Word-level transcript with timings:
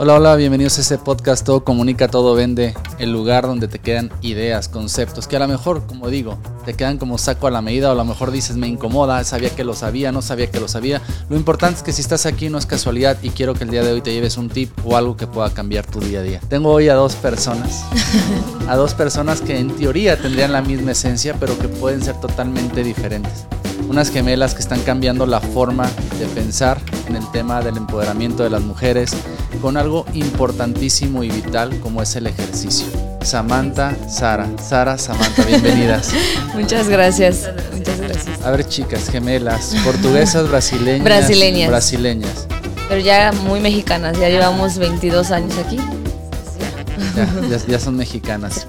Hola, 0.00 0.14
hola, 0.14 0.36
bienvenidos 0.36 0.78
a 0.78 0.82
este 0.82 0.96
podcast 0.96 1.44
Todo 1.44 1.64
Comunica, 1.64 2.06
Todo 2.06 2.36
Vende, 2.36 2.72
el 3.00 3.10
lugar 3.10 3.48
donde 3.48 3.66
te 3.66 3.80
quedan 3.80 4.12
ideas, 4.20 4.68
conceptos, 4.68 5.26
que 5.26 5.34
a 5.34 5.40
lo 5.40 5.48
mejor, 5.48 5.88
como 5.88 6.08
digo, 6.08 6.38
te 6.64 6.74
quedan 6.74 6.98
como 6.98 7.18
saco 7.18 7.48
a 7.48 7.50
la 7.50 7.62
medida 7.62 7.88
o 7.88 7.90
a 7.90 7.94
lo 7.96 8.04
mejor 8.04 8.30
dices 8.30 8.56
me 8.56 8.68
incomoda, 8.68 9.24
sabía 9.24 9.50
que 9.50 9.64
lo 9.64 9.74
sabía, 9.74 10.12
no 10.12 10.22
sabía 10.22 10.52
que 10.52 10.60
lo 10.60 10.68
sabía. 10.68 11.02
Lo 11.28 11.36
importante 11.36 11.78
es 11.78 11.82
que 11.82 11.92
si 11.92 12.00
estás 12.00 12.26
aquí 12.26 12.48
no 12.48 12.58
es 12.58 12.66
casualidad 12.66 13.18
y 13.24 13.30
quiero 13.30 13.54
que 13.54 13.64
el 13.64 13.70
día 13.70 13.82
de 13.82 13.90
hoy 13.90 14.00
te 14.00 14.12
lleves 14.12 14.36
un 14.36 14.50
tip 14.50 14.70
o 14.84 14.96
algo 14.96 15.16
que 15.16 15.26
pueda 15.26 15.52
cambiar 15.52 15.84
tu 15.84 15.98
día 15.98 16.20
a 16.20 16.22
día. 16.22 16.40
Tengo 16.48 16.70
hoy 16.70 16.88
a 16.88 16.94
dos 16.94 17.16
personas, 17.16 17.84
a 18.68 18.76
dos 18.76 18.94
personas 18.94 19.40
que 19.40 19.58
en 19.58 19.74
teoría 19.74 20.16
tendrían 20.16 20.52
la 20.52 20.62
misma 20.62 20.92
esencia, 20.92 21.34
pero 21.40 21.58
que 21.58 21.66
pueden 21.66 22.04
ser 22.04 22.14
totalmente 22.20 22.84
diferentes 22.84 23.48
unas 23.88 24.10
gemelas 24.10 24.54
que 24.54 24.60
están 24.60 24.80
cambiando 24.82 25.26
la 25.26 25.40
forma 25.40 25.90
de 26.18 26.26
pensar 26.26 26.78
en 27.06 27.16
el 27.16 27.28
tema 27.32 27.62
del 27.62 27.76
empoderamiento 27.78 28.42
de 28.42 28.50
las 28.50 28.62
mujeres 28.62 29.12
con 29.62 29.76
algo 29.76 30.04
importantísimo 30.12 31.24
y 31.24 31.30
vital 31.30 31.80
como 31.80 32.02
es 32.02 32.14
el 32.14 32.26
ejercicio. 32.26 32.86
Samantha, 33.22 33.96
Sara. 34.08 34.46
Sara, 34.62 34.96
Samantha, 34.98 35.42
bienvenidas. 35.44 36.10
Muchas 36.54 36.88
gracias. 36.88 37.50
Muchas 37.72 38.00
gracias. 38.00 38.42
A 38.44 38.50
ver, 38.50 38.66
chicas, 38.68 39.08
gemelas, 39.10 39.74
portuguesas, 39.84 40.48
brasileñas. 40.50 41.04
Brasileñas. 41.04 41.68
Brasileñas. 41.68 42.46
Pero 42.88 43.00
ya 43.00 43.32
muy 43.32 43.60
mexicanas, 43.60 44.18
ya 44.18 44.28
llevamos 44.28 44.78
22 44.78 45.30
años 45.30 45.58
aquí. 45.58 45.78
Ya, 47.16 47.28
ya, 47.48 47.66
ya 47.66 47.78
son 47.80 47.96
mexicanas. 47.96 48.66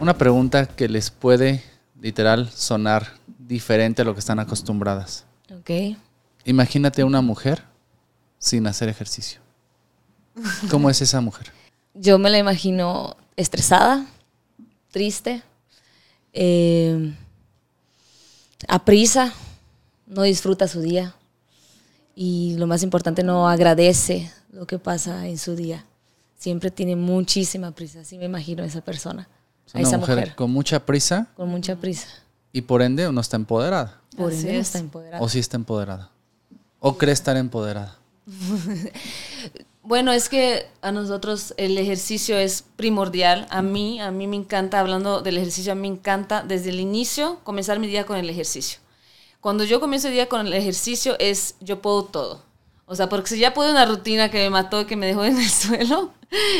Una 0.00 0.16
pregunta 0.16 0.66
que 0.66 0.88
les 0.88 1.10
puede 1.10 1.62
literal 2.00 2.48
sonar 2.54 3.18
diferente 3.48 4.02
a 4.02 4.04
lo 4.04 4.12
que 4.12 4.20
están 4.20 4.38
acostumbradas. 4.38 5.24
Ok. 5.50 5.96
Imagínate 6.44 7.02
una 7.02 7.22
mujer 7.22 7.64
sin 8.38 8.66
hacer 8.66 8.88
ejercicio. 8.88 9.40
¿Cómo 10.70 10.88
es 10.90 11.00
esa 11.00 11.20
mujer? 11.20 11.50
Yo 11.94 12.18
me 12.18 12.30
la 12.30 12.38
imagino 12.38 13.16
estresada, 13.36 14.06
triste, 14.92 15.42
eh, 16.32 17.12
a 18.68 18.84
prisa, 18.84 19.32
no 20.06 20.22
disfruta 20.22 20.68
su 20.68 20.80
día 20.80 21.14
y 22.14 22.54
lo 22.56 22.66
más 22.66 22.82
importante, 22.82 23.22
no 23.24 23.48
agradece 23.48 24.30
lo 24.52 24.66
que 24.66 24.78
pasa 24.78 25.26
en 25.26 25.38
su 25.38 25.56
día. 25.56 25.84
Siempre 26.36 26.70
tiene 26.70 26.94
muchísima 26.94 27.72
prisa, 27.72 28.00
así 28.00 28.18
me 28.18 28.26
imagino 28.26 28.62
a 28.62 28.66
esa 28.66 28.80
persona. 28.82 29.28
Es 29.66 29.74
a 29.74 29.80
esa 29.80 29.98
mujer, 29.98 30.16
mujer. 30.18 30.34
con 30.34 30.50
mucha 30.50 30.84
prisa 30.86 31.28
Con 31.36 31.48
mucha 31.48 31.76
prisa. 31.76 32.06
Y 32.58 32.62
por 32.62 32.82
ende 32.82 33.10
no 33.12 33.20
está 33.20 33.36
empoderada. 33.36 34.00
Por 34.16 34.32
Así 34.32 34.40
ende 34.40 34.54
no 34.54 34.60
es. 34.60 34.66
está 34.66 34.78
empoderada. 34.78 35.22
O 35.24 35.28
sí 35.28 35.38
está 35.38 35.56
empoderada. 35.56 36.10
O 36.80 36.98
cree 36.98 37.12
estar 37.12 37.36
empoderada. 37.36 37.96
Bueno, 39.80 40.12
es 40.12 40.28
que 40.28 40.66
a 40.82 40.92
nosotros 40.92 41.54
el 41.56 41.78
ejercicio 41.78 42.36
es 42.36 42.62
primordial. 42.76 43.46
A 43.48 43.62
mí, 43.62 43.98
a 44.02 44.10
mí 44.10 44.26
me 44.26 44.36
encanta, 44.36 44.80
hablando 44.80 45.22
del 45.22 45.38
ejercicio, 45.38 45.72
a 45.72 45.74
mí 45.74 45.80
me 45.88 45.96
encanta 45.96 46.42
desde 46.42 46.68
el 46.68 46.78
inicio 46.78 47.38
comenzar 47.42 47.78
mi 47.78 47.86
día 47.86 48.04
con 48.04 48.18
el 48.18 48.28
ejercicio. 48.28 48.80
Cuando 49.40 49.64
yo 49.64 49.80
comienzo 49.80 50.08
el 50.08 50.12
día 50.12 50.28
con 50.28 50.46
el 50.46 50.52
ejercicio 50.52 51.16
es 51.18 51.54
yo 51.60 51.80
puedo 51.80 52.04
todo. 52.04 52.42
O 52.84 52.96
sea, 52.96 53.08
porque 53.08 53.30
si 53.30 53.38
ya 53.38 53.54
puedo 53.54 53.70
una 53.70 53.86
rutina 53.86 54.30
que 54.30 54.36
me 54.38 54.50
mató, 54.50 54.86
que 54.86 54.94
me 54.96 55.06
dejó 55.06 55.24
en 55.24 55.38
el 55.38 55.48
suelo, 55.48 56.12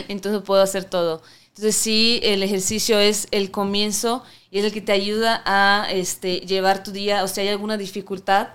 entonces 0.09 0.41
puedo 0.41 0.63
hacer 0.63 0.85
todo. 0.85 1.21
Entonces 1.49 1.77
sí, 1.77 2.21
el 2.23 2.43
ejercicio 2.43 2.99
es 2.99 3.29
el 3.31 3.51
comienzo 3.51 4.23
y 4.51 4.59
es 4.59 4.65
el 4.65 4.73
que 4.73 4.81
te 4.81 4.93
ayuda 4.93 5.43
a 5.45 5.87
este, 5.91 6.41
llevar 6.41 6.83
tu 6.83 6.91
día. 6.91 7.25
O 7.25 7.29
sea, 7.29 7.43
hay 7.43 7.51
alguna 7.51 7.77
dificultad, 7.77 8.49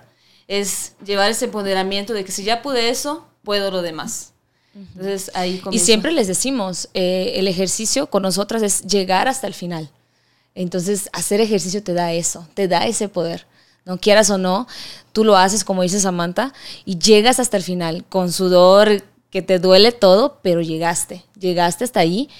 es 0.48 0.94
llevar 1.04 1.30
ese 1.30 1.46
empoderamiento 1.46 2.12
de 2.12 2.24
que 2.24 2.32
si 2.32 2.44
ya 2.44 2.62
pude 2.62 2.88
eso, 2.88 3.26
puedo 3.42 3.70
lo 3.70 3.82
demás. 3.82 4.32
Entonces 4.74 5.30
ahí 5.34 5.62
Y 5.70 5.78
siempre 5.78 6.10
les 6.10 6.26
decimos, 6.26 6.88
eh, 6.94 7.34
el 7.36 7.46
ejercicio 7.46 8.08
con 8.08 8.22
nosotras 8.22 8.62
es 8.62 8.82
llegar 8.82 9.28
hasta 9.28 9.46
el 9.46 9.54
final. 9.54 9.88
Entonces, 10.56 11.08
hacer 11.12 11.40
ejercicio 11.40 11.82
te 11.82 11.94
da 11.94 12.12
eso, 12.12 12.46
te 12.54 12.68
da 12.68 12.86
ese 12.86 13.08
poder. 13.08 13.46
No 13.84 13.98
quieras 13.98 14.30
o 14.30 14.38
no, 14.38 14.66
tú 15.12 15.24
lo 15.24 15.36
haces 15.36 15.62
como 15.62 15.82
dice 15.82 16.00
Samantha 16.00 16.52
y 16.84 16.98
llegas 16.98 17.38
hasta 17.38 17.56
el 17.56 17.62
final 17.62 18.04
con 18.08 18.32
sudor, 18.32 19.04
que 19.30 19.42
te 19.42 19.58
duele 19.58 19.92
todo, 19.92 20.38
pero 20.42 20.60
llegaste, 20.60 21.24
llegaste 21.38 21.84
hasta 21.84 22.00
ahí 22.00 22.30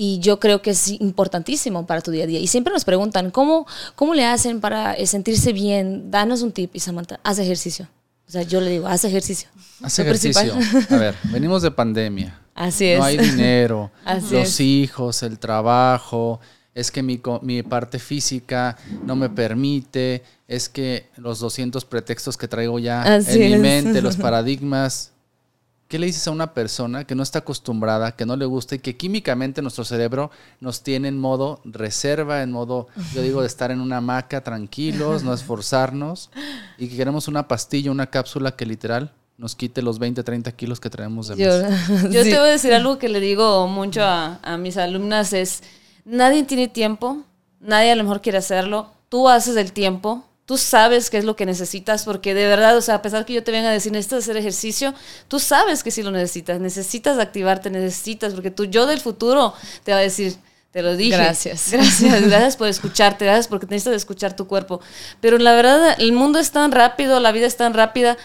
y 0.00 0.20
yo 0.20 0.38
creo 0.38 0.62
que 0.62 0.70
es 0.70 0.88
importantísimo 1.00 1.84
para 1.84 2.00
tu 2.02 2.12
día 2.12 2.22
a 2.22 2.26
día. 2.28 2.38
Y 2.38 2.46
siempre 2.46 2.72
nos 2.72 2.84
preguntan, 2.84 3.32
¿cómo, 3.32 3.66
cómo 3.96 4.14
le 4.14 4.24
hacen 4.24 4.60
para 4.60 4.94
eh, 4.94 5.08
sentirse 5.08 5.52
bien? 5.52 6.12
Danos 6.12 6.42
un 6.42 6.52
tip 6.52 6.70
y 6.76 6.78
Samantha, 6.78 7.18
haz 7.24 7.40
ejercicio. 7.40 7.88
O 8.28 8.30
sea, 8.30 8.42
yo 8.42 8.60
le 8.60 8.70
digo, 8.70 8.86
haz 8.86 9.04
ejercicio. 9.04 9.48
Principal. 9.80 10.46
ejercicio. 10.46 10.96
A 10.96 11.00
ver, 11.00 11.16
venimos 11.32 11.62
de 11.62 11.72
pandemia. 11.72 12.40
Así 12.54 12.86
es. 12.86 13.00
No 13.00 13.06
hay 13.06 13.18
dinero, 13.18 13.90
Así 14.04 14.34
los 14.34 14.48
es. 14.48 14.60
hijos, 14.60 15.24
el 15.24 15.40
trabajo, 15.40 16.38
es 16.74 16.92
que 16.92 17.02
mi, 17.02 17.20
mi 17.42 17.64
parte 17.64 17.98
física 17.98 18.76
no 19.04 19.16
me 19.16 19.28
permite, 19.28 20.22
es 20.46 20.68
que 20.68 21.08
los 21.16 21.40
200 21.40 21.84
pretextos 21.86 22.36
que 22.36 22.46
traigo 22.46 22.78
ya 22.78 23.02
Así 23.16 23.42
en 23.42 23.50
mi 23.50 23.58
mente, 23.58 24.00
los 24.00 24.16
paradigmas. 24.28 25.10
¿Qué 25.88 25.98
le 25.98 26.04
dices 26.04 26.28
a 26.28 26.32
una 26.32 26.52
persona 26.52 27.04
que 27.04 27.14
no 27.14 27.22
está 27.22 27.38
acostumbrada, 27.38 28.12
que 28.12 28.26
no 28.26 28.36
le 28.36 28.44
gusta 28.44 28.74
y 28.74 28.78
que 28.78 28.98
químicamente 28.98 29.62
nuestro 29.62 29.84
cerebro 29.84 30.30
nos 30.60 30.82
tiene 30.82 31.08
en 31.08 31.18
modo 31.18 31.60
reserva, 31.64 32.42
en 32.42 32.52
modo, 32.52 32.88
yo 33.14 33.22
digo, 33.22 33.40
de 33.40 33.46
estar 33.46 33.70
en 33.70 33.80
una 33.80 33.96
hamaca 33.96 34.42
tranquilos, 34.44 35.22
no 35.22 35.32
esforzarnos 35.32 36.28
y 36.76 36.88
que 36.88 36.96
queremos 36.96 37.26
una 37.26 37.48
pastilla, 37.48 37.90
una 37.90 38.06
cápsula 38.06 38.54
que 38.54 38.66
literal 38.66 39.12
nos 39.38 39.56
quite 39.56 39.80
los 39.80 39.98
20, 39.98 40.22
30 40.22 40.52
kilos 40.52 40.78
que 40.78 40.90
traemos 40.90 41.28
de 41.28 41.36
más? 41.36 41.88
Yo, 41.88 42.08
Yo 42.10 42.22
sí. 42.22 42.30
te 42.32 42.38
voy 42.38 42.48
a 42.48 42.52
decir 42.52 42.74
algo 42.74 42.98
que 42.98 43.08
le 43.08 43.20
digo 43.20 43.66
mucho 43.66 44.02
a, 44.04 44.40
a 44.42 44.58
mis 44.58 44.76
alumnas 44.76 45.32
es, 45.32 45.62
nadie 46.04 46.42
tiene 46.42 46.68
tiempo, 46.68 47.22
nadie 47.60 47.92
a 47.92 47.96
lo 47.96 48.02
mejor 48.02 48.20
quiere 48.20 48.36
hacerlo, 48.36 48.92
tú 49.08 49.26
haces 49.26 49.56
el 49.56 49.72
tiempo, 49.72 50.27
tú 50.48 50.56
sabes 50.56 51.10
qué 51.10 51.18
es 51.18 51.26
lo 51.26 51.36
que 51.36 51.44
necesitas, 51.44 52.06
porque 52.06 52.32
de 52.32 52.46
verdad, 52.46 52.74
o 52.74 52.80
sea, 52.80 52.94
a 52.94 53.02
pesar 53.02 53.26
que 53.26 53.34
yo 53.34 53.44
te 53.44 53.52
venga 53.52 53.68
a 53.68 53.72
decir, 53.72 53.92
necesitas 53.92 54.20
hacer 54.20 54.38
ejercicio, 54.38 54.94
tú 55.28 55.38
sabes 55.38 55.82
que 55.82 55.90
sí 55.90 56.02
lo 56.02 56.10
necesitas, 56.10 56.58
necesitas 56.58 57.18
activarte, 57.18 57.68
necesitas, 57.68 58.32
porque 58.32 58.50
tu 58.50 58.64
yo 58.64 58.86
del 58.86 58.98
futuro 58.98 59.52
te 59.84 59.92
va 59.92 59.98
a 59.98 60.00
decir, 60.00 60.36
te 60.70 60.80
lo 60.80 60.96
dije. 60.96 61.18
Gracias. 61.18 61.68
Gracias, 61.70 62.22
gracias 62.22 62.56
por 62.56 62.66
escucharte, 62.66 63.26
gracias 63.26 63.46
porque 63.46 63.66
necesitas 63.66 63.96
escuchar 63.96 64.36
tu 64.36 64.46
cuerpo. 64.46 64.80
Pero 65.20 65.36
la 65.36 65.52
verdad, 65.52 65.94
el 65.98 66.12
mundo 66.12 66.38
es 66.38 66.50
tan 66.50 66.72
rápido, 66.72 67.20
la 67.20 67.30
vida 67.30 67.46
es 67.46 67.58
tan 67.58 67.74
rápida, 67.74 68.16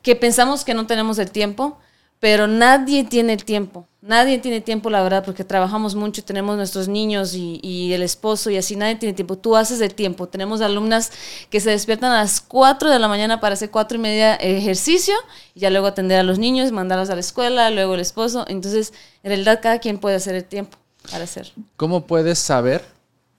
que 0.00 0.14
pensamos 0.14 0.64
que 0.64 0.74
no 0.74 0.86
tenemos 0.86 1.18
el 1.18 1.32
tiempo, 1.32 1.80
pero 2.24 2.46
nadie 2.46 3.04
tiene 3.04 3.34
el 3.34 3.44
tiempo. 3.44 3.86
Nadie 4.00 4.38
tiene 4.38 4.62
tiempo, 4.62 4.88
la 4.88 5.02
verdad, 5.02 5.22
porque 5.26 5.44
trabajamos 5.44 5.94
mucho 5.94 6.22
y 6.22 6.24
tenemos 6.24 6.56
nuestros 6.56 6.88
niños 6.88 7.34
y, 7.34 7.92
el 7.92 8.00
esposo 8.00 8.48
y 8.48 8.56
así, 8.56 8.76
nadie 8.76 8.96
tiene 8.96 9.12
tiempo. 9.12 9.36
Tú 9.36 9.54
haces 9.56 9.78
el 9.82 9.94
tiempo. 9.94 10.26
Tenemos 10.26 10.62
alumnas 10.62 11.12
que 11.50 11.60
se 11.60 11.68
despiertan 11.68 12.12
a 12.12 12.22
las 12.22 12.40
4 12.40 12.88
de 12.88 12.98
la 12.98 13.08
mañana 13.08 13.40
para 13.40 13.52
hacer 13.52 13.70
cuatro 13.70 13.98
y 13.98 14.00
media 14.00 14.36
ejercicio 14.36 15.12
y 15.54 15.60
ya 15.60 15.68
luego 15.68 15.86
atender 15.86 16.18
a 16.18 16.22
los 16.22 16.38
niños, 16.38 16.72
mandarlos 16.72 17.10
a 17.10 17.14
la 17.14 17.20
escuela, 17.20 17.68
luego 17.68 17.92
el 17.92 18.00
esposo. 18.00 18.46
Entonces, 18.48 18.94
en 19.22 19.28
realidad, 19.28 19.60
cada 19.62 19.78
quien 19.78 19.98
puede 19.98 20.16
hacer 20.16 20.34
el 20.34 20.46
tiempo 20.46 20.78
para 21.12 21.24
hacer. 21.24 21.52
¿Cómo 21.76 22.06
puedes 22.06 22.38
saber 22.38 22.82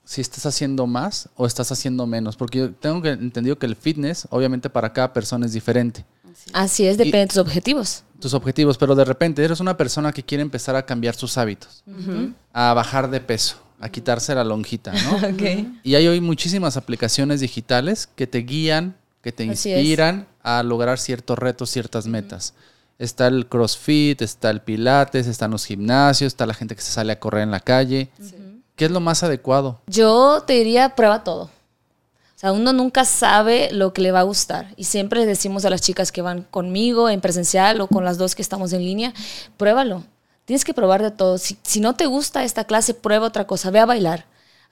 si 0.03 0.21
estás 0.21 0.45
haciendo 0.45 0.85
más 0.85 1.27
o 1.35 1.47
estás 1.47 1.71
haciendo 1.71 2.05
menos? 2.05 2.35
Porque 2.35 2.59
yo 2.59 2.71
tengo 2.71 3.03
entendido 3.07 3.57
que 3.57 3.65
el 3.65 3.75
fitness, 3.75 4.27
obviamente 4.29 4.69
para 4.69 4.93
cada 4.93 5.11
persona 5.11 5.47
es 5.47 5.53
diferente. 5.53 6.05
Así 6.53 6.85
es, 6.85 6.97
depende 6.97 7.19
de 7.19 7.27
tus 7.27 7.37
objetivos. 7.37 8.03
Tus 8.19 8.33
objetivos, 8.33 8.77
pero 8.77 8.95
de 8.95 9.05
repente 9.05 9.43
eres 9.43 9.59
una 9.59 9.77
persona 9.77 10.11
que 10.11 10.23
quiere 10.23 10.41
empezar 10.41 10.75
a 10.75 10.85
cambiar 10.85 11.15
sus 11.15 11.37
hábitos, 11.37 11.83
a 12.53 12.73
bajar 12.73 13.09
de 13.09 13.19
peso, 13.19 13.57
a 13.79 13.89
quitarse 13.89 14.33
la 14.33 14.43
lonjita, 14.43 14.93
¿no? 14.93 15.19
Y 15.83 15.95
hay 15.95 16.07
hoy 16.07 16.21
muchísimas 16.21 16.77
aplicaciones 16.77 17.41
digitales 17.41 18.07
que 18.15 18.27
te 18.27 18.39
guían, 18.39 18.95
que 19.21 19.31
te 19.31 19.43
inspiran 19.43 20.27
a 20.43 20.63
lograr 20.63 20.99
ciertos 20.99 21.37
retos, 21.37 21.69
ciertas 21.69 22.07
metas. 22.07 22.53
Está 22.97 23.27
el 23.27 23.47
CrossFit, 23.47 24.21
está 24.21 24.49
el 24.49 24.61
Pilates, 24.61 25.27
están 25.27 25.51
los 25.51 25.65
gimnasios, 25.65 26.27
está 26.27 26.45
la 26.45 26.53
gente 26.53 26.75
que 26.75 26.81
se 26.81 26.91
sale 26.91 27.11
a 27.11 27.19
correr 27.19 27.43
en 27.43 27.51
la 27.51 27.59
calle. 27.59 28.09
¿Qué 28.75 28.85
es 28.85 28.91
lo 28.91 28.99
más 28.99 29.23
adecuado? 29.23 29.81
Yo 29.87 30.43
te 30.45 30.53
diría, 30.53 30.95
prueba 30.95 31.23
todo. 31.23 31.49
Uno 32.51 32.73
nunca 32.73 33.05
sabe 33.05 33.69
lo 33.71 33.93
que 33.93 34.01
le 34.01 34.11
va 34.11 34.19
a 34.19 34.23
gustar. 34.23 34.73
Y 34.77 34.85
siempre 34.85 35.19
les 35.19 35.27
decimos 35.27 35.65
a 35.65 35.69
las 35.69 35.81
chicas 35.81 36.11
que 36.11 36.21
van 36.21 36.43
conmigo 36.43 37.09
en 37.09 37.21
presencial 37.21 37.81
o 37.81 37.87
con 37.87 38.05
las 38.05 38.17
dos 38.17 38.35
que 38.35 38.41
estamos 38.41 38.73
en 38.73 38.83
línea, 38.83 39.13
pruébalo. 39.57 40.03
Tienes 40.45 40.63
que 40.63 40.73
probar 40.73 41.01
de 41.01 41.11
todo. 41.11 41.37
Si 41.37 41.79
no 41.79 41.95
te 41.95 42.05
gusta 42.05 42.43
esta 42.43 42.65
clase, 42.65 42.93
prueba 42.93 43.27
otra 43.27 43.47
cosa. 43.47 43.71
Ve 43.71 43.79
a 43.79 43.85
bailar. 43.85 44.25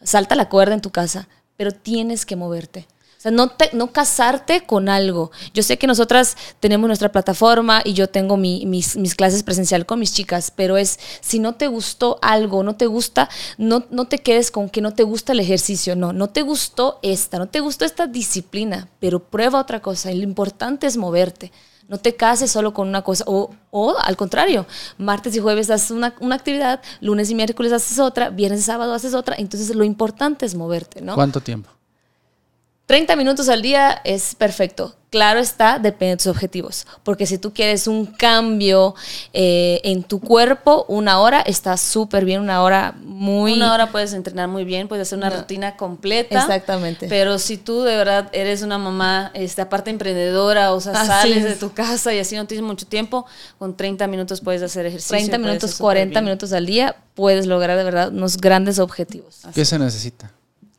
Salta 0.04 0.36
la 0.36 0.50
cuerda 0.50 0.75
en 0.75 0.81
tu 0.81 0.92
casa. 0.92 1.28
Pero 1.58 1.72
tienes 1.72 2.25
que 2.25 2.36
moverte. 2.36 2.88
Sea, 3.24 3.31
no, 3.31 3.48
te- 3.48 3.70
no 3.72 3.94
casarte 3.94 4.66
con 4.66 4.90
algo. 4.90 5.31
Yo 5.54 5.64
sé 5.64 5.78
que 5.78 5.88
nosotras 5.88 6.36
tenemos 6.60 6.88
nuestra 6.88 7.10
plataforma 7.10 7.81
y 7.86 7.94
yo 7.94 8.10
tengo 8.10 8.36
mi- 8.36 8.66
mis, 8.66 8.98
mis 8.98 9.16
clases 9.16 9.44
presencial 9.44 9.86
con 9.86 10.00
mis 10.00 10.12
chicas, 10.14 10.52
pero 10.54 10.75
es, 10.75 11.00
si 11.22 11.40
no 11.40 11.56
te 11.56 11.68
gustó 11.68 12.20
algo, 12.22 12.64
no 12.64 12.75
te 12.75 12.86
gusta, 12.86 13.30
no, 13.58 13.86
no 13.92 14.06
te 14.10 14.18
quedes 14.18 14.52
con 14.52 14.68
que 14.70 14.81
no 14.81 14.94
te 14.94 15.04
gusta 15.04 15.31
el 15.31 15.40
ejercicio. 15.40 15.96
No, 15.96 16.12
no 16.12 16.28
te 16.31 16.42
gustó 16.42 17.00
esta, 17.02 17.40
no 17.40 17.48
te 17.48 17.62
gustó 17.62 17.86
esta 17.86 18.08
disciplina, 18.08 18.90
pero 19.00 19.20
prueba 19.24 19.58
otra 19.62 19.81
cosa. 19.81 20.12
Lo 20.12 20.24
importante 20.24 20.86
es 20.86 20.98
moverte. 20.98 21.54
No 21.88 22.00
te 22.00 22.16
cases 22.18 22.52
solo 22.52 22.74
con 22.74 22.90
una 22.90 23.04
cosa. 23.04 23.24
O, 23.28 23.52
o 23.72 23.96
al 24.04 24.18
contrario, 24.18 24.66
martes 24.98 25.34
y 25.36 25.40
jueves 25.40 25.69
haces 25.69 25.92
una, 25.92 26.14
una, 26.19 26.36
actividad, 26.36 26.81
lunes 27.00 27.30
y 27.30 27.36
miércoles 27.36 27.72
haces 27.72 28.00
otra, 28.00 28.30
viernes 28.31 28.60
y 28.60 28.64
sábado 28.64 28.94
haces 28.94 29.14
otra. 29.14 29.38
Entonces 29.38 29.74
lo 29.74 29.86
importante 29.86 30.46
es 30.46 30.56
moverte, 30.56 31.02
¿no? 31.02 31.16
¿Cuánto 31.16 31.40
tiempo? 31.40 31.69
30 32.85 33.15
minutos 33.15 33.47
al 33.47 33.62
día 33.62 34.01
es 34.03 34.35
perfecto. 34.35 34.95
Claro 35.09 35.39
está, 35.39 35.77
depende 35.77 36.13
de 36.13 36.18
tus 36.18 36.27
objetivos. 36.27 36.88
Porque 37.03 37.27
si 37.27 37.38
tú 37.38 37.53
quieres 37.53 37.88
un 37.88 38.07
cambio 38.07 38.95
eh, 39.31 39.80
en 39.83 40.03
tu 40.03 40.19
cuerpo, 40.19 40.85
una 40.88 41.19
hora 41.19 41.41
está 41.41 41.77
súper 41.77 42.25
bien, 42.25 42.41
una 42.41 42.63
hora 42.63 42.95
muy... 43.00 43.53
Una 43.53 43.74
hora 43.74 43.91
puedes 43.91 44.12
entrenar 44.13 44.50
muy 44.50 44.65
bien, 44.65 44.88
puedes 44.88 45.07
hacer 45.07 45.19
una 45.19 45.30
no. 45.30 45.38
rutina 45.38 45.77
completa. 45.77 46.41
Exactamente. 46.41 47.07
Pero 47.07 47.38
si 47.38 47.57
tú 47.57 47.83
de 47.83 47.95
verdad 47.95 48.30
eres 48.33 48.63
una 48.63 48.80
mamá, 48.80 49.30
este, 49.35 49.62
aparte 49.62 49.91
emprendedora, 49.91 50.74
o 50.74 50.81
sea, 50.81 50.94
así 50.94 51.07
sales 51.07 51.38
es. 51.38 51.44
de 51.44 51.56
tu 51.56 51.71
casa 51.74 52.13
y 52.13 52.18
así 52.18 52.35
no 52.35 52.47
tienes 52.47 52.65
mucho 52.65 52.88
tiempo, 52.88 53.25
con 53.59 53.77
30 53.77 54.07
minutos 54.07 54.41
puedes 54.41 54.63
hacer 54.63 54.88
ejercicio. 54.88 55.15
30 55.15 55.38
minutos, 55.38 55.75
40 55.75 56.19
minutos 56.21 56.51
al 56.53 56.65
día, 56.65 56.95
puedes 57.13 57.45
lograr 57.45 57.77
de 57.77 57.83
verdad 57.83 58.09
unos 58.09 58.38
grandes 58.38 58.80
objetivos. 58.80 59.41
¿Qué 59.53 59.63
se 59.63 59.77
necesita? 59.77 60.31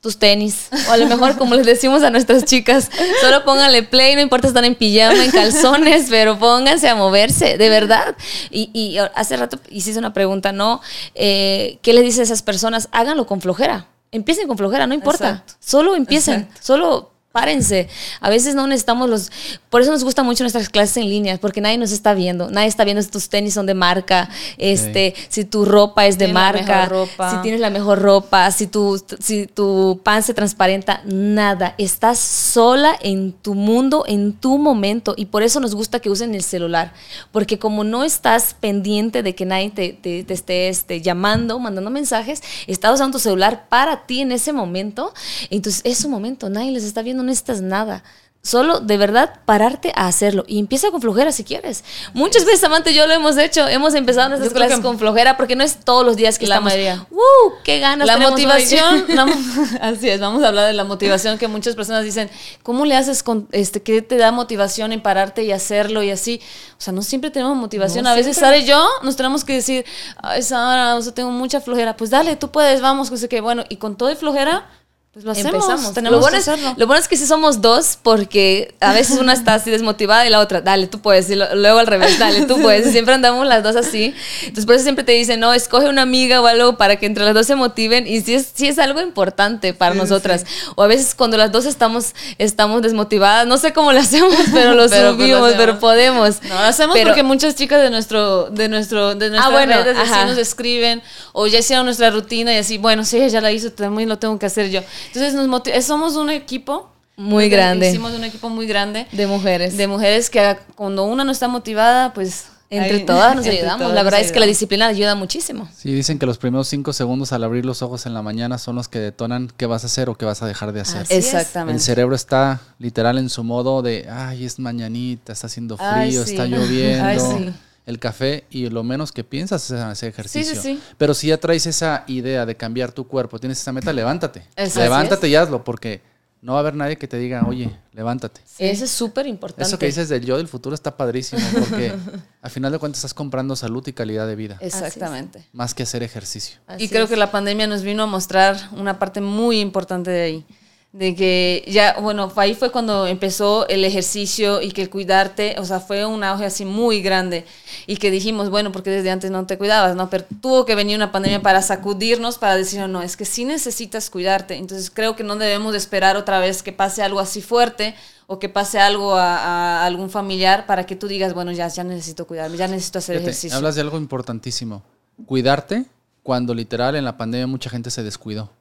Tus 0.04 0.18
tenis. 0.18 0.68
O 0.86 0.92
a 0.92 0.98
lo 0.98 1.06
mejor, 1.06 1.38
como 1.38 1.54
les 1.54 1.64
decimos 1.64 2.02
a 2.02 2.10
nuestras 2.10 2.44
chicas, 2.44 2.90
solo 3.22 3.42
pónganle 3.42 3.84
play, 3.84 4.14
no 4.14 4.20
importa 4.20 4.46
estar 4.46 4.62
en 4.62 4.74
pijama, 4.74 5.24
en 5.24 5.30
calzones, 5.30 6.08
pero 6.10 6.38
pónganse 6.38 6.90
a 6.90 6.94
moverse, 6.94 7.56
de 7.56 7.68
verdad. 7.70 8.14
Y, 8.50 8.68
y 8.74 8.98
hace 9.14 9.38
rato 9.38 9.58
hiciste 9.70 9.98
una 9.98 10.12
pregunta, 10.12 10.52
¿no? 10.52 10.82
Eh, 11.14 11.78
¿Qué 11.80 11.94
le 11.94 12.02
dices 12.02 12.20
a 12.20 12.22
esas 12.24 12.42
personas? 12.42 12.90
Háganlo 12.92 13.26
con 13.26 13.40
flojera. 13.40 13.86
Empiecen 14.12 14.46
con 14.46 14.58
flojera, 14.58 14.86
no 14.86 14.92
importa. 14.92 15.30
Exacto. 15.30 15.54
Solo 15.58 15.96
empiecen. 15.96 16.40
Exacto. 16.42 16.60
Solo 16.62 17.13
párense. 17.34 17.88
A 18.20 18.30
veces 18.30 18.54
no 18.54 18.68
necesitamos 18.68 19.10
los... 19.10 19.32
Por 19.68 19.82
eso 19.82 19.90
nos 19.90 20.04
gustan 20.04 20.24
mucho 20.24 20.44
nuestras 20.44 20.68
clases 20.68 20.98
en 20.98 21.08
línea, 21.08 21.36
porque 21.38 21.60
nadie 21.60 21.76
nos 21.76 21.90
está 21.90 22.14
viendo. 22.14 22.48
Nadie 22.48 22.68
está 22.68 22.84
viendo 22.84 23.02
si 23.02 23.08
tus 23.08 23.28
tenis 23.28 23.54
son 23.54 23.66
de 23.66 23.74
marca, 23.74 24.30
este, 24.56 25.14
sí. 25.16 25.26
si 25.28 25.44
tu 25.44 25.64
ropa 25.64 26.06
es 26.06 26.16
de 26.16 26.28
marca, 26.28 26.88
si 27.30 27.36
tienes 27.42 27.60
la 27.60 27.70
mejor 27.70 28.00
ropa, 28.00 28.52
si 28.52 28.68
tu, 28.68 29.02
si 29.18 29.48
tu 29.48 30.00
pan 30.04 30.22
se 30.22 30.32
transparenta, 30.32 31.02
nada. 31.06 31.74
Estás 31.76 32.20
sola 32.20 32.96
en 33.02 33.32
tu 33.32 33.54
mundo, 33.54 34.04
en 34.06 34.34
tu 34.34 34.56
momento. 34.56 35.14
Y 35.16 35.24
por 35.24 35.42
eso 35.42 35.58
nos 35.58 35.74
gusta 35.74 35.98
que 35.98 36.10
usen 36.10 36.36
el 36.36 36.44
celular. 36.44 36.92
Porque 37.32 37.58
como 37.58 37.82
no 37.82 38.04
estás 38.04 38.54
pendiente 38.54 39.24
de 39.24 39.34
que 39.34 39.44
nadie 39.44 39.70
te, 39.70 39.92
te, 39.92 40.22
te 40.22 40.34
esté 40.34 40.68
este, 40.68 41.02
llamando, 41.02 41.58
mandando 41.58 41.90
mensajes, 41.90 42.44
estás 42.68 42.94
usando 42.94 43.18
tu 43.18 43.22
celular 43.22 43.68
para 43.68 44.06
ti 44.06 44.20
en 44.20 44.30
ese 44.30 44.52
momento. 44.52 45.12
Entonces 45.50 45.82
es 45.84 46.04
un 46.04 46.12
momento, 46.12 46.48
nadie 46.48 46.70
les 46.70 46.84
está 46.84 47.02
viendo 47.02 47.23
no 47.24 47.30
necesitas 47.30 47.60
nada. 47.60 48.02
Solo 48.44 48.80
de 48.80 48.98
verdad 48.98 49.40
pararte 49.46 49.90
a 49.96 50.06
hacerlo. 50.06 50.44
Y 50.46 50.58
empieza 50.58 50.90
con 50.90 51.00
flojera 51.00 51.32
si 51.32 51.44
quieres. 51.44 51.82
Muchas 52.12 52.44
veces, 52.44 52.62
Amante, 52.64 52.92
yo 52.92 53.06
lo 53.06 53.14
hemos 53.14 53.38
hecho. 53.38 53.66
Hemos 53.66 53.94
empezado 53.94 54.28
nuestras 54.28 54.52
clases 54.52 54.80
con 54.80 54.98
flojera 54.98 55.38
porque 55.38 55.56
no 55.56 55.64
es 55.64 55.78
todos 55.78 56.04
los 56.04 56.14
días 56.14 56.38
que 56.38 56.46
la 56.46 56.56
estamos. 56.56 56.70
Mayoría. 56.70 57.06
¡Uh! 57.10 57.52
¡Qué 57.64 57.78
ganas! 57.80 58.06
La 58.06 58.18
motivación. 58.18 59.06
la, 59.08 59.26
así 59.80 60.10
es, 60.10 60.20
vamos 60.20 60.42
a 60.42 60.48
hablar 60.48 60.66
de 60.66 60.74
la 60.74 60.84
motivación 60.84 61.38
que 61.38 61.48
muchas 61.48 61.74
personas 61.74 62.04
dicen. 62.04 62.28
¿Cómo 62.62 62.84
le 62.84 62.94
haces 62.96 63.22
con 63.22 63.48
este? 63.50 63.80
¿Qué 63.80 64.02
te 64.02 64.18
da 64.18 64.30
motivación 64.30 64.92
en 64.92 65.00
pararte 65.00 65.42
y 65.42 65.50
hacerlo 65.50 66.02
y 66.02 66.10
así? 66.10 66.42
O 66.76 66.82
sea, 66.82 66.92
no 66.92 67.00
siempre 67.00 67.30
tenemos 67.30 67.56
motivación. 67.56 68.04
No, 68.04 68.10
a 68.10 68.14
veces 68.14 68.36
Sara 68.36 68.58
y 68.58 68.66
yo 68.66 68.86
nos 69.02 69.16
tenemos 69.16 69.42
que 69.42 69.54
decir, 69.54 69.86
ay, 70.18 70.42
Sara, 70.42 70.96
o 70.96 71.00
sea, 71.00 71.14
tengo 71.14 71.30
mucha 71.30 71.62
flojera. 71.62 71.96
Pues 71.96 72.10
dale, 72.10 72.36
tú 72.36 72.50
puedes, 72.50 72.82
vamos. 72.82 73.10
Que 73.10 73.16
sé 73.16 73.26
que, 73.26 73.40
bueno, 73.40 73.64
y 73.70 73.76
con 73.76 73.96
todo 73.96 74.10
y 74.10 74.16
flojera 74.16 74.68
pues 75.14 75.24
lo 75.24 75.30
hacemos, 75.30 75.54
empezamos. 75.54 75.94
Tenemos 75.94 76.16
lo, 76.16 76.20
bueno 76.20 76.34
que 76.36 76.40
es, 76.42 76.48
hacerlo. 76.48 76.74
lo 76.76 76.86
bueno 76.88 77.00
es 77.00 77.06
que 77.08 77.16
sí 77.16 77.24
somos 77.26 77.60
dos, 77.62 77.96
porque 78.02 78.74
a 78.80 78.92
veces 78.92 79.18
una 79.18 79.32
está 79.32 79.54
así 79.54 79.70
desmotivada 79.70 80.26
y 80.26 80.30
la 80.30 80.40
otra, 80.40 80.60
dale, 80.60 80.88
tú 80.88 81.00
puedes. 81.00 81.30
Y 81.30 81.36
lo, 81.36 81.54
luego 81.54 81.78
al 81.78 81.86
revés, 81.86 82.18
dale, 82.18 82.46
tú 82.46 82.58
puedes. 82.62 82.88
Y 82.88 82.90
siempre 82.90 83.14
andamos 83.14 83.46
las 83.46 83.62
dos 83.62 83.76
así. 83.76 84.12
Entonces, 84.40 84.66
por 84.66 84.74
eso 84.74 84.82
siempre 84.82 85.04
te 85.04 85.12
dicen, 85.12 85.38
no, 85.38 85.54
escoge 85.54 85.88
una 85.88 86.02
amiga 86.02 86.40
o 86.40 86.46
algo 86.48 86.76
para 86.76 86.96
que 86.96 87.06
entre 87.06 87.24
las 87.24 87.32
dos 87.32 87.46
se 87.46 87.54
motiven. 87.54 88.08
Y 88.08 88.22
sí 88.22 88.34
es, 88.34 88.48
sí 88.54 88.66
es 88.66 88.78
algo 88.80 89.00
importante 89.00 89.72
para 89.72 89.92
Sí, 89.94 89.98
nosotras. 90.00 90.44
sí. 90.46 90.70
O 90.74 90.82
a 90.82 90.88
veces 90.88 91.14
cuando 91.14 91.36
las 91.36 91.52
dos 91.52 91.64
estamos, 91.64 92.14
estamos 92.38 92.82
desmotivadas, 92.82 93.46
no 93.46 93.56
sé 93.56 93.72
cómo 93.72 93.92
lo 93.92 94.00
hacemos, 94.00 94.34
pero 94.52 94.74
lo 94.74 94.88
Pero, 94.88 95.16
pues, 95.16 95.28
lo 95.30 95.36
subimos, 95.38 95.52
pero 95.56 95.78
podemos. 95.78 96.42
No, 96.42 96.54
lo 96.54 96.60
hacemos 96.60 96.94
Pero- 96.96 97.10
porque 97.10 97.22
muchas 97.22 97.54
chicas 97.54 97.80
de 97.80 97.90
nuestro, 97.90 98.50
de 98.50 98.68
nuestro, 98.68 99.14
de 99.14 99.30
nuestras 99.30 99.46
Ah, 99.46 99.50
bueno, 99.54 99.74
redes 99.84 99.96
así 99.96 100.28
nos 100.28 100.38
escriben 100.38 101.02
o 101.32 101.46
ya 101.46 101.60
hicieron 101.60 101.84
nuestra 101.86 102.10
rutina 102.10 102.52
y 102.52 102.56
así, 102.56 102.78
bueno, 102.78 103.04
sí, 103.04 103.18
ella 103.18 103.28
ya 103.28 103.40
la 103.40 103.52
hizo, 103.52 103.70
también 103.70 104.08
lo 104.08 104.18
tengo 104.18 104.36
que 104.40 104.46
hacer 104.46 104.70
yo. 104.70 104.80
Entonces 105.08 105.34
nos 105.34 105.48
motiv- 105.48 105.80
somos 105.82 106.16
un 106.16 106.30
equipo 106.30 106.90
Muy 107.16 107.48
grande. 107.48 107.90
Hicimos 107.90 108.12
un 108.12 108.24
equipo 108.24 108.48
muy 108.48 108.66
grande 108.66 109.06
De 109.12 109.26
mujeres. 109.26 109.76
de 109.76 109.86
mujeres 109.86 110.30
que 110.30 110.56
cuando 110.74 111.04
una 111.04 111.22
no 111.24 111.30
está 111.32 111.46
motivada, 111.48 112.12
pues 112.12 112.46
entre 112.70 112.96
ahí- 112.96 113.06
todas 113.06 113.36
nos 113.36 113.44
entre 113.46 113.58
ayudamos. 113.60 113.82
todas 113.82 113.94
la 113.94 114.02
verdad 114.02 114.20
es 114.20 114.32
que 114.32 114.40
la 114.40 114.46
disciplina 114.46 114.86
ayuda 114.88 115.14
muchísimo. 115.14 115.68
Sí, 115.76 115.92
dicen 115.92 116.18
que 116.18 116.26
los 116.26 116.38
primeros 116.38 116.66
cinco 116.66 116.92
segundos 116.92 117.32
al 117.32 117.44
abrir 117.44 117.64
los 117.64 117.82
ojos 117.82 118.06
en 118.06 118.14
la 118.14 118.22
mañana 118.22 118.58
son 118.58 118.74
los 118.74 118.88
que 118.88 118.98
detonan 118.98 119.52
qué 119.56 119.66
vas 119.66 119.84
a 119.84 119.86
hacer 119.86 120.08
o 120.08 120.16
qué 120.16 120.24
vas 120.24 120.42
a 120.42 120.46
dejar 120.46 120.72
de 120.72 120.80
hacer. 120.80 121.02
Así 121.02 121.14
es. 121.14 121.26
Exactamente. 121.26 121.74
El 121.74 121.80
cerebro 121.80 122.16
está 122.16 122.60
literal 122.80 123.18
en 123.18 123.28
su 123.28 123.44
modo 123.44 123.82
de, 123.82 124.08
ay, 124.10 124.44
es 124.44 124.58
mañanita, 124.58 125.32
está 125.32 125.46
haciendo 125.46 125.76
frío, 125.76 125.86
Ay, 125.94 126.12
sí. 126.12 126.18
está 126.32 126.46
lloviendo. 126.46 127.04
Ay, 127.04 127.20
sí. 127.20 127.52
El 127.86 127.98
café 127.98 128.44
y 128.50 128.68
lo 128.70 128.82
menos 128.82 129.12
que 129.12 129.24
piensas 129.24 129.70
es 129.70 129.78
hacer 129.80 130.08
ejercicio. 130.08 130.60
sí. 130.60 130.80
Pero 130.96 131.12
si 131.12 131.28
ya 131.28 131.38
traes 131.38 131.66
esa 131.66 132.04
idea 132.06 132.46
de 132.46 132.56
cambiar 132.56 132.92
tu 132.92 133.06
cuerpo, 133.06 133.38
tienes 133.38 133.60
esa 133.60 133.72
meta, 133.72 133.92
levántate. 133.92 134.46
Levántate 134.76 135.28
y 135.28 135.34
hazlo 135.34 135.62
porque 135.64 136.00
no 136.40 136.52
va 136.52 136.58
a 136.58 136.60
haber 136.60 136.74
nadie 136.74 136.96
que 136.98 137.08
te 137.08 137.18
diga, 137.18 137.42
oye, 137.46 137.70
levántate. 137.92 138.42
Eso 138.58 138.84
es 138.84 138.90
súper 138.90 139.26
importante. 139.26 139.62
Eso 139.66 139.78
que 139.78 139.86
dices 139.86 140.10
del 140.10 140.24
yo 140.26 140.36
del 140.36 140.46
futuro 140.46 140.74
está 140.74 140.94
padrísimo 140.96 141.40
porque 141.58 141.94
al 142.42 142.50
final 142.50 142.70
de 142.70 142.78
cuentas 142.78 142.98
estás 142.98 143.14
comprando 143.14 143.56
salud 143.56 143.82
y 143.86 143.92
calidad 143.94 144.26
de 144.26 144.36
vida, 144.36 144.58
Exactamente. 144.60 145.46
más 145.52 145.72
que 145.74 145.84
hacer 145.84 146.02
ejercicio. 146.02 146.58
Así 146.66 146.84
y 146.84 146.88
creo 146.90 147.04
es. 147.04 147.10
que 147.10 147.16
la 147.16 147.30
pandemia 147.30 147.66
nos 147.66 147.82
vino 147.82 148.02
a 148.02 148.06
mostrar 148.06 148.58
una 148.72 148.98
parte 148.98 149.20
muy 149.22 149.60
importante 149.60 150.10
de 150.10 150.22
ahí. 150.22 150.46
De 150.94 151.16
que 151.16 151.64
ya, 151.66 151.96
bueno, 151.98 152.32
ahí 152.36 152.54
fue 152.54 152.70
cuando 152.70 153.08
empezó 153.08 153.66
el 153.66 153.84
ejercicio 153.84 154.62
y 154.62 154.70
que 154.70 154.80
el 154.80 154.90
cuidarte, 154.90 155.56
o 155.58 155.64
sea, 155.64 155.80
fue 155.80 156.06
un 156.06 156.22
auge 156.22 156.44
así 156.44 156.64
muy 156.64 157.02
grande. 157.02 157.44
Y 157.88 157.96
que 157.96 158.12
dijimos, 158.12 158.48
bueno, 158.48 158.70
porque 158.70 158.90
desde 158.90 159.10
antes 159.10 159.32
no 159.32 159.44
te 159.44 159.58
cuidabas, 159.58 159.96
¿no? 159.96 160.08
Pero 160.08 160.24
tuvo 160.40 160.64
que 160.64 160.76
venir 160.76 160.94
una 160.94 161.10
pandemia 161.10 161.42
para 161.42 161.62
sacudirnos, 161.62 162.38
para 162.38 162.54
decir, 162.54 162.78
no, 162.86 163.02
es 163.02 163.16
que 163.16 163.24
sí 163.24 163.44
necesitas 163.44 164.08
cuidarte. 164.08 164.54
Entonces 164.54 164.88
creo 164.88 165.16
que 165.16 165.24
no 165.24 165.34
debemos 165.34 165.72
de 165.72 165.78
esperar 165.78 166.16
otra 166.16 166.38
vez 166.38 166.62
que 166.62 166.70
pase 166.70 167.02
algo 167.02 167.18
así 167.18 167.42
fuerte 167.42 167.96
o 168.28 168.38
que 168.38 168.48
pase 168.48 168.78
algo 168.78 169.16
a, 169.16 169.38
a 169.82 169.86
algún 169.86 170.10
familiar 170.10 170.64
para 170.64 170.86
que 170.86 170.94
tú 170.94 171.08
digas, 171.08 171.34
bueno, 171.34 171.50
ya, 171.50 171.66
ya 171.66 171.82
necesito 171.82 172.24
cuidarme, 172.24 172.56
ya 172.56 172.68
necesito 172.68 173.00
hacer 173.00 173.16
Fíjate, 173.16 173.30
ejercicio. 173.30 173.58
hablas 173.58 173.74
de 173.74 173.80
algo 173.80 173.98
importantísimo. 173.98 174.84
Cuidarte 175.26 175.86
cuando 176.22 176.54
literal 176.54 176.94
en 176.94 177.04
la 177.04 177.16
pandemia 177.16 177.48
mucha 177.48 177.68
gente 177.68 177.90
se 177.90 178.04
descuidó. 178.04 178.52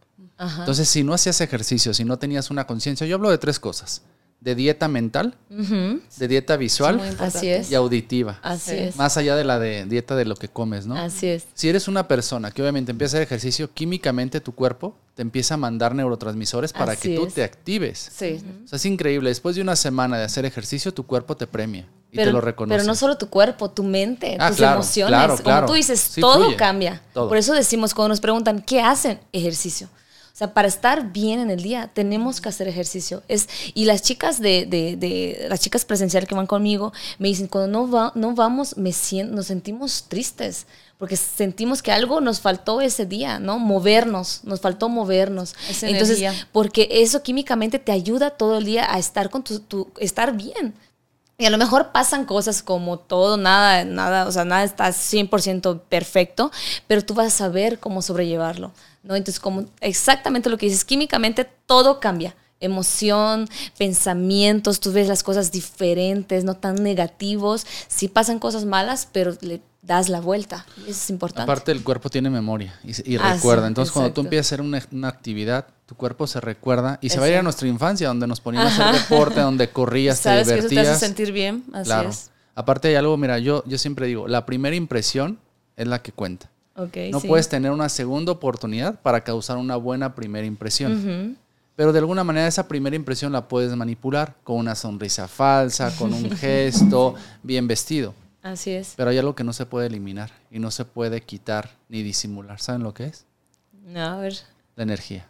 Ajá. 0.43 0.59
Entonces, 0.62 0.88
si 0.89 1.03
no 1.03 1.13
hacías 1.13 1.39
ejercicio, 1.41 1.93
si 1.93 2.03
no 2.05 2.17
tenías 2.17 2.50
una 2.51 2.65
conciencia, 2.67 3.05
yo 3.07 3.15
hablo 3.15 3.29
de 3.29 3.38
tres 3.38 3.59
cosas. 3.59 4.01
De 4.41 4.55
dieta 4.55 4.89
mental, 4.89 5.38
de 6.17 6.27
dieta 6.27 6.57
visual. 6.57 7.00
Así 7.19 7.47
es. 7.47 7.71
y 7.71 7.75
auditiva. 7.75 8.39
Así 8.43 8.71
Sí. 8.71 8.77
es. 8.77 8.95
Más 8.97 9.15
allá 9.15 9.38
de 9.38 9.45
la 9.45 9.57
de 9.57 9.85
dieta 9.85 10.17
de 10.17 10.25
lo 10.25 10.35
que 10.35 10.50
comes, 10.50 10.85
¿no? 10.85 10.95
Así 10.97 11.27
es. 11.27 11.45
Si 11.53 11.69
eres 11.69 11.88
una 11.88 12.09
persona 12.09 12.51
que 12.51 12.62
obviamente 12.62 12.91
empieza 12.91 13.15
a 13.15 13.19
hacer 13.19 13.23
ejercicio, 13.27 13.71
químicamente 13.73 14.41
tu 14.41 14.53
cuerpo 14.53 14.97
te 15.15 15.21
empieza 15.21 15.53
a 15.53 15.57
mandar 15.57 15.95
neurotransmisores 15.95 16.73
para 16.73 16.91
Así 16.91 17.09
que 17.12 17.15
tú 17.15 17.25
es. 17.27 17.33
te 17.35 17.43
actives. 17.45 18.12
Sí. 18.13 18.43
O 18.65 18.67
sea, 18.67 18.75
es 18.75 18.85
increíble. 18.85 19.29
Después 19.29 19.55
de 19.55 19.62
una 19.62 19.77
semana 19.77 20.17
de 20.17 20.25
hacer 20.25 20.43
ejercicio, 20.43 20.93
tu 20.93 21.05
cuerpo 21.05 21.38
te 21.38 21.47
premia 21.47 21.88
y 22.12 22.17
te 22.17 22.25
lo 22.29 22.41
reconoce. 22.41 22.75
Pero 22.77 22.85
no 22.85 22.95
solo 22.95 23.17
tu 23.17 23.29
cuerpo, 23.29 23.71
tu 23.71 23.83
mente, 23.83 24.35
Ah, 24.41 24.50
tus 24.50 24.57
claro, 24.57 24.75
emociones. 24.81 25.17
claro, 25.17 25.38
Como 25.41 25.65
tú 25.67 25.73
dices, 25.73 26.01
Sí, 26.01 26.19
todo 26.19 26.41
fluye. 26.41 26.57
cambia. 26.57 27.01
Todo. 27.13 27.29
Por 27.29 27.38
eso 27.38 27.53
decimos 27.53 27.93
cuando 27.93 28.09
nos 28.09 28.19
preguntan, 28.19 28.62
¿qué 28.62 28.81
hacen? 28.81 29.21
Ejercicio. 29.31 29.88
O 30.33 30.35
sea, 30.35 30.51
para 30.53 30.67
estar 30.67 31.11
bien 31.13 31.39
en 31.39 31.51
el 31.51 31.61
día 31.61 31.91
tenemos 31.93 32.41
que 32.41 32.49
hacer 32.49 32.67
ejercicio. 32.67 33.21
Es, 33.27 33.47
y 33.75 33.85
las 33.85 34.01
chicas 34.01 34.39
de, 34.39 34.65
de- 34.65 34.95
de- 34.97 35.45
las 35.47 35.59
chicas 35.59 35.85
presenciales 35.85 36.27
que 36.27 36.33
van 36.33 36.47
conmigo 36.47 36.91
me 37.19 37.27
dicen, 37.27 37.47
cuando 37.47 37.67
no, 37.71 37.89
va, 37.91 38.11
no 38.15 38.33
vamos, 38.33 38.75
me 38.77 38.91
sien- 38.93 39.29
nos 39.29 39.45
sentimos 39.47 40.05
tristes. 40.09 40.65
Porque 40.97 41.17
sentimos 41.17 41.83
que 41.83 41.91
algo 41.91 42.19
nos 42.21 42.39
faltó 42.39 42.79
ese 42.81 43.05
día, 43.05 43.37
¿no? 43.37 43.59
Movernos, 43.59 44.39
nos 44.43 44.61
faltó 44.61 44.89
movernos. 44.89 45.53
Esa 45.69 45.87
Entonces, 45.89 46.19
energía. 46.19 46.47
porque 46.51 46.87
eso 46.89 47.21
químicamente 47.21 47.77
te 47.77 47.91
ayuda 47.91 48.31
todo 48.31 48.57
el 48.57 48.65
día 48.65 48.91
a 48.91 48.97
estar 48.99 49.29
con 49.29 49.43
tu, 49.43 49.59
tu- 49.59 49.91
estar 49.99 50.35
bien. 50.35 50.73
Y 51.37 51.45
a 51.45 51.49
lo 51.49 51.57
mejor 51.57 51.91
pasan 51.91 52.25
cosas 52.25 52.63
como 52.63 52.97
todo, 52.99 53.37
nada, 53.37 53.83
nada, 53.85 54.27
o 54.27 54.31
sea, 54.31 54.45
nada 54.45 54.63
está 54.63 54.87
100% 54.93 55.81
perfecto, 55.89 56.51
pero 56.87 57.03
tú 57.03 57.13
vas 57.15 57.27
a 57.27 57.37
saber 57.37 57.79
cómo 57.79 58.01
sobrellevarlo, 58.01 58.71
¿no? 59.03 59.15
Entonces, 59.15 59.39
como 59.39 59.65
exactamente 59.81 60.50
lo 60.50 60.57
que 60.57 60.65
dices, 60.67 60.83
químicamente 60.86 61.48
todo 61.65 62.00
cambia. 62.00 62.36
Emoción, 62.60 63.50
pensamientos, 63.77 64.79
tú 64.79 64.91
ves 64.91 65.07
las 65.07 65.22
cosas 65.24 65.51
diferentes, 65.51 66.43
no 66.43 66.55
tan 66.55 66.75
negativos. 66.81 67.65
Sí 67.88 68.07
pasan 68.07 68.39
cosas 68.39 68.65
malas, 68.65 69.07
pero 69.12 69.36
le 69.41 69.62
das 69.81 70.07
la 70.10 70.22
vuelta. 70.22 70.65
Eso 70.83 70.91
es 70.91 71.10
importante. 71.10 71.43
Aparte, 71.43 71.72
el 71.74 71.83
cuerpo 71.83 72.10
tiene 72.10 72.29
memoria 72.29 72.74
y, 72.83 73.13
y 73.13 73.17
Ah, 73.17 73.33
recuerda. 73.33 73.63
sí, 73.63 73.67
Entonces, 73.67 73.91
cuando 73.91 74.13
tú 74.13 74.22
empiezas 74.22 74.45
a 74.45 74.48
hacer 74.55 74.62
una, 74.62 74.81
una 74.91 75.10
actividad, 75.10 75.67
tu 75.86 75.95
cuerpo 75.95 76.25
se 76.25 76.39
recuerda 76.39 77.00
y 77.01 77.10
se 77.10 77.19
va 77.19 77.25
a 77.25 77.29
ir 77.29 77.36
a 77.36 77.43
nuestra 77.43 77.67
infancia, 77.67 78.07
donde 78.07 78.25
nos 78.27 78.39
ponían 78.39 78.65
a 78.65 78.69
hacer 78.69 79.01
deporte, 79.01 79.41
donde 79.41 79.69
corrías, 79.69 80.17
te 80.19 80.24
Sabes 80.24 80.48
que 80.48 80.53
eso 80.53 80.63
te 80.63 80.69
divertías. 80.69 80.95
hace 80.98 81.05
sentir 81.05 81.31
bien, 81.33 81.65
así 81.74 81.86
claro. 81.86 82.10
es. 82.10 82.31
Aparte 82.55 82.88
hay 82.88 82.95
algo, 82.95 83.17
mira, 83.17 83.39
yo, 83.39 83.63
yo 83.65 83.77
siempre 83.77 84.07
digo, 84.07 84.27
la 84.27 84.45
primera 84.45 84.75
impresión 84.75 85.38
es 85.75 85.88
la 85.88 86.01
que 86.01 86.12
cuenta. 86.13 86.50
No 86.75 87.20
sí. 87.20 87.27
puedes 87.27 87.50
tener 87.50 87.72
una 87.72 87.89
segunda 87.89 88.32
oportunidad 88.32 89.00
para 89.01 89.22
causar 89.22 89.58
una 89.58 89.75
buena 89.75 90.15
primera 90.15 90.46
impresión. 90.46 91.38
Pero 91.75 91.92
de 91.92 92.00
alguna 92.00 92.24
manera 92.24 92.48
esa 92.48 92.68
primera 92.68 92.96
impresión 92.96 93.32
la 93.32 93.48
puedes 93.48 93.75
manipular 93.75 94.36
con 94.44 94.58
una 94.58 94.75
sonrisa 94.75 95.27
falsa, 95.27 95.96
con 95.98 96.13
un 96.13 96.30
gesto, 96.32 97.15
bien 97.44 97.68
vestido. 97.68 98.13
Así 98.44 98.72
es. 98.72 98.94
Pero 98.96 99.10
hay 99.10 99.18
algo 99.18 99.36
que 99.36 99.44
no 99.44 99.53
se 99.53 99.65
puede 99.65 99.88
eliminar 99.88 100.32
y 100.51 100.60
no 100.60 100.70
se 100.70 100.86
puede 100.86 101.22
quitar 101.22 101.72
ni 101.89 102.03
disimular. 102.03 102.60
¿Saben 102.60 102.84
lo 102.84 102.94
que 102.94 103.06
es? 103.06 103.25
No, 103.86 104.01
a 104.01 104.18
ver. 104.18 104.36
La 104.75 104.84
energía. 104.84 105.27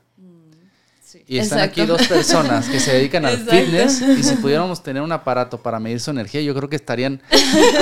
Sí. 1.13 1.23
Y 1.27 1.37
están 1.37 1.59
Exacto. 1.59 1.81
aquí 1.83 1.87
dos 1.87 2.07
personas 2.07 2.67
que 2.67 2.79
se 2.79 2.91
dedican 2.93 3.23
al 3.23 3.33
Exacto. 3.35 3.51
fitness 3.55 4.01
y 4.01 4.23
si 4.23 4.33
pudiéramos 4.37 4.81
tener 4.81 5.03
un 5.03 5.11
aparato 5.11 5.61
para 5.61 5.79
medir 5.79 5.99
su 5.99 6.09
energía, 6.09 6.41
yo 6.41 6.55
creo 6.55 6.67
que 6.69 6.75
estarían 6.75 7.21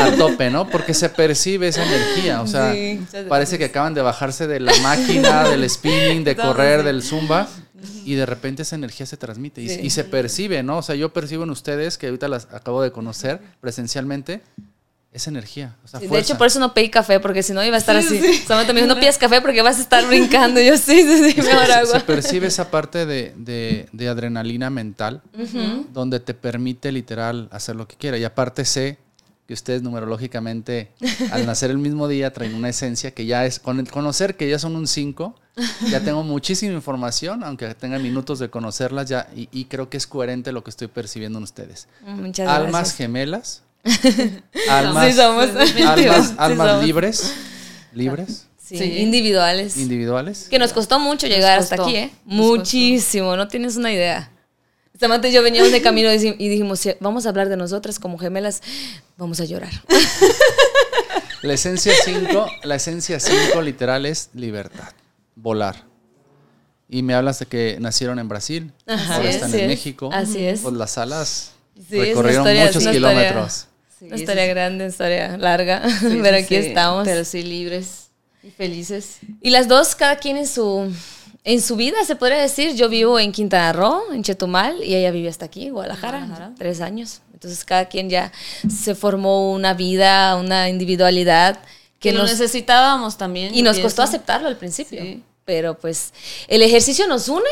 a 0.02 0.12
tope, 0.18 0.50
¿no? 0.50 0.68
Porque 0.68 0.94
se 0.94 1.08
percibe 1.08 1.70
esa 1.70 1.82
energía, 1.86 2.42
o 2.42 2.48
sea, 2.48 2.74
Sí. 2.74 3.00
Parece 3.30 3.58
que 3.58 3.66
acaban 3.66 3.94
de 3.94 4.02
bajarse 4.02 4.48
de 4.48 4.60
la 4.60 4.74
máquina, 4.84 5.48
del 5.48 5.70
spinning, 5.70 6.26
de 6.26 6.36
correr, 6.36 6.84
del 6.84 7.02
zumba 7.04 7.48
y 8.04 8.16
de 8.16 8.26
repente 8.26 8.64
esa 8.64 8.76
energía 8.76 9.06
se 9.06 9.16
transmite 9.16 9.62
y, 9.62 9.70
Sí. 9.70 9.80
y 9.82 9.90
se 9.92 10.04
percibe, 10.04 10.62
¿no? 10.62 10.80
O 10.80 10.82
sea, 10.82 10.96
yo 10.96 11.14
percibo 11.14 11.46
en 11.46 11.52
ustedes 11.52 11.98
que 11.98 12.08
ahorita 12.08 12.28
las 12.28 12.50
acabo 12.52 12.82
de 12.82 12.92
conocer 12.92 13.40
presencialmente 13.62 14.42
esa 15.14 15.30
energía, 15.30 15.76
o 15.84 15.88
sea, 15.90 16.00
Sí, 16.00 16.08
de 16.08 16.20
hecho, 16.20 16.38
por 16.38 16.48
eso 16.48 16.60
no 16.60 16.74
pedí 16.74 16.90
café, 16.90 17.20
porque 17.20 17.44
si 17.44 17.52
no 17.54 17.62
iba 17.64 17.76
a 17.76 17.80
estar 17.80 18.02
Sí, 18.02 18.18
así. 18.20 18.34
sí. 18.34 18.44
Solamente 18.48 18.72
me 18.74 18.82
dijo, 18.82 18.94
no 18.94 19.00
pidas 19.00 19.18
café 19.18 19.42
porque 19.42 19.62
vas 19.62 19.78
a 19.78 19.82
estar 19.82 20.08
brincando. 20.08 20.62
Y 20.62 20.68
yo, 20.68 20.78
sí, 20.78 21.02
sí, 21.04 21.18
sí, 21.32 21.40
Es 21.40 21.46
mejor 21.46 21.66
se, 21.66 21.74
agua. 21.74 22.00
se 22.00 22.06
percibe 22.06 22.48
esa 22.48 22.72
parte 22.72 23.06
de, 23.06 23.34
de- 23.36 23.90
de 23.92 24.08
adrenalina 24.08 24.70
mental 24.70 25.22
donde 25.94 26.20
te 26.22 26.34
permite 26.34 26.92
literal 26.94 27.50
hacer 27.52 27.76
lo 27.76 27.88
que 27.88 27.96
quiera. 27.98 28.18
Y 28.18 28.24
aparte 28.24 28.64
sé 28.64 28.98
que 29.48 29.54
ustedes 29.54 29.82
numerológicamente 29.82 30.92
al 31.32 31.46
nacer 31.46 31.72
el 31.72 31.78
mismo 31.78 32.08
día 32.08 32.32
traen 32.32 32.56
una 32.56 32.70
esencia 32.70 33.12
que 33.12 33.26
ya 33.26 33.46
es, 33.46 33.60
con 33.60 33.80
el 33.82 33.90
conocer 33.92 34.38
que 34.38 34.50
ya 34.50 34.60
son 34.60 34.78
un 34.78 34.88
5, 34.88 35.36
ya 35.90 36.00
tengo 36.00 36.24
muchísima 36.24 36.72
información, 36.74 37.44
aunque 37.44 37.76
tenga 37.76 38.00
minutos 38.00 38.40
de 38.40 38.50
conocerlas 38.50 39.10
ya, 39.10 39.28
y, 39.36 39.50
y 39.52 39.66
creo 39.66 39.90
que 39.90 39.98
es 39.98 40.08
coherente 40.08 40.54
lo 40.54 40.64
que 40.64 40.70
estoy 40.70 40.88
percibiendo 40.88 41.38
en 41.40 41.44
ustedes. 41.44 41.90
Muchas 42.06 42.48
Almas 42.48 42.72
gracias. 42.72 42.96
gemelas, 42.96 43.64
almas, 44.70 45.08
Sí 45.08 45.14
somos. 45.14 45.46
almas, 45.86 46.28
Sí 46.30 46.36
almas 46.38 46.70
somos. 46.72 46.86
libres, 46.86 47.34
libres, 47.94 48.48
Sí, 48.64 48.78
Sí. 48.78 48.84
individuales. 49.00 49.76
individuales. 49.78 50.48
Que 50.50 50.58
nos 50.60 50.72
costó 50.72 50.98
mucho 51.00 51.28
llegar 51.28 51.60
hasta 51.60 51.76
aquí, 51.76 51.96
¿eh? 51.96 52.12
nos 52.26 52.38
costó. 52.48 52.58
Muchísimo, 52.58 53.36
no 53.36 53.48
tienes 53.48 53.76
una 53.76 53.92
idea. 53.92 54.32
Samantha 55.00 55.28
y 55.28 55.32
yo 55.34 55.42
veníamos 55.44 55.72
de 55.72 55.82
camino 55.82 56.10
y 56.14 56.18
dijimos, 56.50 56.80
"Si 56.80 56.94
vamos 57.00 57.26
a 57.26 57.30
hablar 57.30 57.50
de 57.50 57.58
nosotras 57.58 58.00
como 58.00 58.18
gemelas, 58.18 58.62
vamos 59.18 59.40
a 59.42 59.46
llorar. 59.46 59.72
La 61.42 61.54
esencia 61.54 61.92
5, 62.06 62.46
la 62.64 62.76
esencia 62.76 63.20
5 63.20 63.62
literal 63.64 64.06
es 64.06 64.30
libertad, 64.36 64.90
volar. 65.36 65.86
Y 66.88 67.02
me 67.02 67.16
hablas 67.16 67.40
de 67.40 67.48
que 67.48 67.78
nacieron 67.80 68.20
en 68.20 68.30
Brasil, 68.30 68.72
Ajá, 68.86 69.16
ahora 69.16 69.30
están 69.32 69.50
es, 69.50 69.56
en 69.62 69.68
México. 69.68 70.12
así 70.14 70.46
es. 70.46 70.60
Pues 70.62 70.76
las 70.76 71.00
alas 71.00 71.54
Sí, 71.90 71.98
recorrieron 72.00 72.46
historia- 72.48 72.66
muchos 72.68 72.88
kilómetros. 72.88 73.68
Sí, 74.02 74.08
una 74.08 74.16
historia 74.16 74.44
sí. 74.46 74.50
grande, 74.50 74.88
historia 74.88 75.38
larga, 75.38 75.88
Sí, 76.00 76.20
pero 76.24 76.38
aquí 76.38 76.56
estamos. 76.56 77.08
Pero 77.08 77.24
sí, 77.24 77.44
libres 77.44 78.10
y 78.42 78.50
felices. 78.50 79.18
Y 79.42 79.52
las 79.52 79.68
dos, 79.68 79.94
cada 79.94 80.16
quien 80.16 80.38
en 80.38 80.48
su, 80.48 80.92
en 81.44 81.62
su 81.62 81.76
vida, 81.76 82.04
se 82.04 82.16
podría 82.16 82.40
decir. 82.40 82.74
Yo 82.74 82.90
vivo 82.90 83.20
en 83.20 83.32
Quintana 83.32 83.74
Roo, 83.74 84.12
en 84.12 84.24
Chetumal, 84.24 84.84
y 84.84 84.96
ella 84.96 85.12
vive 85.12 85.30
hasta 85.30 85.46
aquí, 85.46 85.70
Guadalajara, 85.70 86.18
Guadalajara. 86.18 86.56
tres 86.58 86.82
años. 86.82 87.22
Entonces, 87.32 87.64
cada 87.64 87.86
quien 87.86 88.10
ya 88.10 88.32
se 88.68 88.96
formó 88.96 89.52
una 89.52 89.76
vida, 89.76 90.36
una 90.36 90.68
individualidad 90.68 91.60
Que 92.00 92.10
que 92.10 92.14
lo 92.14 92.24
necesitábamos 92.24 93.18
también. 93.18 93.54
y 93.54 93.62
nos 93.62 93.78
costó 93.78 94.02
aceptarlo 94.02 94.48
al 94.48 94.58
principio. 94.58 95.22
Pero 95.46 95.78
pues, 95.78 96.12
el 96.48 96.64
ejercicio 96.64 97.08
nos 97.08 97.28
une, 97.30 97.50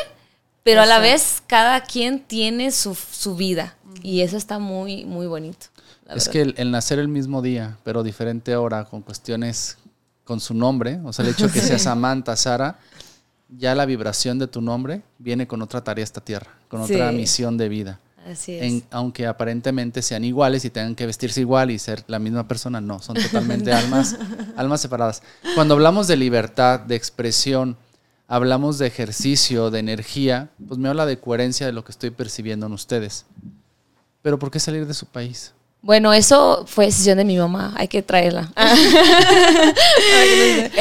pero 0.64 0.82
a 0.82 0.88
la 0.88 0.98
vez 0.98 1.44
cada 1.46 1.82
quien 1.84 2.22
tiene 2.22 2.72
su, 2.72 2.96
su 2.96 3.36
vida. 3.36 3.76
Y 4.02 4.22
eso 4.22 4.36
está 4.38 4.58
muy, 4.58 5.06
muy 5.06 5.28
bonito. 5.28 5.68
La 6.10 6.16
Es 6.16 6.28
verdad. 6.28 6.32
que 6.32 6.42
el, 6.42 6.56
el 6.58 6.72
nacer 6.72 7.00
el 7.00 7.08
mismo 7.08 7.42
día, 7.42 7.78
pero 7.84 8.04
diferente 8.04 8.56
hora, 8.56 8.86
con 8.86 9.02
cuestiones 9.02 9.78
con 10.24 10.40
su 10.40 10.54
nombre, 10.54 11.00
o 11.04 11.12
sea, 11.14 11.26
el 11.26 11.32
hecho 11.32 11.52
que 11.52 11.60
sea 11.62 11.80
Samantha, 11.80 12.36
Sara, 12.36 12.80
ya 13.50 13.74
la 13.74 13.86
vibración 13.86 14.38
de 14.38 14.48
tu 14.48 14.62
nombre 14.62 15.02
viene 15.18 15.48
con 15.48 15.62
otra 15.62 15.84
tarea 15.84 16.04
a 16.04 16.06
esta 16.06 16.22
tierra, 16.22 16.52
con 16.68 16.82
otra 16.82 17.12
misión 17.12 17.58
de 17.58 17.68
vida. 17.70 18.00
Así 18.28 18.54
es. 18.54 18.62
En- 18.62 18.84
aunque 18.92 19.26
aparentemente 19.26 20.02
sean 20.04 20.24
iguales 20.24 20.66
y 20.66 20.70
tengan 20.70 20.94
que 20.94 21.08
vestirse 21.08 21.42
igual 21.42 21.72
y 21.72 21.80
ser 21.80 22.04
la 22.08 22.20
misma 22.20 22.48
persona, 22.48 22.80
no, 22.80 23.02
son 23.02 23.16
totalmente 23.16 23.74
almas, 23.74 24.18
almas 24.56 24.82
separadas. 24.82 25.24
Cuando 25.56 25.74
hablamos 25.74 26.08
de 26.08 26.18
libertad, 26.18 26.80
de 26.82 26.96
expresión, 26.96 27.76
hablamos 28.28 28.78
de 28.78 28.86
ejercicio, 28.86 29.72
de 29.72 29.80
energía, 29.80 30.50
pues 30.68 30.78
me 30.78 30.90
habla 30.90 31.08
de 31.08 31.18
coherencia 31.20 31.66
de 31.66 31.72
lo 31.72 31.84
que 31.84 31.92
estoy 31.92 32.12
percibiendo 32.12 32.68
en 32.68 32.74
ustedes. 32.74 33.26
Pero 34.22 34.38
¿por 34.38 34.52
qué 34.52 34.60
salir 34.60 34.86
de 34.86 34.94
su 34.94 35.08
país? 35.08 35.54
Bueno, 35.82 36.12
eso 36.14 36.66
fue 36.68 36.88
decisión 36.88 37.18
de 37.18 37.24
mi 37.26 37.38
mamá, 37.38 37.74
hay 37.78 37.88
que 37.88 38.02
traerla. 38.02 38.52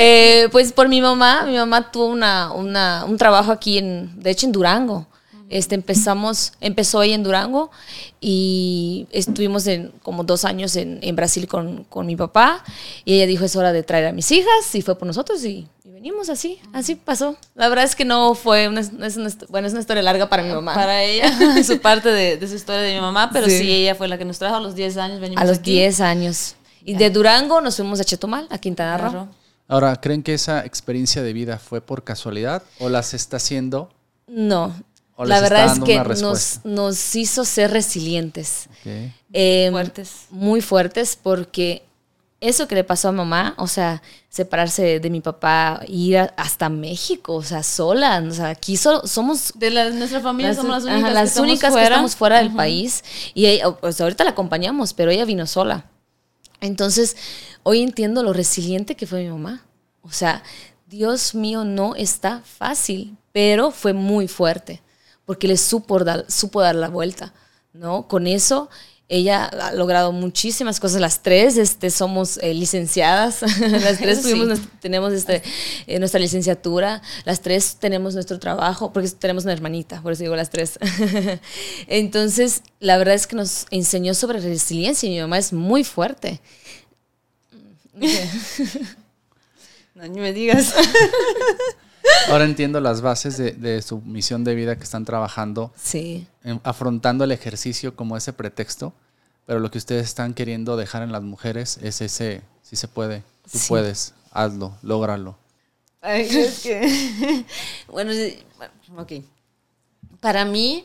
Eh, 0.01 0.49
pues 0.53 0.73
por 0.73 0.89
mi 0.89 1.01
mamá, 1.01 1.45
mi 1.47 1.57
mamá 1.57 1.91
tuvo 1.91 2.07
una, 2.07 2.53
una- 2.53 3.05
un 3.07 3.17
trabajo 3.17 3.53
aquí, 3.53 3.79
en, 3.79 4.11
de 4.21 4.31
hecho 4.31 4.47
en 4.47 4.53
Durango. 4.53 5.07
Este, 5.51 5.75
empezamos, 5.75 6.53
empezó 6.61 7.01
ahí 7.01 7.13
en 7.13 7.23
Durango 7.23 7.71
y 8.21 9.07
estuvimos 9.13 9.67
en, 9.67 9.93
como 10.03 10.25
dos 10.25 10.45
años 10.45 10.77
en, 10.77 10.99
en 11.03 11.17
Brasil 11.17 11.47
con, 11.49 11.85
con 11.85 12.07
mi 12.07 12.17
papá 12.17 12.63
y 13.05 13.15
ella 13.15 13.27
dijo 13.27 13.45
es 13.45 13.57
hora 13.57 13.73
de 13.73 13.83
traer 13.83 14.07
a 14.09 14.13
mis 14.13 14.31
hijas 14.33 14.75
y 14.75 14.83
fue 14.83 14.99
por 14.99 15.07
nosotros 15.07 15.43
y, 15.45 15.67
y 15.85 15.91
venimos 15.91 16.29
así, 16.29 16.59
así 16.75 16.97
pasó. 16.97 17.37
La 17.55 17.69
verdad 17.69 17.85
es 17.87 17.97
que 17.97 18.05
no 18.05 18.35
fue, 18.35 18.69
una, 18.69 18.83
no 18.83 19.07
es 19.07 19.17
una, 19.17 19.31
bueno, 19.49 19.67
es 19.67 19.73
una 19.73 19.81
historia 19.81 20.03
larga 20.03 20.29
para 20.29 20.43
mi 20.43 20.53
mamá. 20.53 20.75
Para 20.75 21.03
ella, 21.03 21.31
su 21.65 21.81
parte 21.81 22.11
de, 22.11 22.37
de 22.37 22.47
su 22.49 22.55
historia 22.55 22.83
de 22.83 22.95
mi 22.95 23.01
mamá, 23.01 23.31
pero 23.33 23.47
Sí. 23.47 23.59
sí. 23.59 23.73
ella 23.73 23.95
fue 23.95 24.07
la 24.09 24.19
que 24.19 24.25
nos 24.27 24.39
trajo 24.39 24.57
a 24.57 24.61
los 24.61 24.75
10 24.75 24.97
años. 24.99 25.21
Venimos 25.21 25.43
a 25.43 25.47
los 25.47 25.59
aquí. 25.59 25.73
10 25.73 26.01
años. 26.01 26.57
Y 26.85 26.95
de 26.95 27.11
Durango 27.11 27.61
nos 27.61 27.77
fuimos 27.77 28.01
a 28.01 28.05
Chetumal, 28.05 28.47
a 28.51 28.59
Quintana 28.59 28.97
Roo. 28.99 29.11
Claro. 29.11 29.29
Ahora, 29.67 29.97
¿creen 29.97 30.23
que 30.23 30.33
esa 30.35 30.65
experiencia 30.65 31.23
de 31.23 31.33
vida 31.35 31.59
fue 31.59 31.81
por 31.83 32.03
casualidad 32.05 32.63
o 32.79 32.89
las 32.89 33.13
está 33.15 33.37
haciendo? 33.39 33.91
No. 34.27 34.75
¿O 35.21 35.25
La 35.25 35.41
les 35.41 35.45
está 35.45 35.55
verdad 35.55 35.77
es 35.77 35.83
que 35.83 36.61
nos, 36.65 37.15
hizo 37.17 37.45
ser 37.45 37.73
resilientes. 37.73 38.69
Ok. 38.81 39.13
Eh, 39.33 39.69
Fuertes. 39.73 40.11
Muy 40.31 40.61
fuertes 40.61 41.19
porque 41.21 41.83
eso 42.41 42.69
que 42.69 42.77
le 42.77 42.85
pasó 42.85 43.09
a 43.09 43.13
mamá, 43.13 43.55
o 43.59 43.67
sea, 43.67 44.01
separarse 44.29 45.01
de 45.01 45.11
mi 45.11 45.21
papá, 45.21 45.81
ir 45.89 46.19
a- 46.19 46.33
hasta 46.37 46.69
México, 46.69 47.35
o 47.35 47.43
sea, 47.43 47.65
sola, 47.65 48.23
o 48.25 48.31
sea, 48.31 48.51
aquí 48.51 48.77
so- 48.77 49.05
somos 49.09 49.53
De 49.57 49.71
la- 49.73 49.91
nuestra 49.91 50.21
familia 50.21 50.55
somos 50.55 50.85
las 50.85 50.85
ajá, 50.85 50.95
únicas, 50.95 51.13
las 51.15 51.23
que, 51.23 51.29
estamos 51.31 51.49
únicas 51.51 51.75
que 51.75 51.83
estamos 51.83 52.15
fuera 52.17 52.39
del 52.39 52.55
país. 52.55 53.03
Y 53.35 53.47
ella, 53.47 53.73
pues 53.73 54.01
ahorita 54.01 54.23
la 54.23 54.31
acompañamos, 54.31 54.95
pero 54.95 55.11
ella 55.11 55.25
vino 55.25 55.49
sola. 55.49 55.87
Entonces, 56.61 57.17
hoy 57.65 57.83
entiendo 57.83 58.23
lo 58.23 58.33
resiliente 58.33 58.95
que 58.95 59.07
fue 59.09 59.25
mi 59.25 59.31
mamá. 59.31 59.65
O 60.03 60.13
sea, 60.13 60.45
Dios 60.87 61.35
mío, 61.35 61.65
no 61.65 61.97
está 61.97 62.41
fácil, 62.45 63.17
pero 63.33 63.73
fue 63.73 63.93
muy 63.93 64.29
fuerte, 64.29 64.81
porque 65.29 65.47
le 65.47 65.59
supo 65.59 65.99
dar, 66.03 66.25
supo 66.31 66.63
dar 66.63 66.75
la 66.75 66.89
vuelta, 66.89 67.35
¿no? 67.75 68.09
Con 68.09 68.27
eso, 68.27 68.71
ella 69.11 69.45
ha 69.45 69.73
logrado 69.75 70.11
muchísimas 70.11 70.81
cosas. 70.81 71.03
Las 71.03 71.23
tres 71.23 71.59
este, 71.59 71.91
somos 71.91 72.39
eh, 72.39 72.55
licenciadas, 72.55 73.43
las 73.61 73.99
tres 73.99 74.19
Sí. 74.19 74.23
tuvimos 74.23 74.47
nuestra- 74.49 74.71
tenemos 74.81 75.13
este, 75.13 75.43
eh, 75.87 75.99
nuestra 75.99 76.19
licenciatura, 76.19 77.03
las 77.27 77.43
tres 77.43 77.77
tenemos 77.79 78.15
nuestro 78.15 78.39
trabajo, 78.39 78.91
porque 78.91 79.11
tenemos 79.11 79.45
una 79.45 79.53
hermanita, 79.53 80.01
por 80.01 80.13
eso 80.13 80.23
digo 80.23 80.35
las 80.35 80.49
tres. 80.49 80.79
Entonces, 81.89 82.63
la 82.81 82.97
verdad 82.97 83.15
es 83.15 83.27
que 83.27 83.37
nos 83.37 83.67
enseñó 83.71 84.15
sobre 84.15 84.41
resiliencia 84.41 85.07
y 85.07 85.13
mi 85.13 85.21
mamá 85.21 85.37
es 85.37 85.53
muy 85.53 85.85
fuerte. 85.85 86.41
No, 89.95 90.07
ni 90.07 90.21
me 90.21 90.33
digas. 90.33 90.73
Ahora 92.29 92.45
entiendo 92.45 92.81
las 92.81 93.01
bases 93.01 93.37
de, 93.39 93.53
de 93.53 93.81
su 93.83 94.01
misión 94.03 94.45
de 94.45 94.55
vida 94.55 94.77
que 94.77 94.85
están 94.85 95.05
trabajando, 95.05 95.73
Sí, 95.77 96.27
en- 96.45 96.61
afrontando 96.65 97.25
el 97.25 97.33
ejercicio 97.33 97.97
como 97.97 98.17
ese 98.17 98.33
pretexto, 98.33 98.93
pero 99.47 99.61
lo 99.61 99.71
que 99.71 99.79
ustedes 99.79 100.05
están 100.05 100.35
queriendo 100.35 100.77
dejar 100.77 101.03
en 101.03 101.13
las 101.13 101.23
mujeres 101.23 101.79
es 101.83 102.01
ese, 102.03 102.43
si 102.63 102.77
se 102.77 102.87
puede, 102.89 103.23
tú 103.51 103.59
Sí. 103.59 103.67
puedes, 103.69 104.15
hazlo, 104.31 104.77
lógralo. 104.83 105.39
Ay, 106.01 106.23
es 106.31 106.61
que. 106.61 107.45
bueno, 107.89 108.13
ok. 108.97 109.13
Para 110.21 110.45
mí, 110.45 110.85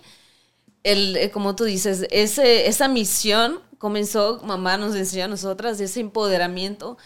el, 0.84 1.18
eh, 1.18 1.30
como 1.32 1.56
tú 1.56 1.66
dices, 1.66 2.06
ese, 2.10 2.68
esa 2.68 2.88
misión 2.88 3.60
comenzó, 3.78 4.42
mamá 4.44 4.78
nos 4.78 4.96
enseñó 4.96 5.26
a 5.26 5.28
nosotras, 5.28 5.80
ese 5.80 6.00
empoderamiento, 6.00 6.98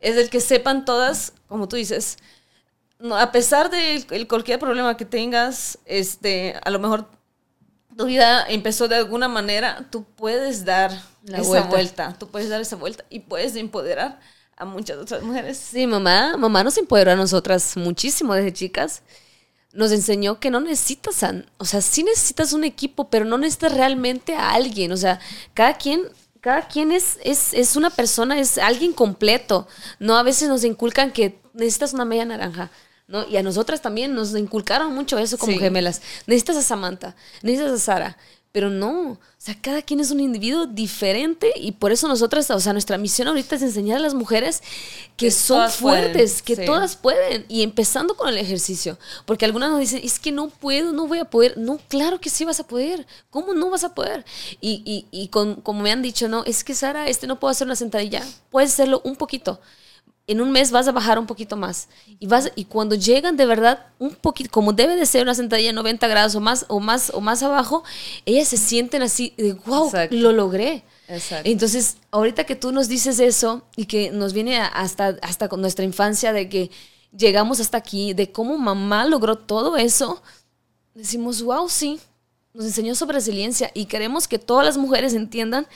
es 0.00 0.16
el 0.16 0.30
que 0.30 0.40
sepan 0.40 0.84
todas, 0.84 1.32
como 1.48 1.68
tú 1.68 1.76
dices, 1.76 2.16
a 3.12 3.32
pesar 3.32 3.70
de 3.70 4.04
el- 4.10 4.26
cualquier 4.28 4.58
problema 4.58 4.96
que 4.96 5.04
tengas, 5.04 5.78
este, 5.84 6.54
a 6.64 6.70
lo 6.70 6.78
mejor 6.78 7.08
tu 7.96 8.06
vida 8.06 8.44
empezó 8.48 8.88
de 8.88 8.96
alguna 8.96 9.28
manera, 9.28 9.86
tú 9.90 10.04
puedes 10.04 10.64
dar 10.64 10.90
La 11.24 11.38
esa 11.38 11.48
vuelta. 11.48 11.68
vuelta. 11.68 12.16
tú 12.18 12.28
puedes 12.28 12.48
dar 12.48 12.60
esa 12.60 12.76
vuelta 12.76 13.04
y 13.10 13.20
puedes 13.20 13.56
empoderar 13.56 14.20
a 14.56 14.64
muchas 14.64 14.98
otras 14.98 15.22
mujeres. 15.22 15.56
Sí, 15.58 15.86
mamá, 15.86 16.36
mamá 16.36 16.64
nos 16.64 16.76
empoderó 16.78 17.12
a 17.12 17.16
nosotras 17.16 17.76
muchísimo 17.76 18.34
desde 18.34 18.52
chicas. 18.52 19.02
Nos 19.72 19.92
enseñó 19.92 20.40
que 20.40 20.50
no 20.50 20.60
necesitas, 20.60 21.22
a- 21.22 21.44
o 21.58 21.64
sea, 21.66 21.82
sí 21.82 22.02
necesitas 22.02 22.52
un 22.54 22.64
equipo, 22.64 23.10
pero 23.10 23.24
no 23.26 23.36
necesitas 23.36 23.74
realmente 23.74 24.34
a 24.34 24.50
alguien. 24.52 24.92
O 24.92 24.96
sea, 24.96 25.20
cada 25.52 25.74
quien, 25.74 26.02
cada 26.40 26.66
quien 26.68 26.92
es, 26.92 27.18
es, 27.22 27.52
es 27.52 27.76
una 27.76 27.90
persona, 27.90 28.38
es 28.38 28.56
alguien 28.56 28.92
completo. 28.94 29.68
No, 29.98 30.16
a 30.16 30.22
veces 30.22 30.48
nos 30.48 30.64
inculcan 30.64 31.12
que 31.12 31.38
necesitas 31.52 31.92
una 31.92 32.04
media 32.06 32.24
naranja. 32.24 32.70
¿No? 33.08 33.26
Y 33.28 33.36
a 33.36 33.42
nosotras 33.42 33.80
también 33.82 34.14
nos 34.14 34.34
inculcaron 34.36 34.94
mucho 34.94 35.18
eso 35.18 35.38
como 35.38 35.52
Sí. 35.52 35.58
gemelas. 35.58 36.02
Necesitas 36.26 36.56
a 36.56 36.62
Samantha, 36.62 37.14
necesitas 37.42 37.72
a 37.72 37.78
Sara. 37.84 38.16
Pero 38.52 38.70
no, 38.70 39.10
o 39.10 39.18
sea, 39.36 39.54
cada 39.60 39.82
quien 39.82 40.00
es 40.00 40.10
un 40.10 40.18
individuo 40.18 40.64
diferente 40.66 41.52
y 41.56 41.72
por 41.72 41.92
eso 41.92 42.08
nosotras, 42.08 42.50
o 42.50 42.58
sea, 42.58 42.72
nuestra 42.72 42.96
misión 42.96 43.28
ahorita 43.28 43.54
es 43.56 43.60
enseñar 43.60 43.98
a 43.98 44.00
las 44.00 44.14
mujeres 44.14 44.62
que 45.18 45.26
Que 45.26 45.30
son 45.30 45.58
pueden, 45.58 46.04
fuertes, 46.14 46.40
que 46.40 46.56
sí. 46.56 46.64
todas 46.64 46.96
pueden. 46.96 47.44
Y 47.50 47.62
empezando 47.62 48.16
con 48.16 48.30
el 48.30 48.38
ejercicio. 48.38 48.98
Porque 49.26 49.44
algunas 49.44 49.70
nos 49.70 49.80
dicen, 49.80 50.00
es 50.02 50.18
que 50.18 50.32
no 50.32 50.48
puedo, 50.48 50.92
no 50.92 51.06
voy 51.06 51.18
a 51.18 51.26
poder. 51.26 51.58
No, 51.58 51.78
claro 51.88 52.18
que 52.18 52.30
sí 52.30 52.46
vas 52.46 52.58
a 52.58 52.66
poder. 52.66 53.06
¿Cómo 53.28 53.52
no 53.52 53.68
vas 53.68 53.84
a 53.84 53.94
poder? 53.94 54.24
Y, 54.62 54.80
y, 54.86 55.06
y 55.10 55.28
con- 55.28 55.56
como 55.56 55.82
me 55.82 55.92
han 55.92 56.00
dicho, 56.00 56.26
no, 56.26 56.42
es 56.44 56.64
que 56.64 56.74
Sara, 56.74 57.08
este 57.08 57.26
no 57.26 57.38
puedo 57.38 57.50
hacer 57.52 57.66
una 57.66 57.76
sentadilla. 57.76 58.24
Puedes 58.50 58.72
hacerlo 58.72 59.02
un 59.04 59.16
poquito. 59.16 59.60
En 60.26 60.40
un 60.40 60.50
mes 60.50 60.72
vas 60.72 60.88
a 60.88 60.92
bajar 60.92 61.18
un 61.18 61.26
poquito 61.26 61.56
más. 61.56 61.88
Y, 62.18 62.26
vas, 62.26 62.50
y 62.56 62.64
cuando 62.64 62.96
llegan 62.96 63.36
de 63.36 63.46
verdad 63.46 63.86
un 63.98 64.14
poquito, 64.14 64.50
como 64.50 64.72
debe 64.72 64.96
de 64.96 65.06
ser 65.06 65.22
una 65.22 65.34
sentadilla 65.34 65.72
90 65.72 66.08
grados 66.08 66.34
o 66.34 66.40
más, 66.40 66.64
o 66.68 66.80
más, 66.80 67.12
o 67.14 67.20
más 67.20 67.42
abajo, 67.42 67.84
ellas 68.24 68.48
se 68.48 68.56
sienten 68.56 69.02
así, 69.02 69.34
de, 69.36 69.52
wow, 69.66 69.86
Exacto. 69.86 70.16
lo 70.16 70.32
logré. 70.32 70.84
Exacto. 71.08 71.48
Entonces, 71.48 71.98
ahorita 72.10 72.44
que 72.44 72.56
tú 72.56 72.72
nos 72.72 72.88
dices 72.88 73.20
eso 73.20 73.62
y 73.76 73.86
que 73.86 74.10
nos 74.10 74.32
viene 74.32 74.58
hasta, 74.58 75.16
hasta 75.22 75.48
con 75.48 75.60
nuestra 75.60 75.84
infancia 75.84 76.32
de 76.32 76.48
que 76.48 76.70
llegamos 77.16 77.60
hasta 77.60 77.78
aquí, 77.78 78.12
de 78.12 78.32
cómo 78.32 78.58
mamá 78.58 79.04
logró 79.06 79.36
todo 79.36 79.76
eso, 79.76 80.22
decimos, 80.94 81.42
wow, 81.42 81.68
sí, 81.68 82.00
nos 82.56 82.64
enseñó 82.64 82.94
sobre 82.94 83.14
resiliencia 83.14 83.70
y 83.74 83.84
queremos 83.84 84.26
que 84.26 84.38
todas 84.38 84.64
las 84.64 84.78
mujeres 84.78 85.14
entiendan 85.14 85.66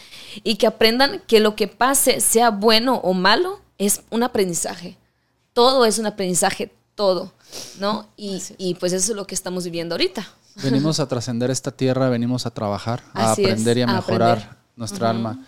y 0.42 0.56
que 0.56 0.66
aprendan 0.66 1.22
que 1.26 1.40
lo 1.40 1.54
que 1.54 1.68
pase, 1.68 2.20
sea 2.20 2.50
bueno 2.50 2.96
o 3.04 3.12
malo, 3.12 3.60
es 3.80 4.02
un 4.10 4.22
aprendizaje. 4.22 4.96
Todo 5.54 5.84
es 5.84 5.98
un 5.98 6.06
aprendizaje, 6.06 6.72
todo, 6.94 7.32
¿no? 7.80 8.06
Y, 8.16 8.40
y 8.58 8.74
pues 8.74 8.92
eso 8.92 9.12
es 9.12 9.16
lo 9.16 9.26
que 9.26 9.34
estamos 9.34 9.64
viviendo 9.64 9.94
ahorita. 9.94 10.28
Venimos 10.62 11.00
a 11.00 11.08
trascender 11.08 11.50
esta 11.50 11.70
tierra, 11.70 12.08
venimos 12.10 12.44
a 12.46 12.50
trabajar, 12.50 13.02
a 13.14 13.32
Así 13.32 13.42
es, 13.42 13.48
aprender 13.48 13.78
y 13.78 13.82
a 13.82 13.84
a 13.84 13.94
mejorar 13.94 14.38
aprender. 14.38 14.56
nuestra 14.76 15.10
alma. 15.10 15.46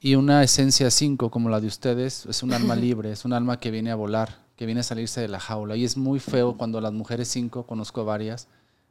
Y 0.00 0.14
una 0.14 0.42
esencia 0.42 0.90
5 0.90 1.30
como 1.30 1.48
la 1.48 1.60
de 1.60 1.66
ustedes 1.66 2.26
es 2.26 2.42
un 2.42 2.52
alma 2.52 2.76
libre, 2.86 3.10
es 3.10 3.24
un 3.24 3.32
alma 3.32 3.58
que 3.58 3.70
viene 3.70 3.90
a 3.90 3.96
volar, 3.96 4.38
que 4.56 4.66
viene 4.66 4.80
a 4.80 4.84
salirse 4.84 5.20
de 5.20 5.28
la 5.28 5.40
jaula. 5.40 5.76
Y 5.76 5.84
es 5.84 5.96
muy 5.96 6.20
feo 6.20 6.56
cuando 6.56 6.80
las 6.80 6.92
mujeres 6.92 7.28
5, 7.28 7.66
conozco 7.66 8.04
varias, 8.04 8.46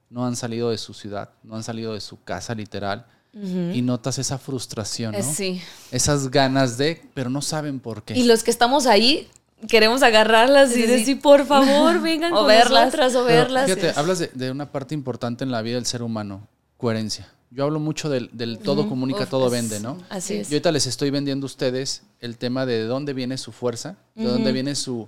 no 0.10 0.25
han 0.25 0.36
salido 0.36 0.72
de 0.72 0.78
su 0.78 0.94
ciudad, 0.94 1.30
no 1.44 1.56
han 1.56 1.63
salido 1.63 1.94
de 1.94 2.02
su 2.02 2.22
casa 2.24 2.54
literal. 2.54 3.06
Y 3.34 3.82
notas 3.82 4.20
esa 4.20 4.38
frustración, 4.38 5.13
¿no? 5.13 5.18
Eh, 5.18 5.24
sí. 5.24 5.60
Esas 5.92 6.30
ganas 6.30 6.78
de, 6.78 7.02
pero 7.16 7.30
no 7.32 7.42
saben 7.42 7.80
por 7.80 8.04
qué. 8.04 8.16
Y 8.18 8.25
los 8.25 8.44
que 8.44 8.52
estamos 8.52 8.86
ahí 8.86 9.28
queremos 9.68 10.04
agarrarlas 10.04 10.72
y 10.72 10.75
sí. 10.75 10.82
decir, 10.86 11.20
por 11.22 11.46
favor, 11.48 12.00
vengan 12.04 12.32
O 12.34 12.38
con 12.40 12.48
verlas. 12.48 12.86
nosotras 12.86 13.16
o 13.16 13.25
Pero 13.25 13.42
verlas. 13.42 13.66
Fíjate, 13.66 14.00
hablas 14.00 14.20
de, 14.20 14.30
de 14.34 14.52
una 14.52 14.72
parte 14.72 14.94
importante 14.94 15.44
en 15.44 15.52
la 15.52 15.62
vida 15.63 15.75
del 15.75 15.86
ser 15.88 16.04
humano, 16.04 16.48
coherencia. 16.78 17.28
Yo 17.50 17.63
hablo 17.63 17.80
mucho 17.80 18.10
del, 18.10 18.30
del 18.34 18.60
todo 18.60 18.88
comunica, 18.90 19.22
Uf, 19.24 19.30
todo 19.30 19.46
es- 19.48 19.52
vende, 19.52 19.80
¿no? 19.80 19.98
Así 20.10 20.36
es. 20.36 20.50
Yo 20.50 20.56
ahorita 20.56 20.72
les 20.72 20.86
estoy 20.88 21.10
vendiendo 21.10 21.46
a 21.46 21.48
ustedes 21.48 22.04
el 22.20 22.38
tema 22.38 22.66
de 22.68 22.84
dónde 22.84 23.13
viene 23.13 23.38
su 23.38 23.52
fuerza, 23.52 23.96
de 24.16 24.25
dónde 24.25 24.52
viene 24.52 24.75
su, 24.75 25.08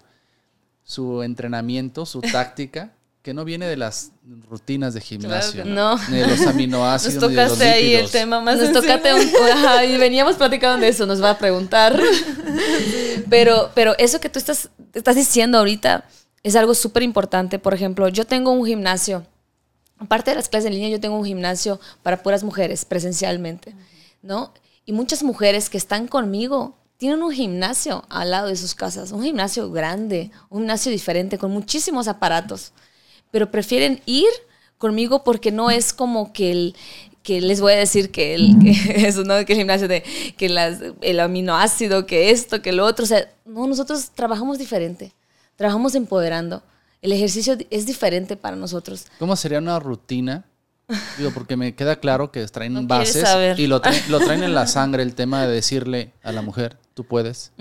su 0.84 1.22
entrenamiento, 1.24 2.06
su 2.06 2.22
táctica, 2.22 2.94
que 3.26 3.34
no 3.34 3.44
viene 3.44 3.66
de 3.66 3.76
las 3.76 4.12
rutinas 4.48 4.94
de 4.94 5.02
gimnasio, 5.02 5.64
que 5.64 5.70
no. 5.70 5.98
ni 6.10 6.18
de 6.18 6.28
los 6.28 6.40
Nos 6.42 6.48
aminoácidos, 6.50 7.16
ni 7.16 7.36
de 7.36 7.42
los 7.42 7.54
tocaste 7.54 7.68
ahí 7.68 7.96
el 7.96 8.12
tema 8.12 8.40
más 8.40 8.60
Nos 8.60 8.72
tocaste 8.72 9.16
un, 9.16 9.22
ajá, 9.52 9.84
y 9.84 9.98
veníamos 9.98 10.36
platicando 10.36 10.80
de 10.80 10.90
eso, 10.90 11.08
nos 11.08 11.24
va 11.24 11.32
a 11.32 11.38
preguntar. 11.40 12.00
Pero, 13.30 13.72
pero 13.74 13.96
eso 13.98 14.20
que 14.20 14.30
tú 14.30 14.38
estás, 14.38 14.70
estás 14.94 15.16
diciendo 15.16 15.58
ahorita 15.58 16.06
es 16.44 16.56
algo 16.56 16.76
súper 16.76 17.02
importante. 17.02 17.58
Por 17.58 17.74
ejemplo, 17.74 18.08
yo 18.10 18.26
tengo 18.26 18.52
un 18.52 18.64
gimnasio. 18.64 19.26
Aparte 19.98 20.30
de 20.30 20.36
las 20.36 20.48
clases 20.48 20.68
en 20.68 20.74
línea, 20.74 20.90
yo 20.90 21.00
tengo 21.00 21.18
un 21.18 21.26
gimnasio 21.26 21.80
para 22.04 22.22
puras 22.22 22.44
mujeres 22.44 22.86
presencialmente, 22.86 23.74
¿no? 24.22 24.54
Y 24.86 24.92
muchas 24.92 25.24
mujeres 25.24 25.72
que 25.72 25.78
están 25.80 26.08
conmigo 26.08 26.78
tienen 26.98 27.24
un 27.24 27.32
gimnasio 27.32 28.06
al 28.10 28.30
lado 28.30 28.50
de 28.50 28.56
sus 28.56 28.76
casas, 28.76 29.12
un 29.12 29.24
gimnasio 29.24 29.72
grande, 29.72 30.30
un 30.50 30.60
gimnasio 30.60 30.92
diferente, 30.92 31.40
con 31.40 31.50
muchísimos 31.50 32.08
aparatos 32.08 32.74
pero 33.36 33.52
prefieren 33.52 34.02
ir 34.06 34.30
conmigo 34.78 35.26
porque 35.26 35.52
no 35.52 35.70
es 35.70 35.92
como 35.92 36.32
que 36.32 36.52
el 36.54 36.76
que 37.22 37.42
les 37.42 37.60
voy 37.60 37.74
a 37.74 37.76
decir 37.76 38.10
que 38.10 38.34
el 38.34 38.58
que 38.60 38.72
eso 39.08 39.26
no 39.26 39.44
que 39.44 39.52
el 39.52 39.60
gimnasio 39.60 39.90
de 39.90 40.06
que 40.38 40.48
las, 40.48 40.80
el 41.02 41.20
aminoácido 41.20 42.06
que 42.06 42.30
esto 42.30 42.62
que 42.62 42.72
lo 42.72 42.86
otro 42.86 43.04
o 43.04 43.08
sea 43.10 43.30
no 43.44 43.68
nosotros 43.68 44.12
trabajamos 44.16 44.58
diferente 44.58 45.12
trabajamos 45.58 45.96
empoderando 45.96 46.64
el 47.02 47.12
ejercicio 47.12 47.58
es 47.72 47.86
diferente 47.86 48.38
para 48.38 48.56
nosotros 48.56 49.08
¿Cómo 49.20 49.36
sería 49.36 49.60
una 49.60 49.80
rutina? 49.80 50.46
Digo, 51.18 51.32
porque 51.32 51.58
me 51.58 51.76
queda 51.76 52.00
claro 52.00 52.32
que 52.32 52.48
traen 52.48 52.72
No 52.76 52.84
bases 52.84 53.28
y 53.58 53.68
lo 53.68 53.82
traen, 53.82 54.02
lo 54.08 54.22
traen 54.22 54.44
en 54.44 54.56
la 54.56 54.66
sangre 54.66 55.04
el 55.04 55.14
tema 55.14 55.46
de 55.46 55.54
decirle 55.54 56.14
a 56.24 56.32
la 56.32 56.42
mujer, 56.42 56.78
tú 56.94 57.04
puedes. 57.04 57.52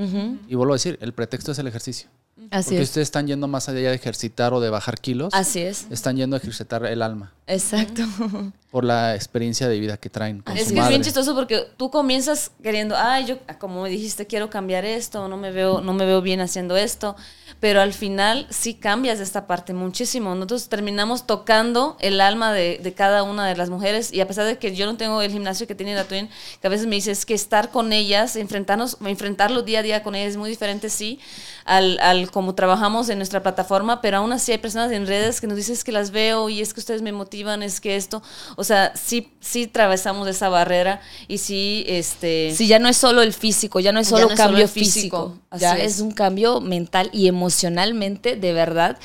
Y 0.46 0.54
vuelvo 0.54 0.74
a 0.74 0.76
decir, 0.76 0.98
el 1.00 1.14
pretexto 1.14 1.52
es 1.52 1.58
el 1.58 1.66
ejercicio. 1.66 2.10
Así 2.50 2.70
porque 2.70 2.82
es. 2.82 2.88
ustedes 2.88 3.06
están 3.08 3.26
yendo 3.26 3.48
más 3.48 3.68
allá 3.68 3.90
de 3.90 3.94
ejercitar 3.94 4.52
o 4.54 4.60
de 4.60 4.70
bajar 4.70 5.00
kilos, 5.00 5.32
así 5.32 5.60
es. 5.60 5.86
Están 5.90 6.16
yendo 6.16 6.36
a 6.36 6.38
ejercitar 6.38 6.84
el 6.86 7.02
alma. 7.02 7.32
Exacto. 7.46 8.02
Por 8.70 8.82
la 8.84 9.14
experiencia 9.14 9.68
de 9.68 9.78
vida 9.78 9.96
que 9.98 10.10
traen 10.10 10.40
con 10.40 10.56
Es 10.56 10.64
su 10.64 10.68
que 10.70 10.74
es 10.74 10.80
madre. 10.80 10.88
bien 10.94 11.02
chistoso 11.02 11.32
porque 11.34 11.64
tú 11.76 11.90
comienzas 11.90 12.50
queriendo, 12.62 12.96
ay, 12.96 13.26
yo, 13.26 13.36
como 13.60 13.82
me 13.82 13.88
dijiste, 13.88 14.26
quiero 14.26 14.50
cambiar 14.50 14.84
esto, 14.84 15.28
no 15.28 15.36
me 15.36 15.52
veo, 15.52 15.80
no 15.80 15.92
me 15.92 16.06
veo 16.06 16.22
bien 16.22 16.40
haciendo 16.40 16.76
esto, 16.76 17.14
pero 17.60 17.80
al 17.80 17.92
final 17.92 18.48
sí 18.50 18.74
cambias 18.74 19.20
esta 19.20 19.46
parte 19.46 19.74
muchísimo. 19.74 20.34
Nosotros 20.34 20.68
terminamos 20.68 21.24
tocando 21.26 21.96
el 22.00 22.20
alma 22.20 22.52
de, 22.52 22.80
de 22.82 22.94
cada 22.94 23.22
una 23.22 23.46
de 23.46 23.54
las 23.56 23.70
mujeres 23.70 24.12
y 24.12 24.20
a 24.20 24.26
pesar 24.26 24.44
de 24.46 24.58
que 24.58 24.74
yo 24.74 24.86
no 24.86 24.96
tengo 24.96 25.22
el 25.22 25.30
gimnasio 25.30 25.68
que 25.68 25.76
tiene 25.76 25.94
la 25.94 26.04
Twin, 26.04 26.28
que 26.60 26.66
a 26.66 26.70
veces 26.70 26.88
me 26.88 26.96
dices 26.96 27.24
que 27.26 27.34
estar 27.34 27.70
con 27.70 27.92
ellas, 27.92 28.34
enfrentarnos, 28.34 28.96
enfrentarlo 29.04 29.62
día 29.62 29.80
a 29.80 29.82
día 29.82 30.02
con 30.02 30.16
ellas 30.16 30.30
es 30.32 30.36
muy 30.36 30.50
diferente, 30.50 30.90
sí, 30.90 31.20
al, 31.64 31.98
al 32.00 32.30
como 32.30 32.54
trabajamos 32.54 33.08
en 33.08 33.18
nuestra 33.18 33.42
plataforma, 33.42 34.00
pero 34.00 34.18
aún 34.18 34.32
así 34.32 34.52
hay 34.52 34.58
personas 34.58 34.92
en 34.92 35.06
redes 35.06 35.40
que 35.40 35.46
nos 35.46 35.56
dicen 35.56 35.74
"Es 35.74 35.84
que 35.84 35.92
las 35.92 36.10
veo 36.10 36.48
y 36.48 36.60
es 36.60 36.74
que 36.74 36.80
ustedes 36.80 37.02
me 37.02 37.12
motivan, 37.12 37.62
es 37.62 37.80
que 37.80 37.96
esto, 37.96 38.22
o 38.56 38.64
sea, 38.64 38.92
sí, 38.94 39.32
sí 39.40 39.64
atravesamos 39.64 40.28
esa 40.28 40.48
barrera 40.48 41.00
y 41.28 41.38
sí, 41.38 41.84
este... 41.86 42.52
Sí, 42.54 42.66
ya 42.66 42.78
no 42.78 42.88
es 42.88 42.96
solo 42.96 43.22
el 43.22 43.32
físico, 43.32 43.80
ya 43.80 43.92
no 43.92 44.00
es 44.00 44.08
solo 44.08 44.26
no 44.26 44.32
es 44.32 44.38
solo 44.38 44.48
cambio 44.48 44.68
físico, 44.68 45.28
físico, 45.30 45.38
así 45.50 45.62
ya 45.62 45.78
es. 45.78 45.94
es. 45.94 46.00
un 46.00 46.10
cambio 46.12 46.60
mental 46.60 47.08
y 47.12 47.28
emocionalmente, 47.28 48.36
de 48.36 48.52
verdad, 48.52 48.98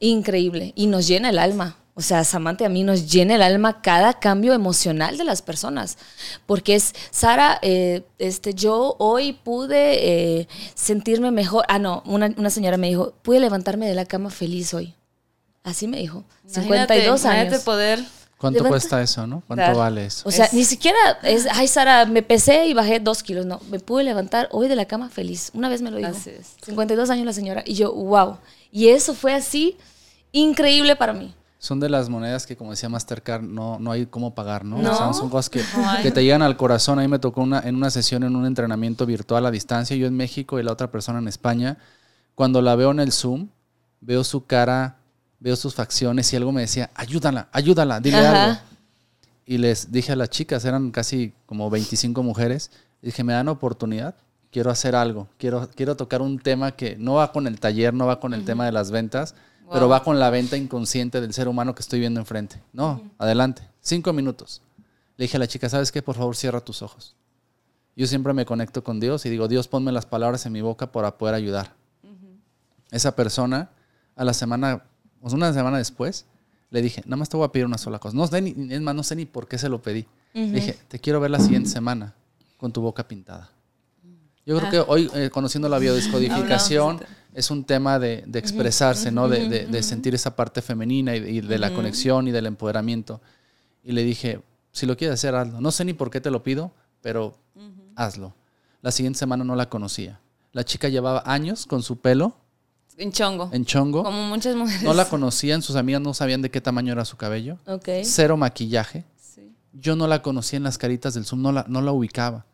increíble. 0.00 0.72
Y 0.76 0.86
nos 0.86 1.06
llena 1.06 1.30
el 1.30 1.38
alma. 1.38 1.76
O 1.98 2.00
sea, 2.00 2.22
Samantha, 2.22 2.66
a 2.66 2.68
mí 2.68 2.84
nos 2.84 3.10
llena 3.10 3.34
el 3.34 3.42
alma 3.42 3.82
cada 3.82 4.14
cambio 4.20 4.52
emocional 4.54 5.18
de 5.18 5.24
las 5.24 5.42
personas. 5.42 5.98
Porque 6.46 6.76
es, 6.76 6.94
Sara, 7.10 7.58
eh, 7.60 8.04
este, 8.20 8.54
yo 8.54 8.94
hoy 9.00 9.32
pude 9.32 10.38
eh, 10.40 10.48
sentirme 10.76 11.32
mejor. 11.32 11.64
Ah, 11.66 11.80
no, 11.80 12.04
una, 12.06 12.32
una 12.36 12.50
señora 12.50 12.76
me 12.76 12.86
dijo, 12.86 13.14
pude 13.22 13.40
levantarme 13.40 13.88
de 13.88 13.94
la 13.96 14.04
cama 14.04 14.30
feliz 14.30 14.72
hoy. 14.74 14.94
Así 15.64 15.88
me 15.88 15.96
dijo. 15.98 16.22
52 16.46 17.20
imagínate 17.20 17.48
años. 17.54 17.64
poder... 17.64 18.04
¿Cuánto 18.38 18.60
Levanta- 18.60 18.68
cuesta 18.68 19.02
eso, 19.02 19.26
no? 19.26 19.42
¿Cuánto 19.48 19.64
Claro. 19.64 19.78
vale 19.78 20.06
eso? 20.06 20.22
O 20.28 20.30
sea, 20.30 20.44
Es- 20.44 20.52
ni 20.52 20.64
siquiera 20.64 20.96
es, 21.24 21.48
ay, 21.50 21.66
Sara, 21.66 22.06
me 22.06 22.22
pesé 22.22 22.66
y 22.68 22.74
bajé 22.74 23.00
dos 23.00 23.24
kilos. 23.24 23.44
No, 23.44 23.60
me 23.70 23.80
pude 23.80 24.04
levantar 24.04 24.48
hoy 24.52 24.68
de 24.68 24.76
la 24.76 24.84
cama 24.84 25.08
feliz. 25.10 25.50
Una 25.54 25.68
vez 25.68 25.82
me 25.82 25.90
lo 25.90 25.96
dijo. 25.96 26.10
Así 26.10 26.30
es. 26.30 26.54
52 26.64 27.10
años 27.10 27.26
la 27.26 27.32
señora. 27.32 27.64
Y 27.66 27.74
yo, 27.74 27.92
wow. 27.92 28.36
Y 28.70 28.90
eso 28.90 29.14
fue 29.14 29.34
así 29.34 29.76
increíble 30.30 30.94
para 30.94 31.12
mí. 31.12 31.34
Son 31.58 31.80
de 31.80 31.88
las 31.88 32.08
monedas 32.08 32.46
que, 32.46 32.56
como 32.56 32.70
decía 32.70 32.88
Mastercard, 32.88 33.42
no, 33.42 33.78
no 33.80 33.90
hay 33.90 34.06
cómo 34.06 34.34
pagar, 34.34 34.64
¿no? 34.64 34.80
No. 34.80 34.92
O 34.92 34.96
sea, 34.96 35.12
son 35.12 35.28
cosas 35.28 35.50
que, 35.50 35.62
que 36.02 36.10
te 36.12 36.22
llegan 36.22 36.42
al 36.42 36.56
corazón. 36.56 36.98
A 36.98 37.02
mí 37.02 37.08
me 37.08 37.18
tocó 37.18 37.42
una, 37.42 37.60
en 37.60 37.74
una 37.74 37.90
sesión, 37.90 38.22
en 38.22 38.36
un 38.36 38.46
entrenamiento 38.46 39.06
virtual 39.06 39.44
a 39.44 39.50
distancia, 39.50 39.96
yo 39.96 40.06
en 40.06 40.16
México 40.16 40.60
y 40.60 40.62
la 40.62 40.72
otra 40.72 40.90
persona 40.90 41.18
en 41.18 41.26
España. 41.26 41.78
Cuando 42.36 42.62
la 42.62 42.76
veo 42.76 42.92
en 42.92 43.00
el 43.00 43.10
Zoom, 43.10 43.48
veo 44.00 44.22
su 44.22 44.46
cara, 44.46 44.98
veo 45.40 45.56
sus 45.56 45.74
facciones 45.74 46.32
y 46.32 46.36
algo 46.36 46.52
me 46.52 46.60
decía, 46.60 46.90
ayúdala, 46.94 47.48
ayúdala, 47.52 48.00
dile 48.00 48.18
Ajá. 48.18 48.44
algo. 48.44 48.60
Y 49.44 49.58
les 49.58 49.90
dije 49.90 50.12
a 50.12 50.16
las 50.16 50.30
chicas, 50.30 50.64
eran 50.64 50.90
casi 50.90 51.32
como 51.46 51.70
25 51.70 52.22
mujeres, 52.22 52.70
dije, 53.02 53.24
me 53.24 53.32
dan 53.32 53.48
oportunidad, 53.48 54.14
quiero 54.50 54.70
hacer 54.70 54.94
algo, 54.94 55.28
quiero, 55.38 55.68
quiero 55.74 55.96
tocar 55.96 56.22
un 56.22 56.38
tema 56.38 56.72
que 56.72 56.96
no 56.96 57.14
va 57.14 57.32
con 57.32 57.46
el 57.46 57.58
taller, 57.58 57.94
no 57.94 58.06
va 58.06 58.20
con 58.20 58.34
el 58.34 58.44
tema 58.44 58.66
de 58.66 58.72
las 58.72 58.90
ventas, 58.90 59.34
pero 59.70 59.88
va 59.88 60.02
con 60.02 60.18
la 60.18 60.30
venta 60.30 60.56
inconsciente 60.56 61.20
del 61.20 61.32
ser 61.32 61.48
humano 61.48 61.74
que 61.74 61.82
estoy 61.82 62.00
viendo 62.00 62.20
enfrente. 62.20 62.60
No, 62.72 63.10
adelante, 63.18 63.62
cinco 63.80 64.12
minutos. 64.12 64.62
Le 65.16 65.24
dije 65.24 65.36
a 65.36 65.40
la 65.40 65.48
chica, 65.48 65.68
¿sabes 65.68 65.92
qué? 65.92 66.02
Por 66.02 66.14
favor, 66.14 66.36
cierra 66.36 66.60
tus 66.60 66.82
ojos. 66.82 67.16
Yo 67.96 68.06
siempre 68.06 68.32
me 68.32 68.46
conecto 68.46 68.84
con 68.84 69.00
Dios 69.00 69.26
y 69.26 69.30
digo, 69.30 69.48
Dios, 69.48 69.66
ponme 69.66 69.90
las 69.90 70.06
palabras 70.06 70.46
en 70.46 70.52
mi 70.52 70.60
boca 70.60 70.92
para 70.92 71.18
poder 71.18 71.34
ayudar. 71.34 71.74
Esa 72.90 73.16
persona, 73.16 73.70
a 74.14 74.24
la 74.24 74.32
semana, 74.32 74.84
o 75.20 75.32
una 75.34 75.52
semana 75.52 75.78
después, 75.78 76.26
le 76.70 76.80
dije, 76.80 77.02
nada 77.06 77.16
más 77.16 77.28
te 77.28 77.36
voy 77.36 77.44
a 77.44 77.52
pedir 77.52 77.66
una 77.66 77.78
sola 77.78 77.98
cosa. 77.98 78.16
No 78.16 78.26
sé 78.26 78.40
ni, 78.40 78.72
es 78.72 78.80
más, 78.80 78.94
no 78.94 79.02
sé 79.02 79.16
ni 79.16 79.26
por 79.26 79.48
qué 79.48 79.58
se 79.58 79.68
lo 79.68 79.82
pedí. 79.82 80.06
Le 80.32 80.52
dije, 80.52 80.78
te 80.86 81.00
quiero 81.00 81.18
ver 81.18 81.32
la 81.32 81.40
siguiente 81.40 81.68
semana 81.68 82.14
con 82.56 82.72
tu 82.72 82.80
boca 82.80 83.08
pintada. 83.08 83.50
Yo 84.46 84.56
creo 84.58 84.70
que 84.70 84.78
hoy, 84.80 85.10
eh, 85.14 85.30
conociendo 85.30 85.68
la 85.68 85.78
biodescodificación, 85.78 87.00
es 87.34 87.50
un 87.50 87.64
tema 87.64 87.98
de, 87.98 88.24
expresarse, 88.34 89.10
¿no? 89.10 89.28
De, 89.28 89.82
sentir 89.82 90.14
esa 90.14 90.34
parte 90.34 90.62
femenina 90.62 91.14
y, 91.16 91.40
de 91.40 91.58
la 91.58 91.72
conexión 91.72 92.28
y 92.28 92.30
del 92.30 92.46
empoderamiento. 92.46 93.20
Y 93.84 93.92
le 93.92 94.02
dije, 94.02 94.40
si 94.72 94.86
lo 94.86 94.96
quieres 94.96 95.14
hacer, 95.14 95.34
hazlo. 95.34 95.60
No 95.60 95.70
sé 95.70 95.84
ni 95.84 95.92
por 95.92 96.10
qué 96.10 96.20
te 96.20 96.30
lo 96.30 96.42
pido, 96.42 96.72
pero 97.00 97.36
hazlo. 97.96 98.34
La 98.82 98.92
siguiente 98.92 99.18
semana 99.18 99.44
no 99.44 99.56
la 99.56 99.68
conocía. 99.68 100.20
La 100.52 100.64
chica 100.64 100.88
llevaba 100.88 101.22
años 101.26 101.66
con 101.66 101.82
su 101.82 101.98
pelo. 101.98 102.36
En 102.96 103.12
chongo. 103.12 103.50
En 103.52 103.64
chongo. 103.64 104.02
Como 104.02 104.24
muchas 104.24 104.56
mujeres. 104.56 104.82
No 104.82 104.94
la 104.94 105.08
conocían, 105.08 105.62
sus 105.62 105.76
amigas 105.76 106.00
no 106.00 106.14
sabían 106.14 106.42
de 106.42 106.50
qué 106.50 106.60
tamaño 106.60 106.92
era 106.92 107.04
su 107.04 107.16
cabello. 107.16 107.58
Ok. 107.66 107.88
Cero 108.02 108.36
maquillaje. 108.36 109.04
Yo 109.72 109.94
no 109.94 110.08
la 110.08 110.22
conocía 110.22 110.56
en 110.56 110.64
las 110.64 110.78
caritas 110.78 111.14
del 111.14 111.24
Zoom, 111.24 111.42
no 111.42 111.52
la, 111.52 111.64
no 111.68 111.80
la 111.80 111.92
ubicaba. 111.92 112.46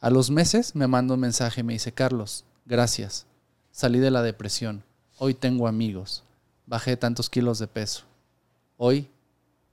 A 0.00 0.10
los 0.10 0.30
meses 0.30 0.74
me 0.74 0.86
manda 0.88 1.14
un 1.14 1.20
mensaje 1.20 1.60
y 1.60 1.64
me 1.64 1.74
dice, 1.74 1.92
Carlos, 1.92 2.44
gracias. 2.66 3.26
Salí 3.72 4.00
de 4.00 4.10
la 4.10 4.22
depresión. 4.22 4.84
Hoy 5.18 5.32
tengo 5.32 5.66
amigos. 5.66 6.22
Bajé 6.66 6.98
tantos 6.98 7.30
kilos 7.30 7.58
de 7.58 7.66
peso. 7.66 8.02
Hoy 8.76 9.08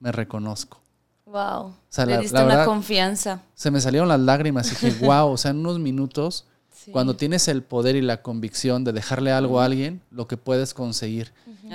me 0.00 0.10
reconozco. 0.10 0.80
Wow. 1.26 1.66
O 1.66 1.74
sea, 1.90 2.06
Le 2.06 2.18
diste 2.18 2.42
una 2.42 2.64
confianza. 2.64 3.42
Se 3.54 3.70
me 3.70 3.78
salieron 3.78 4.08
las 4.08 4.18
lágrimas 4.18 4.68
y 4.68 4.86
dije, 4.86 5.04
wow, 5.06 5.30
o 5.30 5.36
sea, 5.36 5.50
en 5.50 5.58
unos 5.58 5.78
minutos, 5.78 6.46
cuando 6.92 7.14
tienes 7.14 7.46
el 7.48 7.62
poder 7.62 7.94
y 7.94 8.00
la 8.00 8.22
convicción 8.22 8.84
de 8.84 8.92
dejarle 8.92 9.32
algo 9.32 9.60
a 9.60 9.66
alguien, 9.66 10.00
lo 10.10 10.26
que 10.26 10.38
puedes 10.38 10.72
conseguir. 10.72 11.32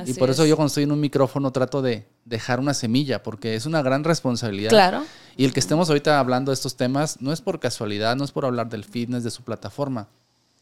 Y 0.07 0.13
por 0.15 0.31
eso 0.31 0.47
yo 0.47 0.55
cuando 0.55 0.67
estoy 0.69 0.83
en 0.83 0.91
un 0.91 0.99
micrófono 0.99 1.51
trato 1.51 1.83
de 1.83 2.07
dejar 2.25 2.59
una 2.59 2.73
semilla, 2.73 3.21
porque 3.21 3.53
es 3.53 3.67
una 3.67 3.83
gran 3.83 4.03
responsabilidad. 4.03 4.71
Claro. 4.71 5.03
Y 5.37 5.45
el 5.45 5.53
que 5.53 5.59
estemos 5.59 5.89
ahorita 5.89 6.19
hablando 6.19 6.49
de 6.49 6.55
estos 6.55 6.75
temas 6.75 7.21
no 7.21 7.31
es 7.31 7.41
por 7.41 7.59
casualidad, 7.59 8.15
no 8.15 8.23
es 8.23 8.31
por 8.31 8.45
hablar 8.45 8.67
del 8.67 8.83
fitness, 8.83 9.23
de 9.23 9.29
su 9.29 9.43
plataforma. 9.43 10.07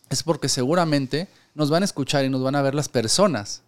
Es 0.09 0.23
porque 0.23 0.49
seguramente 0.49 1.27
nos 1.55 1.69
van 1.69 1.83
a 1.83 1.85
escuchar 1.85 2.25
y 2.25 2.29
nos 2.29 2.43
van 2.43 2.55
a 2.55 2.61
ver 2.61 2.75
las 2.75 2.89
personas 2.89 3.63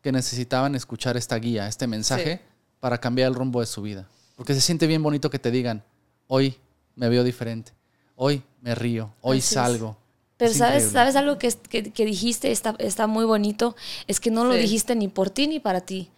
que 0.00 0.12
necesitaban 0.12 0.74
escuchar 0.74 1.16
esta 1.16 1.36
guía, 1.36 1.66
este 1.66 1.86
mensaje, 1.86 2.40
para 2.80 2.98
cambiar 2.98 3.28
el 3.28 3.34
rumbo 3.34 3.60
de 3.60 3.66
su 3.66 3.82
vida. 3.82 4.08
Porque 4.36 4.54
se 4.54 4.60
siente 4.60 4.86
bien 4.86 5.02
bonito 5.02 5.30
que 5.30 5.38
te 5.38 5.50
digan, 5.50 5.82
hoy 6.28 6.56
me 6.94 7.08
veo 7.08 7.24
diferente, 7.24 7.72
hoy 8.14 8.42
me 8.60 8.74
río, 8.74 9.12
hoy 9.20 9.40
salgo. 9.40 9.96
Pero 10.36 10.52
sabes, 10.52 10.90
sabes 10.90 11.16
algo 11.16 11.38
que, 11.38 11.50
que, 11.50 12.04
dijiste, 12.04 12.52
está, 12.52 12.74
está, 12.78 13.06
muy 13.06 13.24
bonito, 13.24 13.74
es 14.06 14.20
que 14.20 14.30
no 14.30 14.44
lo 14.44 14.52
dijiste 14.52 14.94
ni 14.94 15.08
por 15.08 15.30
ti 15.30 15.46
ni 15.46 15.60
para 15.60 15.80
ti. 15.80 16.10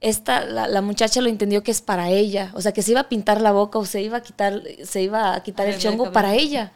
Esta, 0.00 0.44
la, 0.44 0.82
muchacha 0.82 1.22
lo 1.22 1.30
entendió 1.30 1.62
que 1.62 1.70
es 1.70 1.80
para 1.80 2.10
ella, 2.10 2.52
o 2.54 2.60
sea, 2.60 2.72
que 2.72 2.82
se 2.82 2.90
iba 2.90 3.00
a 3.00 3.08
pintar 3.08 3.40
la 3.40 3.52
boca 3.52 3.78
o 3.78 3.86
se 3.86 4.02
iba 4.02 4.18
a 4.18 4.22
quitar, 4.22 4.62
se 4.84 5.02
iba 5.02 5.34
a 5.34 5.42
quitar 5.42 5.66
el 5.66 5.78
chongo 5.78 6.12
para 6.12 6.34
ella. 6.34 6.72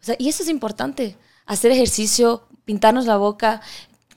O 0.00 0.04
sea, 0.04 0.16
y 0.18 0.28
eso 0.28 0.42
es 0.42 0.48
importante, 0.48 1.16
hacer 1.46 1.72
ejercicio, 1.72 2.42
pintarnos 2.64 3.06
la 3.06 3.16
boca, 3.16 3.60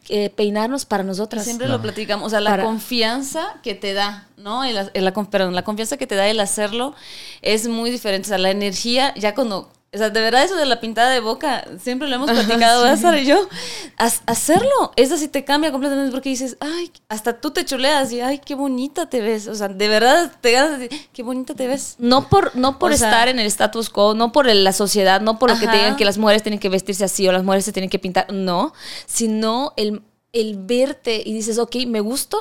eh, 0.09 0.29
peinarnos 0.29 0.85
para 0.85 1.03
nosotras. 1.03 1.43
Siempre 1.43 1.67
lo 1.67 1.81
platicamos, 1.81 2.27
o 2.27 2.29
sea, 2.29 2.39
la 2.39 2.61
confianza 2.63 3.55
que 3.61 3.75
te 3.75 3.93
da, 3.93 4.27
¿no? 4.37 4.63
El, 4.63 4.89
perdón, 5.29 5.53
la 5.53 5.63
confianza 5.63 5.97
que 5.97 6.07
te 6.07 6.15
da 6.15 6.27
el 6.27 6.39
hacerlo 6.39 6.95
es 7.41 7.67
muy 7.67 7.89
diferente. 7.89 8.27
O 8.27 8.29
sea, 8.29 8.37
la 8.37 8.51
energía, 8.51 9.13
ya 9.15 9.35
cuando 9.35 9.69
o 9.93 9.97
sea, 9.97 10.09
de 10.09 10.19
verdad 10.19 10.43
eso 10.43 10.55
de 10.57 10.65
la 10.65 10.81
pintada 10.81 11.11
de 11.11 11.21
boca, 11.21 11.65
siempre 11.81 12.09
lo 12.09 12.15
hemos 12.15 12.29
platicado, 12.29 12.85
César 12.87 13.17
y 13.17 13.25
yo. 13.25 13.47
hacerlo, 13.97 14.91
eso 14.97 15.17
sí 15.17 15.29
te 15.29 15.45
cambia 15.45 15.71
completamente 15.71 16.11
porque 16.11 16.27
dices, 16.29 16.57
ay, 16.59 16.91
hasta 17.07 17.39
tú 17.39 17.51
te 17.51 17.63
chuleas 17.63 18.11
y, 18.11 18.19
ay, 18.19 18.39
qué 18.39 18.53
bonita 18.55 19.09
te 19.09 19.21
ves. 19.21 19.47
O 19.47 19.55
sea, 19.55 19.69
de 19.69 19.87
verdad 19.87 20.31
te 20.41 20.51
ganas 20.51 20.71
de 20.71 20.89
decir, 20.89 21.09
qué 21.13 21.23
bonita 21.23 21.53
te 21.53 21.67
ves. 21.67 21.95
No 21.99 22.27
por, 22.27 22.53
no 22.55 22.79
por 22.79 22.91
estar 22.91 23.29
en 23.29 23.39
el 23.39 23.47
status 23.47 23.89
quo, 23.89 24.13
no 24.13 24.33
por 24.33 24.47
la 24.47 24.73
sociedad, 24.73 25.21
no 25.21 25.39
por 25.39 25.51
lo 25.51 25.59
que 25.59 25.67
te 25.67 25.77
digan 25.77 25.95
que 25.95 26.05
las 26.05 26.17
mujeres 26.17 26.43
tienen 26.43 26.59
que 26.59 26.69
vestirse 26.69 27.05
así 27.05 27.25
o 27.27 27.31
las 27.31 27.43
mujeres 27.43 27.63
se 27.63 27.71
tienen 27.71 27.89
que 27.89 27.99
pintar, 27.99 28.31
no, 28.33 28.73
sino 29.05 29.73
el, 29.77 30.01
el 30.33 30.57
verte 30.57 31.23
y 31.25 31.33
dices, 31.33 31.59
ok, 31.59 31.77
me 31.87 32.01
gusto, 32.01 32.37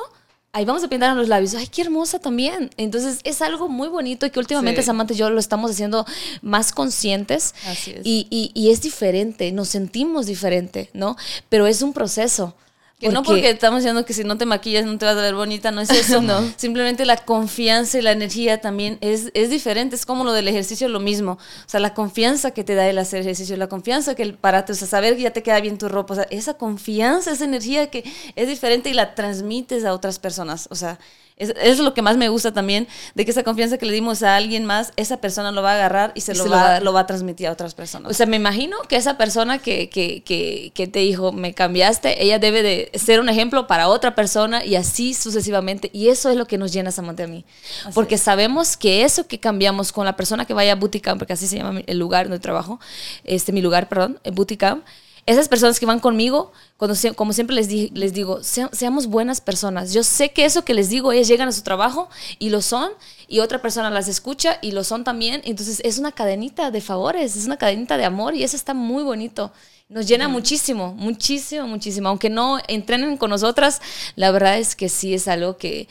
ahí 0.53 0.65
vamos 0.65 0.83
a 0.83 0.87
pintar 0.87 1.15
los 1.15 1.27
labios. 1.27 1.53
Ay, 1.55 1.67
qué 1.67 1.81
hermosa 1.81 2.19
también. 2.19 2.71
Entonces 2.77 3.19
es 3.23 3.41
algo 3.41 3.69
muy 3.69 3.87
bonito 3.89 4.25
y 4.25 4.31
que 4.31 4.39
últimamente 4.39 4.81
Samantha 4.83 5.13
y 5.13 5.17
yo 5.17 5.29
lo 5.29 5.39
estamos 5.39 5.71
haciendo 5.71 6.05
más 6.41 6.71
conscientes. 6.71 7.53
Así 7.67 7.91
es. 7.91 8.01
Y, 8.03 8.27
y, 8.29 8.51
y 8.53 8.71
es 8.71 8.81
diferente, 8.81 9.51
nos 9.51 9.69
sentimos 9.69 10.25
diferente, 10.25 10.89
¿no? 10.93 11.15
Pero 11.49 11.67
es 11.67 11.81
un 11.81 11.93
proceso. 11.93 12.55
Que 12.99 13.09
no 13.09 13.21
porque 13.21 13.51
estamos 13.51 13.81
diciendo 13.81 14.05
que 14.05 14.13
si 14.13 14.23
no 14.23 14.39
te 14.39 14.47
maquillas 14.47 14.83
no 14.85 14.97
te 14.97 15.05
vas 15.05 15.15
a 15.15 15.21
ver 15.21 15.35
bonita, 15.35 15.69
no 15.69 15.81
es 15.81 15.89
eso. 15.91 16.19
no. 16.19 16.41
Simplemente 16.55 17.05
la 17.05 17.17
confianza 17.17 17.99
y 17.99 18.01
la 18.01 18.11
energía 18.11 18.59
también 18.59 18.97
es, 19.01 19.29
es 19.35 19.51
diferente. 19.51 19.95
Es 19.95 20.05
como 20.05 20.23
lo 20.23 20.33
del 20.33 20.47
ejercicio, 20.47 20.89
lo 20.89 20.99
mismo. 20.99 21.33
O 21.33 21.69
sea, 21.69 21.79
la 21.79 21.93
confianza 21.93 22.51
que 22.51 22.63
te 22.63 22.73
da 22.73 22.89
el 22.89 22.97
hacer 22.97 23.21
ejercicio, 23.21 23.55
la 23.55 23.67
confianza 23.67 24.15
que 24.15 24.23
el 24.23 24.33
parate, 24.33 24.71
o 24.71 24.75
sea, 24.75 24.87
saber 24.87 25.15
que 25.15 25.21
ya 25.21 25.31
te 25.31 25.43
queda 25.43 25.59
bien 25.61 25.77
tu 25.77 25.89
ropa, 25.89 26.13
o 26.13 26.17
sea, 26.17 26.27
esa 26.31 26.55
confianza, 26.55 27.31
esa 27.31 27.45
energía 27.45 27.91
que 27.91 28.03
es 28.35 28.47
diferente 28.47 28.89
y 28.89 28.93
la 28.93 29.13
transmites 29.13 29.85
a 29.85 29.93
otras 29.93 30.17
personas. 30.17 30.67
O 30.71 30.75
sea, 30.75 30.97
es, 31.37 31.53
es, 31.61 31.79
lo 31.79 31.93
que 31.93 32.01
más 32.01 32.17
me 32.17 32.29
gusta 32.29 32.51
también, 32.51 32.87
de 33.13 33.23
que 33.23 33.31
esa 33.31 33.43
confianza 33.43 33.77
que 33.77 33.85
le 33.85 33.93
dimos 33.93 34.23
a 34.23 34.35
alguien 34.35 34.65
más, 34.65 34.91
esa 34.95 35.17
persona 35.17 35.51
lo 35.51 35.61
va 35.61 35.71
a 35.71 35.75
agarrar 35.75 36.11
y 36.15 36.21
se, 36.21 36.33
lo, 36.33 36.49
va, 36.49 36.79
lo, 36.79 36.93
va, 36.93 37.01
a 37.01 37.05
transmitir 37.05 37.47
a 37.47 37.51
otras 37.51 37.75
personas. 37.75 38.11
O 38.11 38.13
sea, 38.13 38.25
me 38.25 38.37
imagino 38.37 38.77
que 38.89 38.95
esa 38.95 39.17
persona 39.17 39.59
que, 39.59 39.89
que, 39.89 40.23
que, 40.23 40.71
que, 40.73 40.87
te 40.87 40.99
dijo, 40.99 41.31
me 41.31 41.53
cambiaste, 41.53 42.23
ella 42.23 42.39
debe 42.39 42.63
de 42.63 42.91
ser 42.97 43.19
un 43.19 43.29
ejemplo 43.29 43.67
para 43.67 43.87
otra 43.87 44.15
persona 44.15 44.65
y 44.65 44.75
así 44.75 45.13
sucesivamente. 45.13 45.91
Y 45.93 46.09
eso 46.09 46.29
es 46.29 46.37
lo 46.37 46.47
que 46.47 46.57
nos 46.57 46.73
llena, 46.73 46.91
Samantha, 46.91 47.25
a 47.25 47.27
mí. 47.27 47.45
porque 47.93 48.17
sabemos 48.17 48.75
que 48.75 49.03
eso 49.03 49.27
que 49.27 49.39
cambiamos 49.39 49.91
con 49.91 50.05
la 50.05 50.15
persona 50.15 50.45
que 50.45 50.55
vaya 50.55 50.71
a 50.71 50.75
Bootycamp, 50.75 51.19
porque 51.19 51.33
así 51.33 51.45
se 51.45 51.57
llama 51.57 51.81
el 51.85 51.99
lugar 51.99 52.25
donde 52.25 52.39
trabajo, 52.39 52.79
este, 53.23 53.51
mi 53.51 53.61
lugar, 53.61 53.89
perdón, 53.89 54.19
Bootycamp, 54.33 54.83
esas 55.27 55.49
personas 55.49 55.77
que 55.77 55.85
van 55.85 55.99
conmigo, 55.99 56.53
cuando, 56.77 56.95
como 57.15 57.33
siempre 57.33 57.53
les, 57.53 57.69
les 57.91 58.13
digo, 58.13 58.39
seamos 58.43 59.07
buenas 59.07 59.41
personas. 59.41 59.91
Yo 59.91 60.01
sé 60.03 60.31
que 60.31 60.45
eso 60.45 60.63
que 60.63 60.73
les 60.73 60.89
digo, 60.89 61.11
ellas 61.11 61.27
llegan 61.27 61.49
a 61.49 61.51
su 61.51 61.63
trabajo 61.63 62.09
y 62.39 62.49
lo 62.49 62.61
son, 62.61 62.91
y 63.27 63.39
otra 63.39 63.61
persona 63.61 63.89
las 63.89 64.07
escucha 64.07 64.57
y 64.61 64.71
lo 64.71 64.85
son 64.85 65.03
también. 65.03 65.41
Entonces 65.43 65.81
es 65.83 65.99
una 65.99 66.13
cadenita 66.13 66.71
de 66.71 66.79
favores, 66.79 67.35
es 67.35 67.45
una 67.45 67.57
cadenita 67.57 67.97
de 67.97 68.05
amor 68.05 68.35
y 68.35 68.43
eso 68.43 68.55
está 68.55 68.73
muy 68.73 69.03
bonito. 69.03 69.51
Nos 69.89 70.07
llena 70.07 70.29
muchísimo, 70.29 70.93
muchísimo, 70.93 71.67
muchísimo. 71.67 72.07
Aunque 72.07 72.29
no 72.29 72.59
entrenen 72.69 73.17
con 73.17 73.29
nosotras, 73.29 73.81
la 74.15 74.31
verdad 74.31 74.57
es 74.57 74.77
que 74.77 74.87
sí 74.87 75.13
es 75.13 75.27
algo 75.27 75.57
que, 75.57 75.89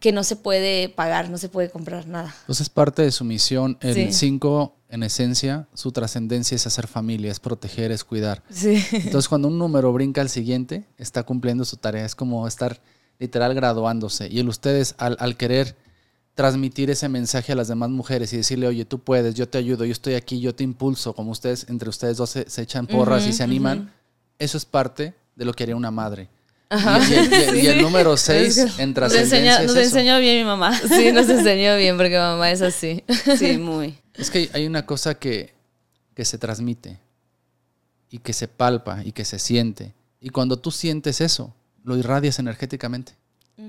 que 0.00 0.10
no 0.10 0.24
se 0.24 0.34
puede 0.34 0.88
pagar, 0.88 1.30
no 1.30 1.38
se 1.38 1.48
puede 1.48 1.70
comprar 1.70 2.08
nada. 2.08 2.34
Entonces 2.40 2.68
parte 2.68 3.02
de 3.02 3.12
su 3.12 3.24
misión, 3.24 3.78
el 3.80 4.12
5 4.12 4.74
en 4.92 5.02
esencia, 5.02 5.66
su 5.72 5.90
trascendencia 5.90 6.54
es 6.54 6.66
hacer 6.66 6.86
familia, 6.86 7.32
es 7.32 7.40
proteger, 7.40 7.90
es 7.90 8.04
cuidar. 8.04 8.42
Sí. 8.50 8.84
Entonces, 8.92 9.26
cuando 9.26 9.48
un 9.48 9.58
número 9.58 9.90
brinca 9.90 10.20
al 10.20 10.28
siguiente, 10.28 10.84
está 10.98 11.22
cumpliendo 11.22 11.64
su 11.64 11.78
tarea. 11.78 12.04
Es 12.04 12.14
como 12.14 12.46
estar 12.46 12.78
literal 13.18 13.54
graduándose. 13.54 14.28
Y 14.30 14.38
el 14.38 14.50
ustedes, 14.50 14.94
al, 14.98 15.36
querer 15.38 15.76
transmitir 16.34 16.90
ese 16.90 17.08
mensaje 17.08 17.52
a 17.52 17.54
las 17.54 17.68
demás 17.68 17.88
mujeres 17.88 18.34
y 18.34 18.36
decirle, 18.36 18.66
oye, 18.66 18.84
tú 18.84 18.98
puedes, 18.98 19.34
yo 19.34 19.48
te 19.48 19.56
ayudo, 19.56 19.86
yo 19.86 19.92
estoy 19.92 20.12
aquí, 20.12 20.40
yo 20.40 20.54
te 20.54 20.62
impulso, 20.62 21.14
como 21.14 21.30
ustedes, 21.30 21.66
entre 21.70 21.88
ustedes 21.88 22.18
dos 22.18 22.28
se, 22.28 22.62
echan 22.62 22.86
porras 22.86 23.26
y 23.26 23.32
se 23.32 23.42
animan, 23.42 23.94
eso 24.38 24.58
es 24.58 24.66
parte 24.66 25.14
de 25.36 25.44
lo 25.46 25.54
que 25.54 25.62
haría 25.62 25.76
una 25.76 25.90
madre. 25.90 26.28
Y, 27.54 27.66
el, 27.66 27.80
número 27.80 28.16
6 28.16 28.78
en 28.78 28.92
trascendencia. 28.92 29.62
Nos, 29.62 29.76
enseñó 29.76 30.18
bien 30.18 30.38
mi 30.38 30.44
mamá. 30.44 30.78
Sí, 30.78 31.12
nos 31.12 31.28
enseñó 31.28 31.76
bien 31.76 31.96
porque 31.96 32.18
mamá 32.18 32.50
es 32.50 32.62
así. 32.62 33.04
Sí, 33.38 33.58
muy. 33.58 34.01
Es 34.14 34.30
que 34.30 34.50
hay 34.52 34.66
una 34.66 34.86
cosa 34.86 35.14
que, 35.14 35.54
que 36.14 36.24
se 36.24 36.38
transmite 36.38 36.98
y 38.10 38.18
que 38.18 38.32
se 38.32 38.48
palpa 38.48 39.02
y 39.04 39.12
que 39.12 39.24
se 39.24 39.38
siente. 39.38 39.94
Y 40.20 40.30
cuando 40.30 40.58
tú 40.58 40.70
sientes 40.70 41.20
eso, 41.20 41.54
lo 41.82 41.96
irradias 41.96 42.38
energéticamente. 42.38 43.14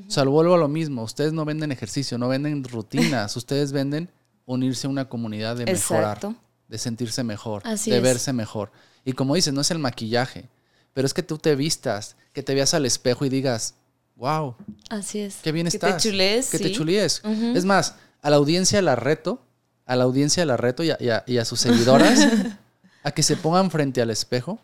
O 0.08 0.12
sea, 0.12 0.24
vuelvo 0.24 0.56
a 0.56 0.58
lo 0.58 0.68
mismo. 0.68 1.04
Ustedes 1.04 1.34
no 1.34 1.46
venden 1.46 1.72
ejercicio, 1.72 2.18
no 2.18 2.28
venden 2.28 2.64
rutinas. 2.64 3.36
Ustedes 3.38 3.72
venden 3.72 4.10
unirse 4.46 4.88
a 4.88 4.90
una 4.90 5.08
comunidad 5.08 5.56
de 5.56 5.66
mejorar, 5.66 6.20
de 6.68 6.78
sentirse 6.78 7.24
mejor, 7.24 7.64
de 7.64 8.00
verse 8.00 8.34
mejor. 8.34 8.72
Y 9.06 9.14
como 9.14 9.36
dices, 9.36 9.54
no 9.54 9.62
es 9.62 9.72
el 9.72 9.80
maquillaje, 9.80 10.50
pero 10.94 11.06
es 11.06 11.14
que 11.14 11.24
tú 11.24 11.38
te 11.38 11.56
vistas, 11.56 12.16
que 12.34 12.44
te 12.44 12.54
veas 12.54 12.74
al 12.74 12.86
espejo 12.86 13.26
y 13.26 13.30
digas, 13.30 13.76
wow. 14.16 14.56
Así 14.90 15.20
es. 15.20 15.38
Qué 15.44 15.52
bien 15.52 15.68
estás. 15.68 15.92
Que 15.92 15.98
te 15.98 16.10
chulees. 16.10 16.50
Que 16.50 16.60
te 16.60 16.72
chulees. 16.72 17.22
Es 17.56 17.66
más, 17.66 17.96
a 18.22 18.30
la 18.30 18.38
audiencia 18.38 18.82
la 18.82 18.96
reto 18.96 19.42
a 19.86 19.96
la 19.96 20.04
audiencia 20.04 20.46
la 20.46 20.58
reto 20.58 20.84
y 20.84 20.89
a, 20.89 21.46
sus 21.46 21.60
seguidoras 21.60 22.28
a 23.04 23.12
que 23.12 23.24
se 23.24 23.36
pongan 23.38 23.69
frente 23.69 24.02
al 24.02 24.10
espejo 24.10 24.60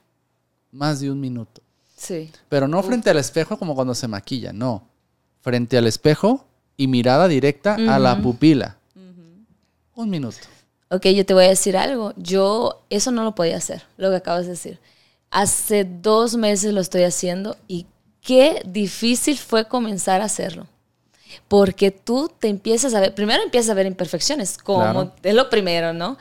más 0.71 0.99
de 0.99 1.11
un 1.11 1.19
minuto. 1.19 1.61
Sí. 1.97 2.31
Pero 2.47 2.67
no 2.67 2.81
frente 2.81 3.09
al 3.09 3.17
espejo 3.17 3.57
como 3.57 3.75
cuando 3.75 3.93
se 3.93 4.07
maquilla, 4.07 4.53
no. 4.53 4.87
Frente 5.41 5.77
al 5.77 5.87
espejo 5.87 6.45
y 6.77 6.87
mirada 6.87 7.27
directa 7.27 7.75
a 7.75 7.99
la 7.99 8.21
pupila. 8.21 8.77
Un 9.95 10.09
minuto. 10.09 10.37
Ok, 10.89 11.07
yo 11.07 11.25
te 11.25 11.33
voy 11.33 11.45
a 11.45 11.49
decir 11.49 11.75
algo. 11.75 12.13
Yo 12.15 12.85
eso 12.89 13.11
no 13.11 13.23
lo 13.23 13.35
podía 13.35 13.57
hacer, 13.57 13.83
lo 13.97 14.09
que 14.09 14.15
acabas 14.15 14.45
de 14.45 14.51
decir. 14.51 14.79
Hace 15.29 15.83
dos 15.83 16.35
meses 16.35 16.73
lo 16.73 16.81
estoy 16.81 17.03
haciendo 17.03 17.57
y 17.67 17.85
qué 18.21 18.61
difícil 18.65 19.37
fue 19.37 19.67
comenzar 19.67 20.21
a 20.21 20.25
hacerlo. 20.25 20.67
Porque 21.47 21.91
tú 21.91 22.31
te 22.39 22.47
empiezas 22.47 22.93
a 22.93 22.99
ver, 22.99 23.15
primero 23.15 23.41
empiezas 23.41 23.71
a 23.71 23.73
ver 23.73 23.85
imperfecciones, 23.87 24.57
como 24.57 24.79
Claro. 24.81 25.13
es 25.23 25.33
lo 25.33 25.49
primero, 25.49 25.93
¿no? 25.93 26.17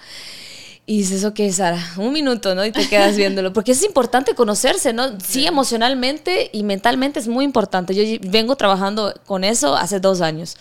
Y 0.87 1.01
dices, 1.01 1.23
ok, 1.27 1.39
Sara, 1.53 1.79
un 1.99 2.15
minuto, 2.15 2.55
¿no? 2.55 2.65
Y 2.65 2.73
te 2.73 2.89
quedas 2.89 3.15
viéndolo. 3.15 3.53
Porque 3.53 3.73
es 3.73 3.83
importante 3.85 4.35
conocerse, 4.35 4.95
¿no? 4.95 5.21
Sí, 5.21 5.47
emocionalmente 5.47 6.49
y 6.51 6.63
mentalmente 6.63 7.21
es 7.21 7.29
muy 7.29 7.45
importante. 7.45 7.95
Yo 7.95 8.19
vengo 8.31 8.57
trabajando 8.57 9.13
con 9.27 9.45
eso 9.45 9.77
hace 9.77 10.01
dos 10.01 10.23
años. 10.23 10.57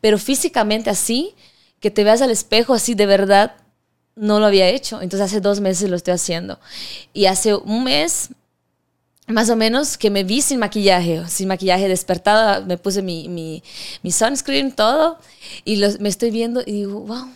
Pero 0.00 0.16
físicamente 0.16 0.88
así, 0.88 1.34
que 1.80 1.90
te 1.90 2.02
veas 2.02 2.22
al 2.22 2.30
espejo 2.30 2.72
así 2.72 2.94
de 2.94 3.04
verdad, 3.04 3.56
no 4.16 4.40
lo 4.40 4.46
había 4.46 4.68
hecho. 4.68 5.02
Entonces 5.02 5.26
hace 5.26 5.42
dos 5.42 5.60
meses 5.60 5.90
lo 5.90 5.96
estoy 5.96 6.14
haciendo. 6.14 6.58
Y 7.12 7.26
hace 7.26 7.54
un 7.54 7.84
mes, 7.84 8.30
más 9.28 9.50
o 9.50 9.56
menos, 9.56 9.98
que 9.98 10.10
me 10.10 10.24
vi 10.24 10.40
sin 10.42 10.58
maquillaje, 10.58 11.22
sin 11.28 11.48
maquillaje 11.48 11.88
despertada, 11.88 12.60
me 12.60 12.78
puse 12.78 13.02
mi, 13.02 13.28
mi, 13.28 13.62
mi 14.02 14.10
sunscreen, 14.12 14.72
todo, 14.72 15.18
y 15.64 15.76
los- 15.76 16.00
me 16.00 16.08
estoy 16.08 16.30
viendo 16.30 16.62
y 16.64 16.72
digo, 16.72 17.00
wow, 17.00 17.26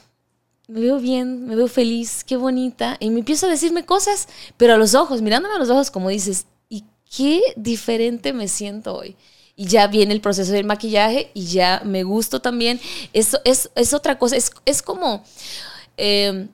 me 0.69 0.81
veo 0.81 0.99
bien, 0.99 1.47
me 1.47 1.57
veo 1.57 1.69
feliz, 1.69 2.25
qué 2.25 2.37
bonita. 2.37 2.97
Y 3.01 3.11
me 3.11 3.21
empiezo 3.21 3.47
a 3.47 3.51
decirme 3.51 3.85
cosas, 3.85 4.29
pero 4.57 4.75
a 4.75 4.79
los 4.79 4.95
ojos, 4.95 5.21
mirándome 5.23 5.55
a 5.55 5.59
los 5.59 5.71
ojos, 5.71 5.91
como 5.91 6.09
dices, 6.09 6.47
y 6.69 6.85
qué 7.17 7.43
diferente 7.57 8.33
me 8.33 8.49
siento 8.49 8.95
hoy. 8.97 9.17
Y 9.57 9.67
ya 9.67 9.87
viene 9.87 10.15
el 10.15 10.21
proceso 10.23 10.53
del 10.53 10.65
maquillaje 10.65 11.31
y 11.35 11.45
ya 11.47 11.83
me 11.85 12.05
gusto 12.05 12.41
también. 12.41 12.81
Eso 13.13 13.39
es, 13.45 13.71
es 13.75 13.93
otra 13.95 14.19
cosa, 14.19 14.37
es, 14.37 14.51
es 14.65 14.83
como... 14.83 15.25
eh, 15.97 16.49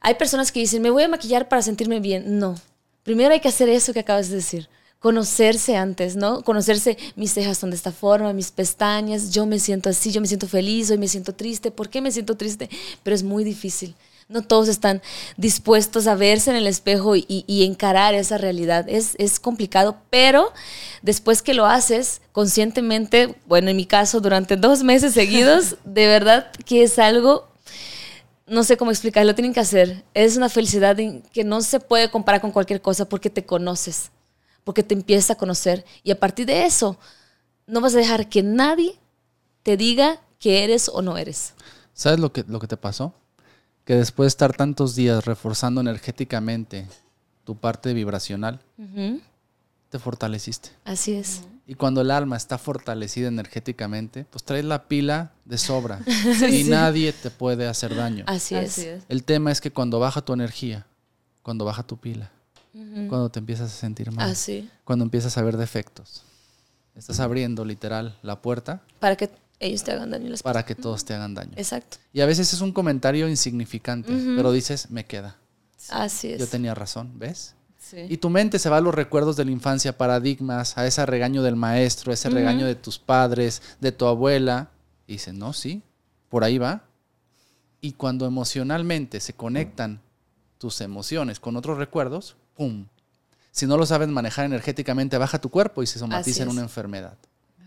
hay 0.00 0.14
personas 0.14 0.52
que 0.52 0.60
dicen, 0.60 0.82
me 0.82 0.90
voy 0.90 1.02
a 1.04 1.08
maquillar 1.08 1.48
para 1.48 1.62
sentirme 1.62 2.00
bien. 2.00 2.38
No. 2.38 2.56
Primero 3.04 3.34
hay 3.34 3.40
que 3.40 3.48
hacer 3.48 3.68
eso 3.68 3.92
que 3.92 4.00
acabas 4.00 4.30
de 4.30 4.36
decir. 4.36 4.68
Conocerse 4.98 5.76
antes, 5.76 6.16
¿no? 6.16 6.42
Conocerse, 6.42 6.96
mis 7.14 7.32
cejas 7.34 7.58
son 7.58 7.70
de 7.70 7.76
esta 7.76 7.92
forma, 7.92 8.32
mis 8.32 8.50
pestañas, 8.50 9.30
yo 9.30 9.44
me 9.44 9.58
siento 9.58 9.90
así, 9.90 10.10
yo 10.10 10.22
me 10.22 10.26
siento 10.26 10.48
feliz, 10.48 10.90
hoy 10.90 10.96
me 10.96 11.08
siento 11.08 11.34
triste. 11.34 11.70
¿Por 11.70 11.90
qué 11.90 12.00
me 12.00 12.10
siento 12.10 12.36
triste? 12.36 12.70
Pero 13.02 13.14
es 13.14 13.22
muy 13.22 13.44
difícil. 13.44 13.94
No 14.30 14.40
todos 14.40 14.68
están 14.68 15.02
dispuestos 15.36 16.06
a 16.06 16.14
verse 16.14 16.48
en 16.48 16.56
el 16.56 16.66
espejo 16.66 17.14
y, 17.14 17.26
y 17.28 17.64
encarar 17.66 18.14
esa 18.14 18.38
realidad. 18.38 18.88
Es, 18.88 19.14
es 19.18 19.38
complicado, 19.38 19.98
pero 20.08 20.50
después 21.02 21.42
que 21.42 21.52
lo 21.52 21.66
haces 21.66 22.22
conscientemente, 22.32 23.34
bueno, 23.46 23.68
en 23.68 23.76
mi 23.76 23.84
caso, 23.84 24.20
durante 24.20 24.56
dos 24.56 24.82
meses 24.82 25.12
seguidos, 25.12 25.76
de 25.84 26.06
verdad 26.06 26.50
que 26.64 26.82
es 26.82 26.98
algo 26.98 27.53
no 28.46 28.64
sé 28.64 28.76
cómo 28.76 28.90
explicarlo, 28.90 29.32
lo 29.32 29.34
tienen 29.34 29.54
que 29.54 29.60
hacer. 29.60 30.04
Es 30.14 30.36
una 30.36 30.48
felicidad 30.48 30.96
que 31.32 31.44
no 31.44 31.60
se 31.62 31.80
puede 31.80 32.10
comparar 32.10 32.40
con 32.40 32.50
cualquier 32.50 32.80
cosa 32.80 33.08
porque 33.08 33.30
te 33.30 33.44
conoces, 33.44 34.10
porque 34.64 34.82
te 34.82 34.94
empiezas 34.94 35.30
a 35.30 35.34
conocer. 35.36 35.84
Y 36.02 36.10
a 36.10 36.20
partir 36.20 36.46
de 36.46 36.64
eso, 36.66 36.98
no 37.66 37.80
vas 37.80 37.94
a 37.94 37.98
dejar 37.98 38.28
que 38.28 38.42
nadie 38.42 38.98
te 39.62 39.76
diga 39.76 40.20
que 40.38 40.64
eres 40.64 40.88
o 40.88 41.00
no 41.00 41.16
eres. 41.16 41.54
¿Sabes 41.94 42.20
lo 42.20 42.32
que, 42.32 42.44
lo 42.46 42.60
que 42.60 42.66
te 42.66 42.76
pasó? 42.76 43.14
Que 43.84 43.94
después 43.96 44.26
de 44.26 44.28
estar 44.28 44.54
tantos 44.54 44.94
días 44.94 45.24
reforzando 45.24 45.80
energéticamente 45.80 46.86
tu 47.44 47.56
parte 47.56 47.92
vibracional, 47.92 48.60
te 49.90 49.98
fortaleciste. 49.98 50.70
Así 50.84 51.14
es. 51.14 51.42
Y 51.66 51.74
cuando 51.76 52.02
el 52.02 52.10
alma 52.10 52.36
está 52.36 52.58
fortalecida 52.58 53.28
energéticamente, 53.28 54.26
pues 54.30 54.44
traes 54.44 54.64
la 54.66 54.86
pila 54.86 55.32
de 55.46 55.56
sobra 55.56 56.00
y 56.50 56.64
nadie 56.64 57.12
te 57.12 57.30
puede 57.30 57.66
hacer 57.66 57.94
daño. 57.96 58.24
Así, 58.26 58.54
Así 58.54 58.82
es. 58.82 58.86
es. 58.98 59.04
El 59.08 59.24
tema 59.24 59.50
es 59.50 59.60
que 59.62 59.70
cuando 59.70 59.98
baja 59.98 60.20
tu 60.22 60.32
energía, 60.34 60.86
cuando 61.42 61.64
baja 61.64 61.82
tu 61.82 61.96
pila, 61.96 62.30
cuando 62.72 63.30
te 63.30 63.38
empiezas 63.38 63.72
a 63.72 63.74
sentir 63.74 64.10
mal, 64.12 64.30
Así. 64.30 64.68
cuando 64.84 65.04
empiezas 65.04 65.38
a 65.38 65.42
ver 65.42 65.56
defectos, 65.56 66.24
estás 66.96 67.20
abriendo 67.20 67.64
literal 67.64 68.18
la 68.22 68.42
puerta 68.42 68.82
Para 69.00 69.16
que 69.16 69.30
ellos 69.60 69.84
te 69.84 69.92
hagan 69.92 70.10
daño. 70.10 70.28
les- 70.28 70.42
para 70.42 70.64
que 70.66 70.74
todos 70.74 71.04
te 71.04 71.14
hagan 71.14 71.34
daño. 71.34 71.52
Exacto. 71.56 71.96
Y 72.12 72.20
a 72.20 72.26
veces 72.26 72.52
es 72.52 72.60
un 72.60 72.72
comentario 72.72 73.28
insignificante, 73.28 74.12
pero 74.36 74.52
dices, 74.52 74.90
me 74.90 75.06
queda. 75.06 75.36
Así 75.88 76.32
es. 76.32 76.40
Yo 76.40 76.46
tenía 76.46 76.74
razón, 76.74 77.12
¿ves? 77.18 77.54
Sí. 77.90 78.06
Y 78.08 78.16
tu 78.16 78.30
mente 78.30 78.58
se 78.58 78.70
va 78.70 78.78
a 78.78 78.80
los 78.80 78.94
recuerdos 78.94 79.36
de 79.36 79.44
la 79.44 79.50
infancia, 79.50 79.96
paradigmas, 79.98 80.78
a 80.78 80.86
ese 80.86 81.04
regaño 81.04 81.42
del 81.42 81.54
maestro, 81.56 82.10
a 82.10 82.14
ese 82.14 82.30
regaño 82.30 82.64
de 82.66 82.74
tus 82.74 82.98
padres, 82.98 83.60
de 83.80 83.92
tu 83.92 84.06
abuela. 84.06 84.70
Y 85.06 85.12
dice, 85.14 85.32
no, 85.34 85.52
sí, 85.52 85.82
por 86.30 86.44
ahí 86.44 86.56
va. 86.56 86.82
Y 87.82 87.92
cuando 87.92 88.24
emocionalmente 88.26 89.20
se 89.20 89.34
conectan 89.34 90.00
tus 90.56 90.80
emociones 90.80 91.40
con 91.40 91.56
otros 91.56 91.76
recuerdos, 91.76 92.36
¡pum! 92.56 92.86
Si 93.50 93.66
no 93.66 93.76
lo 93.76 93.84
sabes 93.84 94.08
manejar 94.08 94.46
energéticamente, 94.46 95.18
baja 95.18 95.38
tu 95.40 95.50
cuerpo 95.50 95.82
y 95.82 95.86
se 95.86 95.98
somatiza 95.98 96.42
en 96.44 96.48
una 96.48 96.62
enfermedad. 96.62 97.18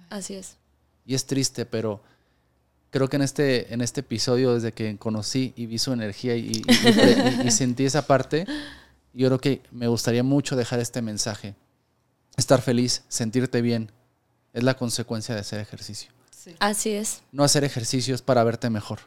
Así 0.10 0.34
es. 0.34 0.58
Y 1.06 1.14
es 1.14 1.26
triste, 1.28 1.66
pero 1.68 2.02
creo 2.90 3.08
que 3.08 3.18
en 3.18 3.22
este, 3.22 3.72
en 3.74 3.82
este 3.82 4.00
episodio, 4.02 4.56
desde 4.56 4.72
que 4.74 4.98
conocí 4.98 5.54
y 5.56 5.68
vi 5.68 5.78
su 5.78 5.94
energía 5.94 6.36
y, 6.36 6.48
y- 6.48 6.64
y- 6.68 7.44
y- 7.44 7.48
y 7.48 7.52
sentí 7.52 7.86
esa 7.86 8.08
parte, 8.08 8.46
yo 9.14 9.28
creo 9.28 9.40
que 9.40 9.62
me 9.72 9.88
gustaría 9.88 10.24
mucho 10.24 10.56
dejar 10.56 10.80
este 10.80 11.02
mensaje. 11.02 11.56
Estar 12.36 12.62
feliz, 12.62 13.04
sentirte 13.08 13.62
bien, 13.62 13.92
es 14.54 14.64
la 14.64 14.76
consecuencia 14.76 15.34
de 15.34 15.42
hacer 15.42 15.60
ejercicio. 15.60 16.12
Sí. 16.30 16.56
Así 16.60 16.92
es. 16.92 17.22
No 17.32 17.44
hacer 17.44 17.64
ejercicio 17.64 18.14
es 18.16 18.22
para 18.22 18.44
verte 18.44 18.70
mejor. 18.70 19.00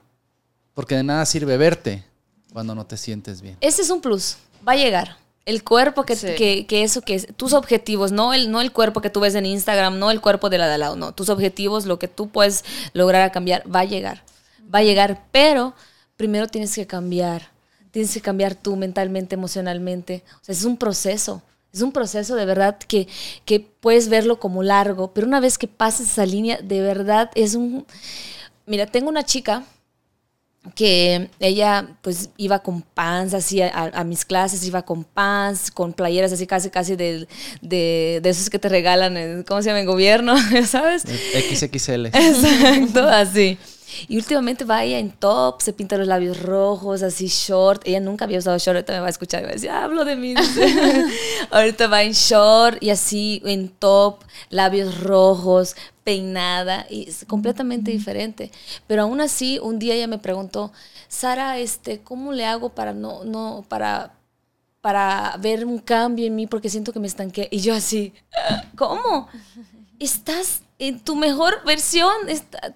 Porque 0.74 0.96
de 0.96 1.02
nada 1.04 1.24
sirve 1.26 1.56
verte 1.56 2.04
cuando 2.52 2.74
no 2.74 2.86
te 2.86 2.96
sientes 2.96 3.40
bien. 3.40 3.56
Ese 3.60 3.82
es 3.82 3.90
un 3.90 4.00
plus. 4.00 4.36
Va 4.66 4.72
a 4.72 4.76
llegar. 4.76 5.16
El 5.46 5.64
cuerpo 5.64 6.04
que, 6.04 6.16
Sí. 6.16 6.34
que, 6.36 6.66
que 6.66 6.82
eso 6.82 7.00
que 7.02 7.14
es, 7.14 7.28
tus 7.36 7.52
objetivos, 7.54 8.12
no 8.12 8.34
el, 8.34 8.50
no 8.50 8.60
el 8.60 8.72
cuerpo 8.72 9.00
que 9.00 9.10
tú 9.10 9.20
ves 9.20 9.34
en 9.34 9.46
Instagram, 9.46 9.98
no 9.98 10.10
el 10.10 10.20
cuerpo 10.20 10.50
de 10.50 10.58
la 10.58 10.66
de 10.68 10.74
al 10.74 10.80
lado, 10.80 10.96
no. 10.96 11.12
Tus 11.12 11.28
objetivos, 11.28 11.86
lo 11.86 11.98
que 11.98 12.08
tú 12.08 12.28
puedes 12.28 12.64
lograr 12.92 13.22
a 13.22 13.32
cambiar, 13.32 13.64
va 13.74 13.80
a 13.80 13.84
llegar. 13.84 14.22
Va 14.72 14.80
a 14.80 14.82
llegar, 14.82 15.24
pero 15.32 15.74
primero 16.16 16.46
tienes 16.46 16.74
que 16.74 16.86
cambiar. 16.86 17.50
Tienes 17.90 18.12
que 18.12 18.20
cambiar 18.20 18.54
tú 18.54 18.76
mentalmente, 18.76 19.34
emocionalmente. 19.34 20.22
O 20.40 20.44
sea, 20.44 20.52
es 20.52 20.64
un 20.64 20.76
proceso. 20.76 21.42
Es 21.72 21.82
un 21.82 21.92
proceso 21.92 22.34
de 22.34 22.46
verdad 22.46 22.78
que, 22.78 23.06
que 23.44 23.60
puedes 23.60 24.08
verlo 24.08 24.40
como 24.40 24.62
largo, 24.62 25.12
pero 25.12 25.26
una 25.26 25.40
vez 25.40 25.56
que 25.56 25.68
pases 25.68 26.10
esa 26.10 26.26
línea, 26.26 26.58
de 26.62 26.80
verdad 26.80 27.30
es 27.34 27.54
un... 27.54 27.86
Mira, 28.66 28.86
tengo 28.86 29.08
una 29.08 29.24
chica 29.24 29.64
que 30.74 31.30
ella 31.38 31.96
pues 32.02 32.30
iba 32.36 32.58
con 32.58 32.82
pants 32.82 33.32
así 33.34 33.62
a, 33.62 33.90
a 33.94 34.04
mis 34.04 34.24
clases, 34.24 34.64
iba 34.66 34.82
con 34.82 35.04
pants, 35.04 35.70
con 35.70 35.92
playeras 35.92 36.32
así 36.32 36.46
casi 36.46 36.70
casi 36.70 36.96
de, 36.96 37.26
de, 37.62 38.20
de 38.22 38.28
esos 38.28 38.50
que 38.50 38.58
te 38.58 38.68
regalan, 38.68 39.16
en, 39.16 39.42
¿cómo 39.44 39.62
se 39.62 39.68
llama? 39.68 39.80
En 39.80 39.86
gobierno, 39.86 40.34
¿sabes? 40.66 41.02
XXL. 41.02 42.06
Exacto, 42.06 43.08
así. 43.08 43.58
Y 44.08 44.16
últimamente 44.16 44.64
va 44.64 44.84
ella 44.84 44.98
en 44.98 45.10
top, 45.10 45.62
se 45.62 45.72
pinta 45.72 45.96
los 45.96 46.06
labios 46.06 46.40
rojos, 46.42 47.02
así 47.02 47.28
short. 47.28 47.82
Ella 47.86 48.00
nunca 48.00 48.24
había 48.24 48.38
usado 48.38 48.58
short, 48.58 48.76
ahorita 48.76 48.92
me 48.94 49.00
va 49.00 49.06
a 49.06 49.10
escuchar 49.10 49.40
y 49.42 49.44
va 49.44 49.50
a 49.50 49.52
decir, 49.54 49.70
"Ah, 49.70 49.84
hablo 49.84 50.04
de 50.04 50.16
mí. 50.16 50.34
ahorita 51.50 51.86
va 51.88 52.02
en 52.02 52.12
short 52.12 52.82
y 52.82 52.90
así 52.90 53.42
en 53.44 53.68
top, 53.68 54.20
labios 54.50 55.00
rojos, 55.00 55.76
peinada, 56.04 56.86
y 56.90 57.08
es 57.08 57.24
completamente 57.26 57.90
diferente. 57.90 58.50
Pero 58.86 59.02
aún 59.02 59.20
así, 59.20 59.58
un 59.60 59.78
día 59.78 59.94
ella 59.94 60.06
me 60.06 60.18
preguntó, 60.18 60.72
Sara, 61.08 61.58
este, 61.58 62.00
¿cómo 62.00 62.32
le 62.32 62.44
hago 62.46 62.70
para 62.70 62.92
no, 62.92 63.24
no, 63.24 63.64
para 63.68 64.14
para 64.80 65.36
ver 65.38 65.64
un 65.64 65.78
cambio 65.78 66.26
en 66.26 66.34
mí 66.34 66.46
porque 66.46 66.70
siento 66.70 66.92
que 66.92 67.00
me 67.00 67.06
estanqué. 67.06 67.48
Y 67.50 67.60
yo 67.60 67.74
así, 67.74 68.12
¿cómo? 68.76 69.28
Estás 69.98 70.62
en 70.80 70.98
tu 70.98 71.14
mejor 71.14 71.62
versión, 71.64 72.10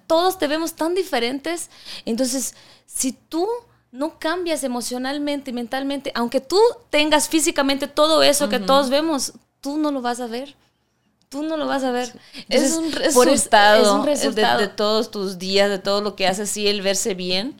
todos 0.07 0.37
te 0.37 0.47
vemos 0.47 0.73
tan 0.75 0.95
diferentes. 0.95 1.69
Entonces, 2.05 2.55
si 2.85 3.11
tú 3.11 3.47
no 3.91 4.19
cambias 4.19 4.63
emocionalmente 4.63 5.49
y 5.51 5.53
mentalmente, 5.53 6.11
aunque 6.15 6.39
tú 6.39 6.59
tengas 6.89 7.27
físicamente 7.27 7.87
todo 7.87 8.23
eso 8.23 8.47
que 8.47 8.59
todos 8.59 8.89
vemos, 8.89 9.33
tú 9.59 9.77
no 9.77 9.91
lo 9.91 10.01
vas 10.01 10.19
a 10.21 10.27
ver. 10.27 10.55
Tú 11.29 11.41
no 11.41 11.57
lo 11.57 11.65
vas 11.65 11.83
a 11.83 11.91
ver. 11.91 12.13
es 12.47 12.73
un 12.73 12.91
resultado, 12.91 13.81
es 13.81 13.87
un 13.89 14.05
de- 14.05 14.11
resultado. 14.11 14.59
De, 14.59 14.67
todos 14.67 15.09
tus 15.09 15.39
días, 15.39 15.69
de 15.69 15.79
todo 15.79 16.01
lo 16.01 16.15
que 16.15 16.27
haces, 16.27 16.49
sí, 16.49 16.67
el 16.67 16.81
verse 16.83 17.15
bien, 17.15 17.59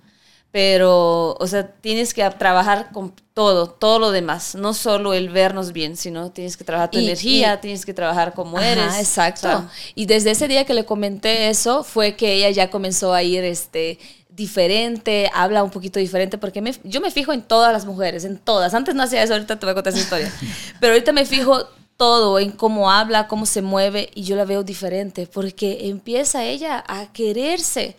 pero, 0.60 1.36
o 1.38 1.48
sea, 1.48 1.68
tienes 1.68 2.14
que 2.14 2.24
trabajar 2.30 2.92
con 2.94 3.14
todo, 3.34 3.68
todo 3.68 4.00
lo 4.00 4.12
demás, 4.12 4.56
no 4.56 4.74
solo 4.74 5.14
el 5.14 5.28
vernos 5.28 5.74
bien, 5.74 5.98
sino 5.98 6.32
tienes 6.32 6.56
que 6.56 6.64
trabajar 6.64 6.92
tu 6.92 6.98
Y- 6.98 7.04
energía, 7.04 7.56
y- 7.56 7.58
tienes 7.58 7.86
que 7.86 7.94
trabajar 7.94 8.34
como 8.34 8.58
Ajá, 8.58 8.72
eres. 8.72 8.98
Exacto. 8.98 9.48
O 9.50 9.52
sea, 9.52 9.70
y 9.96 10.06
desde 10.06 10.32
ese 10.32 10.48
día 10.48 10.64
que 10.64 10.74
le 10.74 10.86
comenté 10.86 11.50
eso, 11.50 11.84
fue 11.84 12.16
que 12.16 12.36
ella 12.36 12.50
ya 12.52 12.70
comenzó 12.72 13.14
a 13.14 13.22
ir 13.22 13.44
este, 13.44 14.00
diferente, 14.30 15.30
habla 15.34 15.62
un 15.62 15.72
poquito 15.72 16.00
diferente, 16.00 16.38
porque 16.38 16.62
me- 16.62 16.74
yo 16.86 17.02
me 17.02 17.12
fijo 17.12 17.34
en 17.34 17.42
todas 17.42 17.74
las 17.74 17.86
mujeres, 17.86 18.24
en 18.24 18.38
todas. 18.38 18.74
Antes 18.74 18.96
no 18.96 19.04
hacía 19.04 19.24
eso, 19.24 19.34
ahorita 19.34 19.60
te 19.60 19.66
voy 19.66 19.72
a 19.72 19.76
contar 19.76 19.92
esa 19.92 20.02
historia. 20.04 20.32
Pero 20.80 20.94
ahorita 20.94 21.12
me 21.12 21.26
fijo 21.26 21.66
todo 21.98 22.40
en 22.40 22.52
cómo 22.52 22.90
habla, 22.90 23.28
cómo 23.28 23.46
se 23.46 23.62
mueve, 23.62 24.10
y 24.16 24.24
yo 24.24 24.38
la 24.38 24.46
veo 24.46 24.64
diferente, 24.64 25.28
porque 25.28 25.90
empieza 25.90 26.46
ella 26.46 26.82
a 26.88 27.12
quererse. 27.12 27.98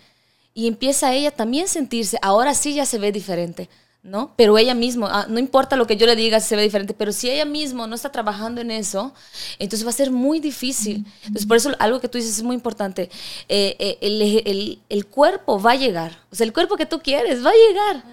Y 0.57 0.69
empieza 0.69 1.13
ella 1.13 1.31
también 1.31 1.67
a 1.67 1.69
sentirse, 1.69 2.19
ahora 2.23 2.55
sí 2.55 2.73
ya 2.73 2.87
se 2.87 2.99
ve 2.99 3.13
diferente. 3.13 3.69
¿no? 4.03 4.33
Pero 4.37 4.57
ella 4.57 4.75
misma, 4.75 5.09
ah, 5.11 5.27
no 5.29 5.39
importa 5.41 5.77
lo 5.77 5.87
que 5.87 5.97
yo 5.97 6.07
le 6.07 6.15
diga 6.15 6.39
si 6.41 6.49
se 6.49 6.57
ve 6.57 6.63
diferente, 6.63 6.95
pero 6.95 7.13
si 7.13 7.29
ella 7.29 7.45
misma 7.45 7.87
no 7.89 7.95
está 7.97 8.11
trabajando 8.11 8.61
en 8.61 8.71
eso, 8.71 9.13
entonces 9.59 9.85
va 9.85 9.91
a 9.91 9.93
ser 9.93 10.13
muy 10.13 10.39
difícil. 10.39 11.05
Entonces, 11.25 11.45
por 11.45 11.57
eso 11.57 11.73
algo 11.81 12.01
que 12.01 12.09
tú 12.09 12.17
dices 12.17 12.37
es 12.37 12.43
muy 12.43 12.55
importante. 12.55 13.11
Eh, 13.49 13.77
eh, 13.81 13.99
el, 14.01 14.23
el, 14.23 14.79
el, 14.89 15.07
cuerpo 15.07 15.61
va 15.61 15.73
a 15.73 15.77
llegar. 15.77 16.21
O 16.31 16.37
sea, 16.37 16.47
el 16.47 16.53
cuerpo 16.53 16.77
que 16.77 16.87
tú 16.87 17.01
quieres 17.01 17.45
va 17.45 17.51
a 17.51 17.69
llegar. 17.69 18.05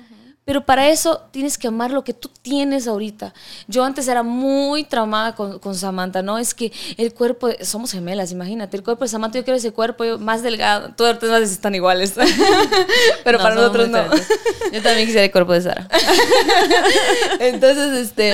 Pero 0.46 0.66
para 0.66 0.90
eso 0.90 1.22
tienes 1.32 1.58
que 1.58 1.68
amar 1.68 1.92
lo 1.92 2.04
que 2.04 2.14
tú 2.14 2.30
tienes 2.42 2.88
ahorita. 2.88 3.34
Yo 3.68 3.86
antes 3.86 4.08
era 4.10 4.24
muy 4.24 4.84
traumada 4.84 5.36
con, 5.36 5.58
con, 5.60 5.74
Samantha, 5.74 6.22
¿no? 6.22 6.38
Es 6.38 6.54
que 6.54 6.72
el 6.98 7.14
cuerpo, 7.14 7.50
somos 7.62 7.94
gemelas, 7.94 8.32
imagínate, 8.32 8.76
el 8.76 8.84
cuerpo 8.84 9.06
de 9.06 9.10
Samantha, 9.10 9.40
yo 9.40 9.46
quiero 9.46 9.58
ese 9.58 9.72
cuerpo 9.72 10.04
más 10.20 10.44
delgado. 10.44 10.94
Todas 10.98 11.22
las 11.24 11.40
veces 11.40 11.56
están 11.56 11.76
iguales. 11.76 12.14
Pero 13.24 13.38
para 13.38 13.56
nosotros 13.56 13.88
no. 13.88 14.04
Yo 14.72 14.82
también 14.82 15.06
quisiera 15.06 15.24
el 15.24 15.32
cuerpo 15.32 15.54
de 15.54 15.62
Sara. 15.62 15.88
Entonces, 17.40 17.94
este, 17.94 18.34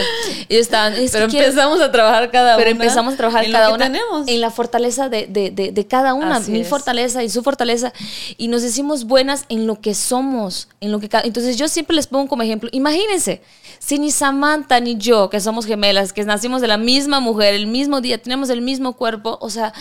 ellos 0.50 0.62
estaban... 0.62 0.94
pero 1.12 1.26
empezamos 1.26 1.80
a 1.82 1.92
trabajar 1.92 2.32
cada 2.32 2.56
pero 2.56 2.72
una. 2.72 2.80
Pero 2.80 2.84
empezamos 2.84 3.14
a 3.14 3.18
trabajar 3.18 3.52
cada 3.52 3.70
una 3.74 3.86
tenemos. 3.86 4.28
en 4.28 4.42
la 4.42 4.50
fortaleza 4.50 5.10
de, 5.10 5.28
de, 5.28 5.52
de, 5.52 5.88
cada 5.88 6.14
una. 6.14 6.40
mi 6.40 6.64
fortaleza 6.64 7.24
y 7.24 7.30
su 7.30 7.44
fortaleza. 7.44 7.94
Y 8.38 8.48
nos 8.48 8.62
decimos 8.62 9.06
buenas 9.06 9.46
en 9.50 9.68
lo 9.68 9.80
que 9.80 9.94
somos. 9.94 10.70
En 10.82 10.92
lo 10.92 11.00
que 11.00 11.10
Entonces, 11.24 11.58
yo 11.58 11.68
siempre 11.68 11.99
les 12.00 12.08
pongo 12.08 12.28
como 12.28 12.44
ejemplo, 12.44 12.70
imagínense, 12.72 13.42
si 13.78 14.00
ni 14.00 14.12
Samantha 14.12 14.80
ni 14.80 14.98
yo, 14.98 15.30
que 15.30 15.40
somos 15.40 15.66
gemelas, 15.66 16.14
que 16.14 16.24
nacimos 16.24 16.62
de 16.62 16.68
la 16.68 16.78
misma 16.78 17.20
mujer, 17.20 17.54
el 17.54 17.68
mismo 17.68 18.02
día, 18.02 18.22
tenemos 18.22 18.50
el 18.50 18.62
mismo 18.62 18.94
cuerpo, 18.94 19.38
o 19.42 19.50
sea, 19.50 19.74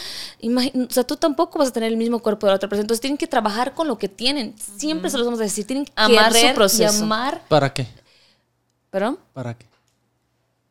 o 0.43 0.93
sea, 0.93 1.05
tú 1.05 1.17
tampoco 1.17 1.59
vas 1.59 1.69
a 1.69 1.73
tener 1.73 1.91
el 1.91 1.97
mismo 1.97 2.19
cuerpo 2.19 2.47
de 2.47 2.53
la 2.53 2.57
otra 2.57 2.69
persona. 2.69 2.83
Entonces 2.83 3.01
tienen 3.01 3.17
que 3.17 3.27
trabajar 3.27 3.75
con 3.75 3.89
lo 3.89 3.99
que 3.99 4.09
tienen. 4.09 4.55
Siempre 4.77 5.11
se 5.11 5.17
los 5.19 5.27
vamos 5.27 5.41
a 5.41 5.45
decir, 5.45 5.67
tienen 5.67 5.85
que 5.85 5.93
amar 5.97 6.33
su 6.33 6.55
proceso. 6.55 7.01
Y 7.01 7.03
amar. 7.03 7.43
¿Para 7.49 7.73
qué? 7.73 7.87
¿Perdón? 8.91 9.19
¿Para 9.33 9.55
qué? 9.55 9.67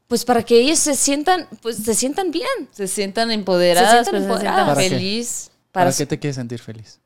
Pues 0.07 0.23
para 0.23 0.43
que 0.43 0.59
ellos 0.59 0.79
se 0.79 0.95
sientan, 0.95 1.47
pues 1.61 1.77
se 1.77 1.93
sientan 1.93 2.31
bien. 2.31 2.69
Se 2.71 2.87
sientan 2.87 3.29
empoderadas, 3.31 4.05
se 4.05 4.11
sientan, 4.11 4.73
pues, 4.73 4.89
feliz. 4.89 5.51
¿Para, 5.71 5.91
qué 5.91 6.05
te 6.05 6.17
quieres 6.17 6.35
sentir 6.35 6.59
feliz? 6.59 6.99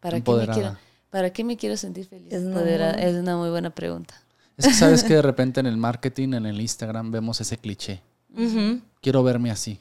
¿Para 0.00 0.20
qué 0.20 0.30
me 0.30 0.46
quiero? 0.48 0.76
¿Para 1.14 1.30
qué 1.30 1.44
me 1.44 1.56
quiero 1.56 1.76
sentir 1.76 2.08
feliz? 2.08 2.32
Es 2.32 2.42
una, 2.42 3.36
muy 3.36 3.48
buena 3.48 3.70
pregunta. 3.70 4.20
Es 4.56 4.66
que 4.66 4.74
sabes 4.74 5.04
que 5.04 5.14
de 5.14 5.22
repente 5.30 5.60
en 5.60 5.66
el 5.66 5.76
marketing, 5.76 6.32
en 6.32 6.44
el 6.44 6.60
Instagram, 6.60 7.12
vemos 7.12 7.40
ese 7.40 7.56
cliché. 7.56 8.02
Quiero 9.00 9.22
verme 9.22 9.52
así. 9.52 9.78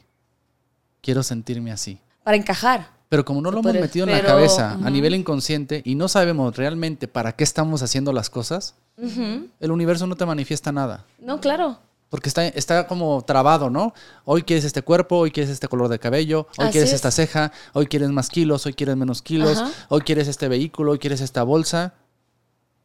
Quiero 1.02 1.24
sentirme 1.24 1.72
así. 1.72 1.98
Para 2.24 2.38
encajar. 2.38 2.88
Pero 3.10 3.26
como 3.26 3.42
no 3.42 3.50
lo 3.50 3.62
hemos 3.62 3.74
metido 3.74 4.06
en 4.06 4.12
la 4.12 4.22
cabeza 4.22 4.74
a 4.74 4.90
nivel 4.92 5.16
inconsciente 5.16 5.82
y 5.84 5.96
no 5.96 6.08
sabemos 6.08 6.56
realmente 6.56 7.08
para 7.08 7.32
qué 7.32 7.44
estamos 7.44 7.82
haciendo 7.82 8.14
las 8.14 8.30
cosas, 8.30 8.76
el 8.96 9.72
universo 9.72 10.06
no 10.06 10.16
te 10.16 10.28
manifiesta 10.28 10.72
nada. 10.72 11.04
No, 11.20 11.42
claro. 11.42 11.80
Porque 12.14 12.30
está, 12.30 12.48
está 12.50 12.86
como 12.86 13.24
trabado, 13.26 13.72
¿no? 13.72 13.92
Hoy 14.24 14.44
quieres 14.44 14.66
este 14.66 14.84
cuerpo, 14.84 15.18
hoy 15.18 15.32
quieres 15.32 15.50
este 15.50 15.68
color 15.68 15.88
de 15.88 15.98
cabello, 15.98 16.48
hoy 16.60 16.70
quieres 16.70 16.94
esta 16.94 17.10
ceja, 17.10 17.52
hoy 17.74 17.88
quieres 17.88 18.12
más 18.12 18.30
kilos, 18.30 18.68
hoy 18.68 18.76
quieres 18.76 18.96
menos 18.96 19.24
kilos, 19.24 19.64
hoy 19.90 20.02
quieres 20.02 20.28
este 20.28 20.48
vehículo, 20.48 20.92
hoy 20.92 21.00
quieres 21.00 21.22
esta 21.22 21.42
bolsa. 21.42 21.96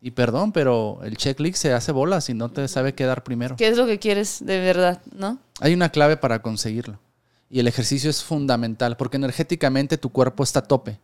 Y 0.00 0.12
perdón, 0.12 0.52
pero 0.52 1.00
el 1.02 1.18
checklist 1.18 1.60
se 1.60 1.74
hace 1.74 1.92
bola 1.92 2.22
si 2.22 2.32
no 2.32 2.48
te 2.48 2.66
sabe 2.68 2.94
qué 2.94 3.04
dar 3.04 3.22
primero. 3.22 3.56
¿Qué 3.56 3.68
es 3.68 3.76
lo 3.76 3.84
que 3.84 3.98
quieres 3.98 4.38
de 4.46 4.60
verdad, 4.60 5.02
no? 5.14 5.38
Hay 5.60 5.74
una 5.74 5.90
clave 5.90 6.16
para 6.16 6.40
conseguirlo. 6.40 6.98
Y 7.50 7.60
el 7.60 7.68
ejercicio 7.68 8.08
es 8.08 8.24
fundamental, 8.24 8.96
porque 8.96 9.18
energéticamente 9.18 9.98
tu 9.98 10.08
cuerpo 10.08 10.42
está 10.42 10.60
a 10.60 10.62
tope. 10.62 11.00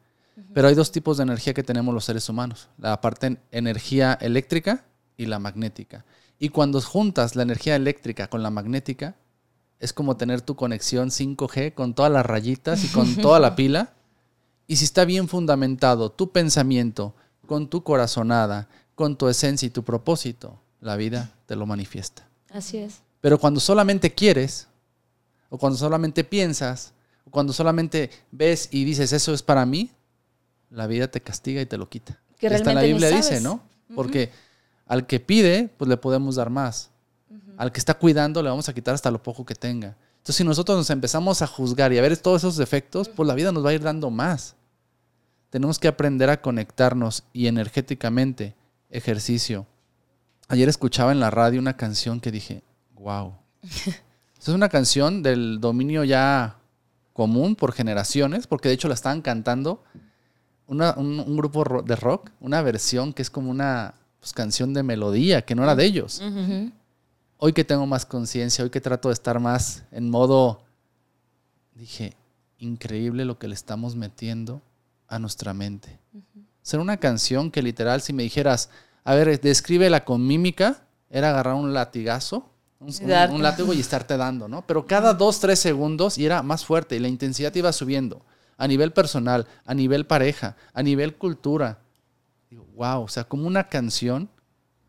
Pero 0.54 0.68
hay 0.68 0.74
dos 0.74 0.90
tipos 0.90 1.18
de 1.18 1.24
energía 1.24 1.52
que 1.52 1.62
tenemos 1.62 1.92
los 1.92 2.06
seres 2.06 2.26
humanos. 2.30 2.70
La 2.78 3.02
parte 3.02 3.36
energía 3.50 4.16
eléctrica 4.18 4.86
y 5.18 5.26
la 5.26 5.38
magnética. 5.38 6.06
Y 6.38 6.48
cuando 6.50 6.80
juntas 6.80 7.36
la 7.36 7.42
energía 7.42 7.76
eléctrica 7.76 8.28
con 8.28 8.42
la 8.42 8.50
magnética, 8.50 9.16
es 9.78 9.92
como 9.92 10.16
tener 10.16 10.40
tu 10.40 10.56
conexión 10.56 11.10
5G 11.10 11.74
con 11.74 11.94
todas 11.94 12.10
las 12.10 12.24
rayitas 12.24 12.84
y 12.84 12.88
con 12.88 13.16
toda 13.16 13.40
la 13.40 13.56
pila. 13.56 13.94
Y 14.66 14.76
si 14.76 14.84
está 14.84 15.04
bien 15.04 15.28
fundamentado 15.28 16.10
tu 16.10 16.32
pensamiento 16.32 17.14
con 17.46 17.68
tu 17.68 17.82
corazonada, 17.82 18.68
con 18.94 19.16
tu 19.16 19.28
esencia 19.28 19.66
y 19.66 19.70
tu 19.70 19.84
propósito, 19.84 20.60
la 20.80 20.96
vida 20.96 21.32
te 21.46 21.56
lo 21.56 21.66
manifiesta. 21.66 22.26
Así 22.50 22.78
es. 22.78 23.00
Pero 23.20 23.38
cuando 23.38 23.60
solamente 23.60 24.12
quieres, 24.14 24.68
o 25.50 25.58
cuando 25.58 25.78
solamente 25.78 26.24
piensas, 26.24 26.92
o 27.26 27.30
cuando 27.30 27.52
solamente 27.52 28.10
ves 28.30 28.68
y 28.70 28.84
dices, 28.84 29.12
eso 29.12 29.34
es 29.34 29.42
para 29.42 29.66
mí, 29.66 29.90
la 30.70 30.86
vida 30.86 31.08
te 31.08 31.20
castiga 31.20 31.60
y 31.60 31.66
te 31.66 31.78
lo 31.78 31.88
quita. 31.88 32.20
Que 32.38 32.48
realmente 32.48 32.74
la 32.74 32.82
Biblia 32.82 33.10
dice, 33.10 33.40
¿no? 33.40 33.62
Porque 33.94 34.30
al 34.86 35.06
que 35.06 35.20
pide, 35.20 35.70
pues 35.76 35.88
le 35.88 35.96
podemos 35.96 36.36
dar 36.36 36.50
más. 36.50 36.90
Al 37.56 37.72
que 37.72 37.78
está 37.78 37.94
cuidando, 37.94 38.42
le 38.42 38.50
vamos 38.50 38.68
a 38.68 38.74
quitar 38.74 38.94
hasta 38.94 39.10
lo 39.10 39.22
poco 39.22 39.44
que 39.44 39.54
tenga. 39.54 39.96
Entonces, 40.16 40.36
si 40.36 40.44
nosotros 40.44 40.76
nos 40.76 40.90
empezamos 40.90 41.42
a 41.42 41.46
juzgar 41.46 41.92
y 41.92 41.98
a 41.98 42.02
ver 42.02 42.16
todos 42.16 42.42
esos 42.42 42.56
defectos, 42.56 43.08
pues 43.08 43.26
la 43.26 43.34
vida 43.34 43.52
nos 43.52 43.64
va 43.64 43.70
a 43.70 43.74
ir 43.74 43.82
dando 43.82 44.10
más. 44.10 44.56
Tenemos 45.50 45.78
que 45.78 45.86
aprender 45.86 46.30
a 46.30 46.40
conectarnos 46.40 47.24
y 47.32 47.46
energéticamente, 47.46 48.56
ejercicio. 48.90 49.66
Ayer 50.48 50.68
escuchaba 50.68 51.12
en 51.12 51.20
la 51.20 51.30
radio 51.30 51.60
una 51.60 51.76
canción 51.76 52.20
que 52.20 52.32
dije, 52.32 52.62
wow. 52.94 53.34
es 54.40 54.48
una 54.48 54.68
canción 54.68 55.22
del 55.22 55.60
dominio 55.60 56.04
ya 56.04 56.58
común 57.12 57.54
por 57.54 57.72
generaciones, 57.72 58.46
porque 58.46 58.68
de 58.68 58.74
hecho 58.74 58.88
la 58.88 58.94
estaban 58.94 59.22
cantando 59.22 59.84
un 60.66 61.36
grupo 61.36 61.82
de 61.82 61.96
rock, 61.96 62.30
una 62.40 62.62
versión 62.62 63.12
que 63.12 63.22
es 63.22 63.30
como 63.30 63.50
una 63.50 63.94
pues, 64.24 64.32
canción 64.32 64.72
de 64.72 64.82
melodía, 64.82 65.42
que 65.42 65.54
no 65.54 65.64
era 65.64 65.76
de 65.76 65.84
ellos. 65.84 66.22
Hoy 67.36 67.52
que 67.52 67.62
tengo 67.62 67.84
más 67.84 68.06
conciencia, 68.06 68.64
hoy 68.64 68.70
que 68.70 68.80
trato 68.80 69.08
de 69.08 69.12
estar 69.12 69.38
más 69.38 69.82
en 69.90 70.08
modo, 70.08 70.62
dije, 71.74 72.16
increíble 72.56 73.26
lo 73.26 73.38
que 73.38 73.48
le 73.48 73.54
estamos 73.54 73.96
metiendo 73.96 74.62
a 75.08 75.18
nuestra 75.18 75.52
mente. 75.52 75.98
Ser 76.62 76.80
una 76.80 76.96
canción 76.96 77.50
que 77.50 77.60
literal, 77.60 78.00
si 78.00 78.14
me 78.14 78.22
dijeras, 78.22 78.70
a 79.04 79.14
ver, 79.14 79.38
descríbela 79.42 80.06
con 80.06 80.26
mímica, 80.26 80.86
era 81.10 81.28
agarrar 81.28 81.56
un 81.56 81.74
latigazo, 81.74 82.48
un, 82.80 82.94
un, 83.30 83.42
látigo 83.42 83.74
y 83.74 83.80
estarte 83.80 84.16
dando, 84.16 84.48
¿no? 84.48 84.66
Pero 84.66 84.86
cada 84.86 85.12
dos, 85.12 85.38
tres 85.38 85.58
segundos 85.58 86.16
y 86.16 86.24
era 86.24 86.42
más 86.42 86.64
fuerte 86.64 86.96
y 86.96 86.98
la 86.98 87.08
intensidad 87.08 87.54
iba 87.54 87.74
subiendo 87.74 88.24
a 88.56 88.66
nivel 88.66 88.94
personal, 88.94 89.46
a 89.66 89.74
nivel 89.74 90.06
pareja, 90.06 90.56
a 90.72 90.82
nivel 90.82 91.16
cultura, 91.16 91.83
wow, 92.74 93.02
o 93.02 93.08
sea, 93.08 93.24
como 93.24 93.46
una 93.46 93.68
canción 93.68 94.28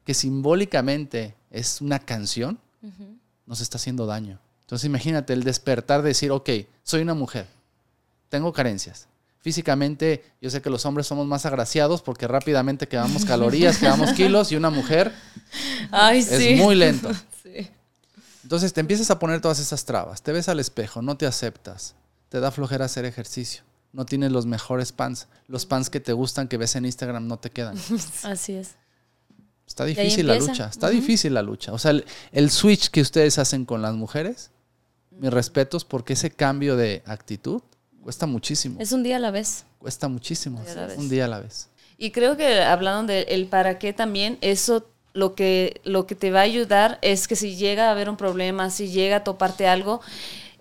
que 0.04 0.13
simbólicamente 0.13 1.36
es 1.50 1.82
una 1.82 2.00
canción, 2.00 2.60
nos 3.46 3.62
está 3.62 3.78
haciendo 3.78 4.06
daño. 4.06 4.39
Entonces 4.62 4.86
imagínate 4.86 5.34
el 5.34 5.44
despertar 5.44 6.02
de 6.02 6.10
decir, 6.10 6.32
ok, 6.32 6.50
soy 6.84 7.02
una 7.02 7.13
mujer, 7.13 7.48
tengo 8.30 8.54
carencias. 8.54 9.08
Físicamente, 9.39 10.24
yo 10.41 10.50
sé 10.50 10.62
que 10.62 10.72
los 10.72 10.86
hombres 10.86 11.06
somos 11.06 11.28
más 11.28 11.46
agraciados 11.46 12.02
porque 12.02 12.28
rápidamente 12.28 12.88
quedamos 12.88 13.26
calorías, 13.28 13.78
quedamos 13.78 14.13
kilos 14.13 14.52
y 14.52 14.56
una 14.56 14.70
mujer 14.70 15.12
es 16.12 16.58
muy 16.58 16.76
lento. 16.76 17.12
Entonces 18.44 18.74
te 18.74 18.82
empiezas 18.82 19.10
a 19.10 19.18
poner 19.18 19.41
todas 19.41 19.60
esas 19.60 19.86
trabas, 19.86 20.22
te 20.22 20.32
ves 20.32 20.50
al 20.50 20.60
espejo, 20.60 21.02
no 21.02 21.18
te 21.18 21.26
aceptas, 21.26 21.96
te 22.30 22.39
da 22.39 22.52
flojera 22.52 22.86
hacer 22.86 23.06
ejercicio 23.06 23.63
no 23.95 24.05
tienes 24.05 24.31
los 24.31 24.45
mejores 24.45 24.91
pants. 24.91 25.27
Los 25.47 25.65
pants 25.65 25.89
que 25.89 26.01
te 26.01 26.12
gustan, 26.12 26.49
que 26.49 26.58
ves 26.58 26.75
en 26.75 26.86
Instagram, 26.86 27.27
no 27.27 27.38
te 27.38 27.49
quedan. 27.49 27.77
Así 28.23 28.53
es. 28.53 28.75
Está 29.65 29.86
difícil 29.86 30.27
la 30.27 30.36
lucha, 30.36 30.67
está 30.67 30.89
difícil 30.89 31.34
la 31.34 31.41
lucha. 31.41 31.73
O 31.73 31.79
sea, 31.79 31.93
el, 32.31 32.49
switch 32.51 32.89
que 32.89 33.01
ustedes 33.01 33.39
hacen 33.39 33.65
con 33.65 33.81
las 33.81 33.95
mujeres, 33.95 34.51
mis 35.10 35.31
respetos, 35.31 35.86
porque 35.86 36.13
ese 36.13 36.29
cambio 36.29 36.75
de 36.75 37.01
actitud 37.05 37.62
cuesta 38.01 38.27
muchísimo. 38.27 38.79
Es 38.79 38.91
un 38.91 39.01
día 39.01 39.15
a 39.15 39.19
la 39.19 39.31
vez. 39.31 39.65
Cuesta 39.79 40.08
muchísimo, 40.08 40.62
un 40.97 41.10
día 41.10 41.25
a 41.25 41.27
la 41.27 41.39
vez. 41.39 41.69
Y 41.97 42.12
creo 42.12 42.38
que 42.38 42.62
hablando 42.62 43.12
del 43.12 43.47
para 43.47 43.79
qué 43.79 43.93
también, 43.93 44.37
eso 44.41 44.87
lo 45.13 45.33
que, 45.33 45.81
lo 45.83 46.06
que 46.06 46.13
te 46.13 46.29
va 46.29 46.41
a 46.41 46.43
ayudar 46.43 47.00
es 47.02 47.27
que 47.27 47.35
si 47.35 47.56
llega 47.56 47.87
a 47.87 47.91
haber 47.91 48.10
un 48.10 48.17
problema, 48.17 48.69
si 48.69 48.89
llega 48.89 49.17
a 49.17 49.23
toparte 49.23 49.67
algo, 49.67 50.02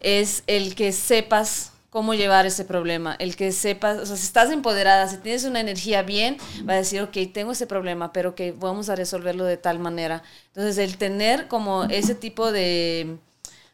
es 0.00 0.44
el 0.46 0.74
que 0.76 0.92
sepas 0.92 1.73
cómo 1.94 2.12
llevar 2.14 2.44
ese 2.44 2.64
problema. 2.64 3.14
El 3.20 3.36
que 3.36 3.52
sepas, 3.52 3.98
o 3.98 4.04
sea, 4.04 4.16
si 4.16 4.24
estás 4.24 4.50
empoderada, 4.50 5.06
si 5.06 5.18
tienes 5.18 5.44
una 5.44 5.60
energía 5.60 6.02
bien, 6.02 6.38
va 6.68 6.72
a 6.72 6.78
decir, 6.78 7.00
ok, 7.00 7.16
tengo 7.32 7.52
ese 7.52 7.68
problema, 7.68 8.12
pero 8.12 8.34
que 8.34 8.50
vamos 8.50 8.88
a 8.88 8.96
resolverlo 8.96 9.44
de 9.44 9.58
tal 9.58 9.78
manera. 9.78 10.24
Entonces, 10.48 10.76
el 10.78 10.96
tener 10.96 11.46
como 11.46 11.84
ese 11.84 12.16
tipo 12.16 12.50
de, 12.50 13.16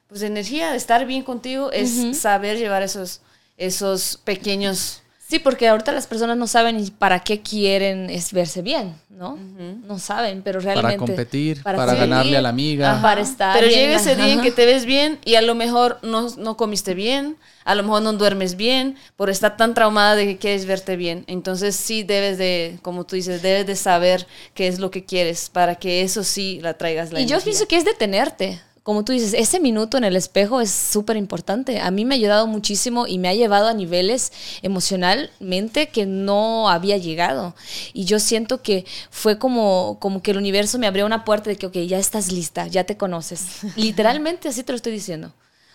pues, 0.07 0.21
energía, 0.21 0.71
de 0.71 0.77
estar 0.77 1.07
bien 1.07 1.23
contigo, 1.23 1.73
es 1.73 2.15
saber 2.19 2.59
llevar 2.59 2.83
esos, 2.83 3.23
esos 3.57 4.21
pequeños 4.23 5.01
Sí, 5.31 5.39
porque 5.39 5.69
ahorita 5.69 5.93
las 5.93 6.09
personas 6.09 6.37
no 6.37 6.49
saben 6.49 6.77
ni 6.77 6.91
para 6.91 7.21
qué 7.21 7.41
quieren 7.41 8.11
es 8.11 8.33
verse 8.33 8.63
bien, 8.63 8.97
¿no? 9.11 9.39
No 9.87 10.01
saben, 10.01 10.43
pero 10.43 10.59
realmente... 10.59 10.99
Para 10.99 11.07
competir, 11.07 11.63
para, 11.63 11.95
ganarle 11.95 12.37
a 12.37 12.43
la 12.43 12.49
amiga. 12.49 13.01
Para 13.01 13.21
estar 13.21 13.55
Pero 13.55 13.69
bien, 13.69 13.79
llega 13.79 14.01
ese 14.01 14.17
día 14.17 14.33
en 14.33 14.43
que 14.43 14.51
te 14.51 14.67
ves 14.67 14.87
bien 14.87 15.21
y 15.25 15.37
a 15.37 15.43
lo 15.43 15.55
mejor 15.55 16.01
no, 16.03 16.31
no 16.37 16.57
comiste 16.57 16.95
bien, 16.95 17.37
a 17.63 17.77
lo 17.77 17.85
mejor 17.85 18.03
no 18.03 18.13
duermes 18.15 18.57
bien, 18.57 18.97
por 19.15 19.31
estar 19.31 19.57
tan 19.57 19.73
traumada 19.73 20.17
de 20.17 20.27
que 20.27 20.37
quieres 20.37 20.67
verte 20.67 20.97
bien. 20.97 21.23
Entonces 21.29 21.77
sí 21.77 22.03
debes 22.03 22.37
de, 22.37 22.81
como 22.83 23.05
tú 23.05 23.15
dices, 23.15 23.41
debes 23.41 23.69
de 23.69 23.77
saber 23.77 24.27
qué 24.55 24.67
es 24.67 24.81
lo 24.81 24.91
que 24.91 25.05
quieres 25.05 25.49
para 25.49 25.77
que 25.77 26.03
eso 26.03 26.25
sí 26.25 26.59
la 26.61 26.75
traigas 26.75 27.13
la 27.13 27.21
Y 27.21 27.27
yo 27.27 27.41
pienso 27.41 27.69
que 27.69 27.77
es 27.77 27.85
detenerte. 27.85 28.61
Como 28.83 29.05
tú 29.05 29.13
dices, 29.13 29.35
ese 29.35 29.61
minuto 29.61 29.99
en 29.99 30.05
el 30.05 30.17
espejo 30.17 30.61
es 30.61 30.71
súper 30.71 31.17
importante. 31.17 31.81
A 31.81 31.91
mí 31.91 32.05
me 32.05 32.15
ha 32.15 32.19
ayudado 32.19 32.47
muchísimo 32.47 33.07
y 33.07 33.19
me 33.19 33.29
ha 33.29 33.35
llevado 33.35 33.69
a 33.69 33.75
niveles 33.75 34.33
emocionalmente 34.63 35.89
que 35.89 36.07
no 36.07 36.69
había 36.69 36.97
llegado. 36.97 37.55
Y 37.93 38.05
yo 38.07 38.19
siento 38.19 38.63
que 38.63 38.87
fue 39.11 39.39
como, 39.39 39.99
como 40.01 40.23
que 40.23 40.31
el 40.31 40.39
universo 40.39 40.79
me 40.79 40.87
abrió 40.87 41.05
una 41.05 41.25
puerta 41.25 41.51
de 41.51 41.57
que, 41.57 41.67
ok, 41.67 41.77
ya 41.87 41.99
estás 41.99 42.33
lista, 42.33 42.67
ya 42.67 42.85
te 42.85 42.97
conoces. 42.97 43.59
Literalmente 43.77 44.49
así 44.49 44.63
te 44.63 44.73
lo 44.73 44.77
estoy 44.77 44.93
diciendo. 44.93 45.33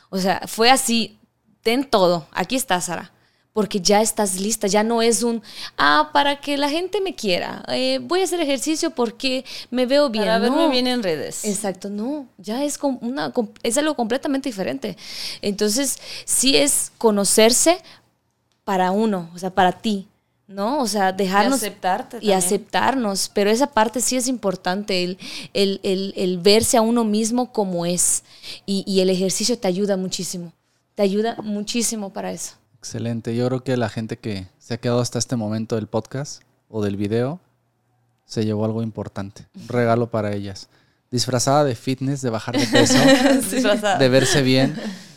O 0.09 0.17
sea, 0.17 0.41
fue 0.47 0.69
así, 0.69 1.19
ten 1.61 1.83
todo, 1.83 2.27
aquí 2.31 2.55
está 2.55 2.79
Sara. 2.81 3.11
Porque 3.55 3.79
ya 3.79 4.01
estás 4.01 4.37
lista, 4.41 4.67
ya 4.67 4.83
no 4.83 5.01
es 5.01 5.23
un, 5.23 5.41
ah, 5.77 6.09
para 6.11 6.41
que 6.41 6.57
la 6.57 6.69
gente 6.69 6.99
me 6.99 7.15
quiera, 7.15 7.63
eh, 7.69 7.99
voy 8.03 8.19
a 8.19 8.25
hacer 8.25 8.41
ejercicio 8.41 8.89
porque 8.91 9.45
me 9.71 9.85
veo 9.85 10.09
bien. 10.09 10.25
Para 10.25 10.39
verme 10.39 10.57
No. 10.63 10.69
bien 10.69 10.87
en 10.87 11.01
redes. 11.01 11.45
Exacto, 11.45 11.89
no, 11.89 12.27
ya 12.37 12.65
es, 12.65 12.77
una, 12.83 13.31
es 13.63 13.77
algo 13.77 13.95
completamente 13.95 14.49
diferente. 14.49 14.97
Entonces, 15.41 15.97
sí 16.25 16.57
es 16.57 16.91
conocerse 16.97 17.77
para 18.65 18.91
uno, 18.91 19.29
o 19.33 19.39
sea, 19.39 19.51
para 19.51 19.71
ti, 19.71 20.05
¿no? 20.47 20.79
O 20.81 20.87
sea, 20.87 21.13
dejarnos... 21.13 21.59
aceptarte 21.59 22.17
Y 22.17 22.19
también. 22.19 22.37
aceptarnos, 22.37 23.31
pero 23.33 23.49
esa 23.49 23.67
parte 23.67 24.01
sí 24.01 24.17
es 24.17 24.27
importante, 24.27 25.01
el, 25.01 25.17
el- 25.53 25.79
el- 25.83 26.13
el 26.17 26.39
verse 26.39 26.75
a 26.75 26.81
uno 26.81 27.05
mismo 27.05 27.53
como 27.53 27.85
es. 27.85 28.23
Y, 28.65 28.83
y 28.85 28.99
el 28.99 29.09
ejercicio 29.09 29.57
te 29.57 29.69
ayuda 29.69 29.95
muchísimo, 29.95 30.51
te 30.93 31.03
ayuda 31.03 31.37
muchísimo 31.41 32.11
para 32.11 32.33
eso. 32.33 32.55
Excelente. 32.85 33.35
Yo 33.35 33.47
creo 33.47 33.63
que 33.63 33.77
la 33.77 33.89
gente 33.89 34.19
que 34.19 34.45
se 34.59 34.75
ha 34.75 34.77
quedado 34.77 34.99
hasta 34.99 35.17
este 35.17 35.35
momento 35.35 35.75
del 35.75 35.87
podcast 35.87 36.43
o 36.69 36.83
del 36.83 36.97
video 36.97 37.39
se 38.25 38.45
llevó 38.45 38.63
algo 38.63 38.83
importante. 38.83 39.47
Un 39.59 39.67
regalo 39.69 40.11
para 40.11 40.33
ellas. 40.33 40.69
Disfrazada 41.09 41.63
de 41.63 41.73
fitness, 41.73 42.21
de 42.21 42.29
bajar 42.29 42.55
de 42.55 42.67
peso, 42.67 42.93
de 43.99 44.09
verse 44.09 44.43
bien. 44.43 44.75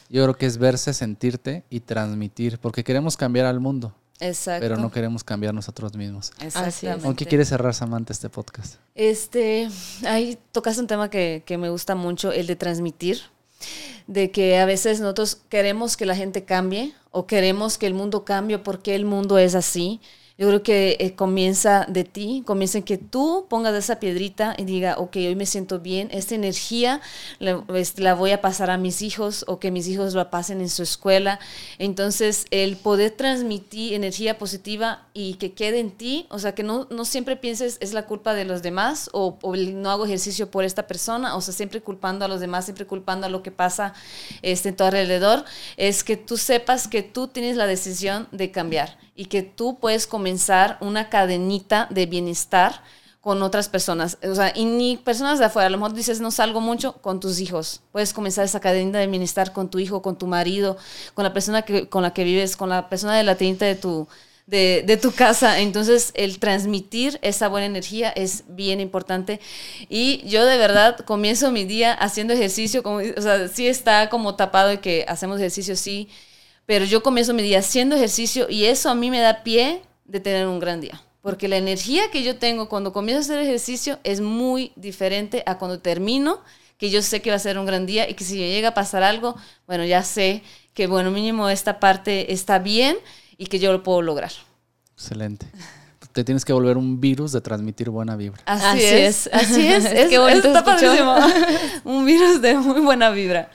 Yo 0.09 0.23
creo 0.23 0.35
que 0.35 0.47
es 0.47 0.57
verse, 0.57 0.95
sentirte 0.95 1.65
y 1.69 1.81
transmitir, 1.81 2.59
porque 2.59 2.83
queremos 2.83 3.19
cambiar 3.19 3.45
al 3.45 3.61
mundo, 3.61 3.95
Exacto. 4.19 4.63
pero 4.63 4.79
no 4.79 4.91
queremos 4.91 5.23
cambiar 5.23 5.53
nosotros 5.53 5.95
mismos. 5.95 6.33
Exactamente. 6.41 7.05
¿Con 7.05 7.15
qué 7.17 7.27
quieres 7.27 7.51
cerrar, 7.51 7.75
Samantha, 7.75 8.15
este 8.15 8.31
podcast? 8.31 8.77
Este, 8.95 9.69
ahí 10.07 10.39
tocas 10.53 10.79
un 10.79 10.87
tema 10.87 11.11
que, 11.11 11.43
que 11.45 11.59
me 11.59 11.69
gusta 11.69 11.95
mucho, 11.95 12.33
el 12.33 12.47
de 12.47 12.57
transmitir, 12.57 13.21
de 14.07 14.31
que 14.31 14.59
a 14.59 14.67
veces 14.67 15.01
nosotros 15.01 15.37
queremos 15.49 15.97
que 15.97 16.07
la 16.07 16.17
gente 16.17 16.45
cambie 16.45 16.95
o 17.11 17.27
queremos 17.27 17.79
que 17.79 17.87
el 17.87 17.95
mundo 17.95 18.25
cambie 18.25 18.59
porque 18.59 18.95
el 18.95 19.05
mundo 19.05 19.39
es 19.39 19.55
así. 19.55 20.01
Yo 20.39 20.47
creo 20.47 20.63
que 20.63 20.97
eh, 21.01 21.17
comienza 21.17 21.85
de 21.89 22.05
ti, 22.05 22.45
comienza 22.47 22.79
en 22.79 22.85
que 22.85 22.97
tú 22.97 23.47
pongas 23.51 23.75
esa 23.75 23.99
piedrita 23.99 24.55
y 24.57 24.67
diga, 24.67 24.95
ok, 24.97 25.17
hoy 25.17 25.35
me 25.35 25.47
siento 25.47 25.81
bien, 25.81 26.09
esta 26.13 26.37
energía 26.37 27.01
la, 27.41 27.65
este, 27.75 28.03
la 28.03 28.15
voy 28.15 28.31
a 28.31 28.41
pasar 28.41 28.71
a 28.71 28.77
mis 28.77 29.03
hijos 29.03 29.45
o 29.49 29.59
que 29.59 29.73
mis 29.73 29.89
hijos 29.89 30.15
la 30.15 30.31
pasen 30.31 30.61
en 30.61 30.69
su 30.69 30.85
escuela. 30.85 31.41
Entonces, 31.81 32.47
el 32.53 32.77
poder 32.77 33.11
transmitir 33.11 33.95
energía 33.95 34.39
positiva 34.39 35.09
y 35.13 35.35
que 35.35 35.55
quede 35.55 35.81
en 35.81 35.91
ti, 35.91 36.29
o 36.31 36.39
sea, 36.39 36.55
que 36.55 36.63
no, 36.63 36.87
no 36.89 37.05
siempre 37.05 37.35
pienses 37.35 37.77
es 37.81 37.93
la 37.93 38.07
culpa 38.07 38.33
de 38.33 38.45
los 38.45 38.63
demás 38.63 39.11
o, 39.13 39.39
o 39.43 39.57
no 39.57 39.91
hago 39.91 40.05
ejercicio 40.05 40.53
por 40.53 40.63
esta 40.63 40.87
persona, 40.87 41.35
o 41.35 41.41
sea, 41.41 41.53
siempre 41.53 41.81
culpando 41.81 42.25
a 42.25 42.29
los 42.29 42.39
demás, 42.39 42.67
siempre 42.67 42.87
culpando 42.87 43.27
a 43.27 43.29
lo 43.29 43.43
que 43.43 43.51
pasa 43.51 43.93
este, 44.43 44.69
en 44.69 44.77
tu 44.77 44.85
alrededor, 44.85 45.45
es 45.77 46.05
que 46.05 46.17
tú 46.17 46.37
sepas 46.37 46.87
que 46.87 47.03
tú 47.03 47.27
tienes 47.27 47.57
la 47.57 47.67
decisión 47.67 48.29
de 48.31 48.53
cambiar 48.53 48.99
y 49.17 49.25
que 49.25 49.43
tú 49.43 49.81
puedes 49.81 50.07
comenzar 50.07 50.28
una 50.81 51.09
cadenita 51.09 51.87
de 51.91 52.07
bienestar 52.07 52.83
con 53.21 53.43
otras 53.43 53.69
personas, 53.69 54.17
o 54.23 54.35
sea, 54.35 54.53
y 54.55 54.65
ni 54.65 54.97
personas 54.97 55.39
de 55.39 55.45
afuera, 55.45 55.67
a 55.67 55.71
lo 55.71 55.77
mejor 55.77 55.93
dices 55.93 56.21
no 56.21 56.31
salgo 56.31 56.61
mucho 56.61 56.95
con 56.95 57.21
tus 57.21 57.41
hijos, 57.41 57.83
puedes 57.93 58.13
comenzar 58.13 58.45
esa 58.45 58.61
cadena 58.61 59.01
de 59.01 59.07
bienestar 59.07 59.53
con 59.53 59.69
tu 59.69 59.79
hijo, 59.81 60.03
con 60.03 60.17
tu 60.17 60.27
marido, 60.27 60.77
con 61.15 61.25
la 61.25 61.33
persona 61.33 61.63
que, 61.63 61.89
con 61.89 62.03
la 62.03 62.15
que 62.15 62.25
vives, 62.25 62.57
con 62.57 62.69
la 62.71 62.89
persona 62.89 63.17
de 63.17 63.25
la 63.25 63.35
tienda 63.35 63.67
de 63.67 63.75
tu, 63.75 64.09
de, 64.47 64.83
de 64.87 64.97
tu 64.97 65.13
casa, 65.13 65.61
entonces 65.61 66.13
el 66.15 66.39
transmitir 66.39 67.19
esa 67.21 67.49
buena 67.49 67.67
energía 67.67 68.09
es 68.11 68.45
bien 68.49 68.81
importante. 68.81 69.41
Y 69.91 70.27
yo 70.27 70.47
de 70.47 70.57
verdad 70.57 70.97
comienzo 71.01 71.51
mi 71.51 71.65
día 71.65 71.93
haciendo 71.93 72.33
ejercicio, 72.33 72.83
como, 72.83 72.99
o 72.99 73.21
sea, 73.21 73.49
sí 73.49 73.67
está 73.67 74.09
como 74.09 74.37
tapado 74.37 74.69
de 74.69 74.81
que 74.81 75.05
hacemos 75.07 75.39
ejercicio, 75.39 75.77
sí, 75.77 76.09
pero 76.65 76.85
yo 76.85 77.03
comienzo 77.03 77.35
mi 77.35 77.43
día 77.43 77.59
haciendo 77.59 77.97
ejercicio 77.97 78.47
y 78.49 78.65
eso 78.67 78.89
a 78.89 78.95
mí 78.95 79.11
me 79.11 79.21
da 79.21 79.43
pie 79.43 79.83
de 80.09 80.19
tener 80.19 80.49
un 80.49 80.59
gran 80.59 80.81
día. 80.81 81.01
Porque 81.23 81.47
la 81.47 81.57
energía 81.57 82.11
que 82.11 82.23
yo 82.23 82.39
tengo 82.39 82.69
cuando 82.69 82.93
comienzo 82.93 83.19
a 83.19 83.23
hacer 83.23 83.39
ejercicio 83.39 83.99
es 84.03 84.21
muy 84.21 84.73
diferente 84.75 85.43
a 85.47 85.59
cuando 85.59 85.79
termino, 85.79 86.41
que 86.79 86.91
yo 86.91 87.03
sé 87.03 87.21
que 87.23 87.31
va 87.31 87.37
a 87.37 87.41
ser 87.41 87.59
un 87.59 87.67
gran 87.67 87.87
día 87.87 88.09
y 88.09 88.15
que 88.15 88.25
si 88.25 88.39
me 88.39 88.51
llega 88.51 88.69
a 88.69 88.75
pasar 88.75 89.03
algo, 89.03 89.37
bueno, 89.67 89.85
ya 89.85 90.03
sé 90.03 90.43
que, 90.75 90.87
bueno, 90.87 91.11
mínimo 91.11 91.49
esta 91.49 91.81
parte 91.81 92.33
está 92.33 92.59
bien 92.59 92.97
y 93.37 93.47
que 93.47 93.59
yo 93.59 93.73
lo 93.73 93.83
puedo 93.83 94.01
lograr. 94.03 94.33
Excelente. 94.95 95.47
Te 96.13 96.25
tienes 96.25 96.45
que 96.45 96.53
volver 96.53 96.77
un 96.77 97.01
virus 97.01 97.33
de 97.33 97.41
transmitir 97.41 97.91
buena 97.91 98.17
vibra. 98.17 98.43
Así, 98.47 98.65
Así 98.65 98.85
es, 98.85 99.27
es. 99.27 99.31
así 99.33 99.67
es. 99.67 99.85
es 99.87 100.19
bonito 100.19 100.39
eso 100.39 100.49
está 100.49 100.65
padrísimo. 100.65 101.15
un 101.85 102.05
virus 102.05 102.41
de 102.41 102.55
muy 102.55 102.81
buena 102.81 103.11
vibra. 103.11 103.51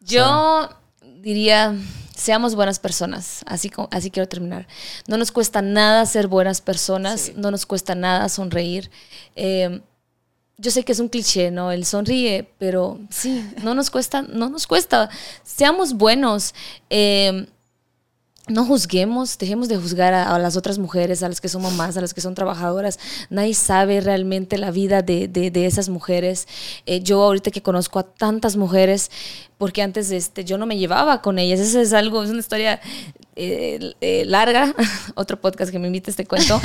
Yo 0.00 0.68
diría, 1.02 1.76
seamos 2.14 2.54
buenas 2.54 2.78
personas, 2.78 3.42
así, 3.46 3.70
así 3.90 4.10
quiero 4.10 4.28
terminar. 4.28 4.66
No 5.06 5.16
nos 5.16 5.32
cuesta 5.32 5.62
nada 5.62 6.06
ser 6.06 6.28
buenas 6.28 6.60
personas, 6.60 7.32
no 7.36 7.50
nos 7.50 7.66
cuesta 7.66 7.94
nada 7.94 8.28
sonreír. 8.28 8.90
Eh, 9.36 9.80
yo 10.56 10.70
sé 10.70 10.84
que 10.84 10.92
es 10.92 11.00
un 11.00 11.08
cliché, 11.08 11.50
¿no? 11.50 11.72
El 11.72 11.84
sonríe, 11.84 12.48
pero 12.58 13.00
sí, 13.10 13.44
no 13.62 13.74
nos 13.74 13.90
cuesta, 13.90 14.22
no 14.22 14.48
nos 14.48 14.66
cuesta. 14.66 15.10
Seamos 15.42 15.94
buenos. 15.94 16.54
Eh, 16.90 17.46
no 18.46 18.66
juzguemos, 18.66 19.38
dejemos 19.38 19.68
de 19.68 19.78
juzgar 19.78 20.12
a, 20.12 20.34
a 20.34 20.38
las 20.38 20.54
otras 20.56 20.78
mujeres, 20.78 21.22
a 21.22 21.28
las 21.30 21.40
que 21.40 21.48
son 21.48 21.62
mamás, 21.62 21.96
a 21.96 22.02
las 22.02 22.12
que 22.12 22.20
son 22.20 22.34
trabajadoras. 22.34 22.98
Nadie 23.30 23.54
sabe 23.54 24.02
realmente 24.02 24.58
la 24.58 24.70
vida 24.70 25.00
de, 25.00 25.28
de- 25.28 25.50
de 25.50 25.64
esas 25.66 25.88
mujeres. 25.88 26.46
Eh, 26.84 27.00
yo 27.00 27.22
ahorita 27.22 27.50
que 27.50 27.62
conozco 27.62 27.98
a 27.98 28.02
tantas 28.02 28.56
mujeres, 28.56 29.10
porque 29.56 29.80
antes 29.80 30.10
este, 30.10 30.44
yo 30.44 30.58
no 30.58 30.66
me 30.66 30.76
llevaba 30.76 31.22
con 31.22 31.38
ellas. 31.38 31.58
Eso 31.58 31.80
es 31.80 31.94
algo, 31.94 32.22
es 32.22 32.28
una 32.28 32.40
historia 32.40 32.80
eh, 33.34 33.94
eh, 34.02 34.24
larga. 34.26 34.74
Otro 35.14 35.40
podcast 35.40 35.72
que 35.72 35.78
me 35.78 35.86
invites 35.86 36.14
te 36.16 36.26
cuento. 36.26 36.60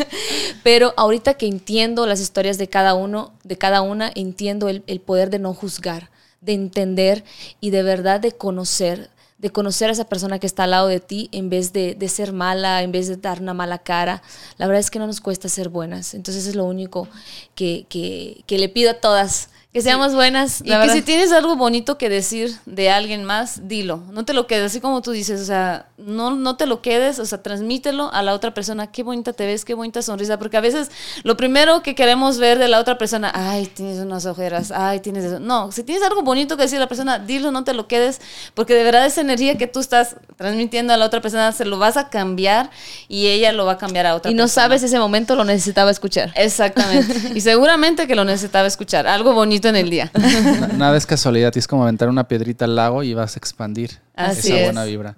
Pero 0.62 0.92
ahorita 0.96 1.34
que 1.34 1.46
entiendo 1.46 2.06
las 2.06 2.20
historias 2.20 2.58
de 2.58 2.68
cada 2.68 2.94
uno, 2.94 3.32
de 3.44 3.56
cada 3.56 3.80
una, 3.82 4.10
entiendo 4.14 4.68
el, 4.68 4.82
el 4.86 5.00
poder 5.00 5.30
de 5.30 5.38
no 5.38 5.54
juzgar, 5.54 6.10
de 6.40 6.52
entender 6.52 7.24
y 7.60 7.70
de 7.70 7.82
verdad 7.82 8.20
de 8.20 8.32
conocer, 8.32 9.08
de 9.38 9.50
conocer 9.50 9.90
a 9.90 9.92
esa 9.92 10.04
persona 10.04 10.38
que 10.38 10.46
está 10.46 10.64
al 10.64 10.70
lado 10.70 10.86
de 10.86 11.00
ti 11.00 11.28
en 11.32 11.50
vez 11.50 11.72
de, 11.72 11.94
de 11.94 12.08
ser 12.08 12.32
mala, 12.32 12.82
en 12.82 12.92
vez 12.92 13.08
de 13.08 13.16
dar 13.16 13.40
una 13.40 13.54
mala 13.54 13.78
cara. 13.78 14.22
La 14.58 14.66
verdad 14.66 14.80
es 14.80 14.90
que 14.90 14.98
no 14.98 15.06
nos 15.06 15.20
cuesta 15.20 15.48
ser 15.48 15.68
buenas. 15.68 16.14
Entonces 16.14 16.46
es 16.46 16.54
lo 16.54 16.64
único 16.64 17.08
que, 17.54 17.86
que, 17.88 18.42
que 18.46 18.58
le 18.58 18.68
pido 18.68 18.92
a 18.92 18.94
todas, 18.94 19.50
que 19.74 19.82
seamos 19.82 20.14
buenas. 20.14 20.60
Y 20.64 20.70
que 20.70 20.88
si 20.90 21.02
tienes 21.02 21.32
algo 21.32 21.56
bonito 21.56 21.98
que 21.98 22.08
decir 22.08 22.56
de 22.64 22.90
alguien 22.90 23.24
más, 23.24 23.66
dilo. 23.66 24.04
No 24.12 24.24
te 24.24 24.32
lo 24.32 24.46
quedes, 24.46 24.66
así 24.66 24.80
como 24.80 25.02
tú 25.02 25.10
dices, 25.10 25.40
o 25.40 25.44
sea, 25.44 25.88
no, 25.96 26.30
no 26.30 26.56
te 26.56 26.66
lo 26.66 26.80
quedes, 26.80 27.18
o 27.18 27.26
sea, 27.26 27.42
transmítelo 27.42 28.08
a 28.12 28.22
la 28.22 28.34
otra 28.34 28.54
persona. 28.54 28.92
Qué 28.92 29.02
bonita 29.02 29.32
te 29.32 29.46
ves, 29.46 29.64
qué 29.64 29.74
bonita 29.74 30.00
sonrisa. 30.00 30.38
Porque 30.38 30.56
a 30.56 30.60
veces 30.60 30.92
lo 31.24 31.36
primero 31.36 31.82
que 31.82 31.96
queremos 31.96 32.38
ver 32.38 32.60
de 32.60 32.68
la 32.68 32.78
otra 32.78 32.98
persona, 32.98 33.32
ay, 33.34 33.66
tienes 33.66 33.98
unas 33.98 34.26
ojeras, 34.26 34.70
ay, 34.70 35.00
tienes 35.00 35.24
eso. 35.24 35.40
No, 35.40 35.72
si 35.72 35.82
tienes 35.82 36.04
algo 36.04 36.22
bonito 36.22 36.56
que 36.56 36.62
decir 36.62 36.76
a 36.76 36.82
la 36.82 36.88
persona, 36.88 37.18
dilo, 37.18 37.50
no 37.50 37.64
te 37.64 37.74
lo 37.74 37.88
quedes, 37.88 38.20
porque 38.54 38.74
de 38.74 38.84
verdad 38.84 39.04
esa 39.06 39.22
energía 39.22 39.58
que 39.58 39.66
tú 39.66 39.80
estás 39.80 40.14
transmitiendo 40.36 40.92
a 40.92 40.96
la 40.96 41.04
otra 41.04 41.20
persona 41.20 41.50
se 41.50 41.64
lo 41.64 41.80
vas 41.80 41.96
a 41.96 42.10
cambiar 42.10 42.70
y 43.08 43.26
ella 43.26 43.50
lo 43.52 43.66
va 43.66 43.72
a 43.72 43.78
cambiar 43.78 44.06
a 44.06 44.14
otra 44.14 44.30
y 44.30 44.34
no 44.34 44.44
persona. 44.44 44.62
sabes 44.62 44.84
ese 44.84 45.00
momento 45.00 45.34
lo 45.34 45.42
necesitaba 45.42 45.90
escuchar. 45.90 46.32
Exactamente. 46.36 47.12
Y 47.34 47.40
seguramente 47.40 48.06
que 48.06 48.14
lo 48.14 48.24
necesitaba 48.24 48.68
escuchar. 48.68 49.08
Algo 49.08 49.32
bonito 49.32 49.63
en 49.64 49.76
el 49.76 49.90
día. 49.90 50.10
Na- 50.60 50.66
Nada 50.76 50.96
es 50.96 51.06
casualidad, 51.06 51.56
es 51.56 51.66
como 51.66 51.82
aventar 51.84 52.08
una 52.08 52.26
piedrita 52.28 52.64
al 52.64 52.76
lago 52.76 53.02
y 53.02 53.14
vas 53.14 53.36
a 53.36 53.38
expandir 53.38 54.00
Así 54.14 54.48
esa 54.48 54.56
es. 54.58 54.64
buena 54.64 54.84
vibra. 54.84 55.16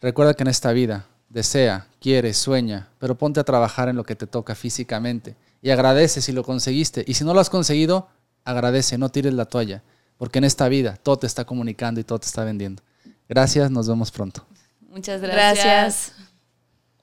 Recuerda 0.00 0.34
que 0.34 0.42
en 0.44 0.48
esta 0.48 0.72
vida 0.72 1.06
desea, 1.28 1.86
quiere, 2.00 2.32
sueña, 2.34 2.88
pero 2.98 3.16
ponte 3.18 3.40
a 3.40 3.44
trabajar 3.44 3.88
en 3.88 3.96
lo 3.96 4.04
que 4.04 4.14
te 4.16 4.26
toca 4.26 4.54
físicamente 4.54 5.36
y 5.60 5.70
agradece 5.70 6.20
si 6.22 6.32
lo 6.32 6.44
conseguiste. 6.44 7.04
Y 7.06 7.14
si 7.14 7.24
no 7.24 7.34
lo 7.34 7.40
has 7.40 7.50
conseguido, 7.50 8.08
agradece, 8.44 8.96
no 8.98 9.08
tires 9.10 9.34
la 9.34 9.44
toalla, 9.44 9.82
porque 10.16 10.38
en 10.38 10.44
esta 10.44 10.68
vida 10.68 10.96
todo 11.02 11.18
te 11.18 11.26
está 11.26 11.44
comunicando 11.44 12.00
y 12.00 12.04
todo 12.04 12.18
te 12.20 12.26
está 12.26 12.44
vendiendo. 12.44 12.82
Gracias, 13.28 13.70
nos 13.70 13.88
vemos 13.88 14.10
pronto. 14.10 14.46
Muchas 14.88 15.20
gracias. 15.20 15.64
Gracias. 15.64 16.12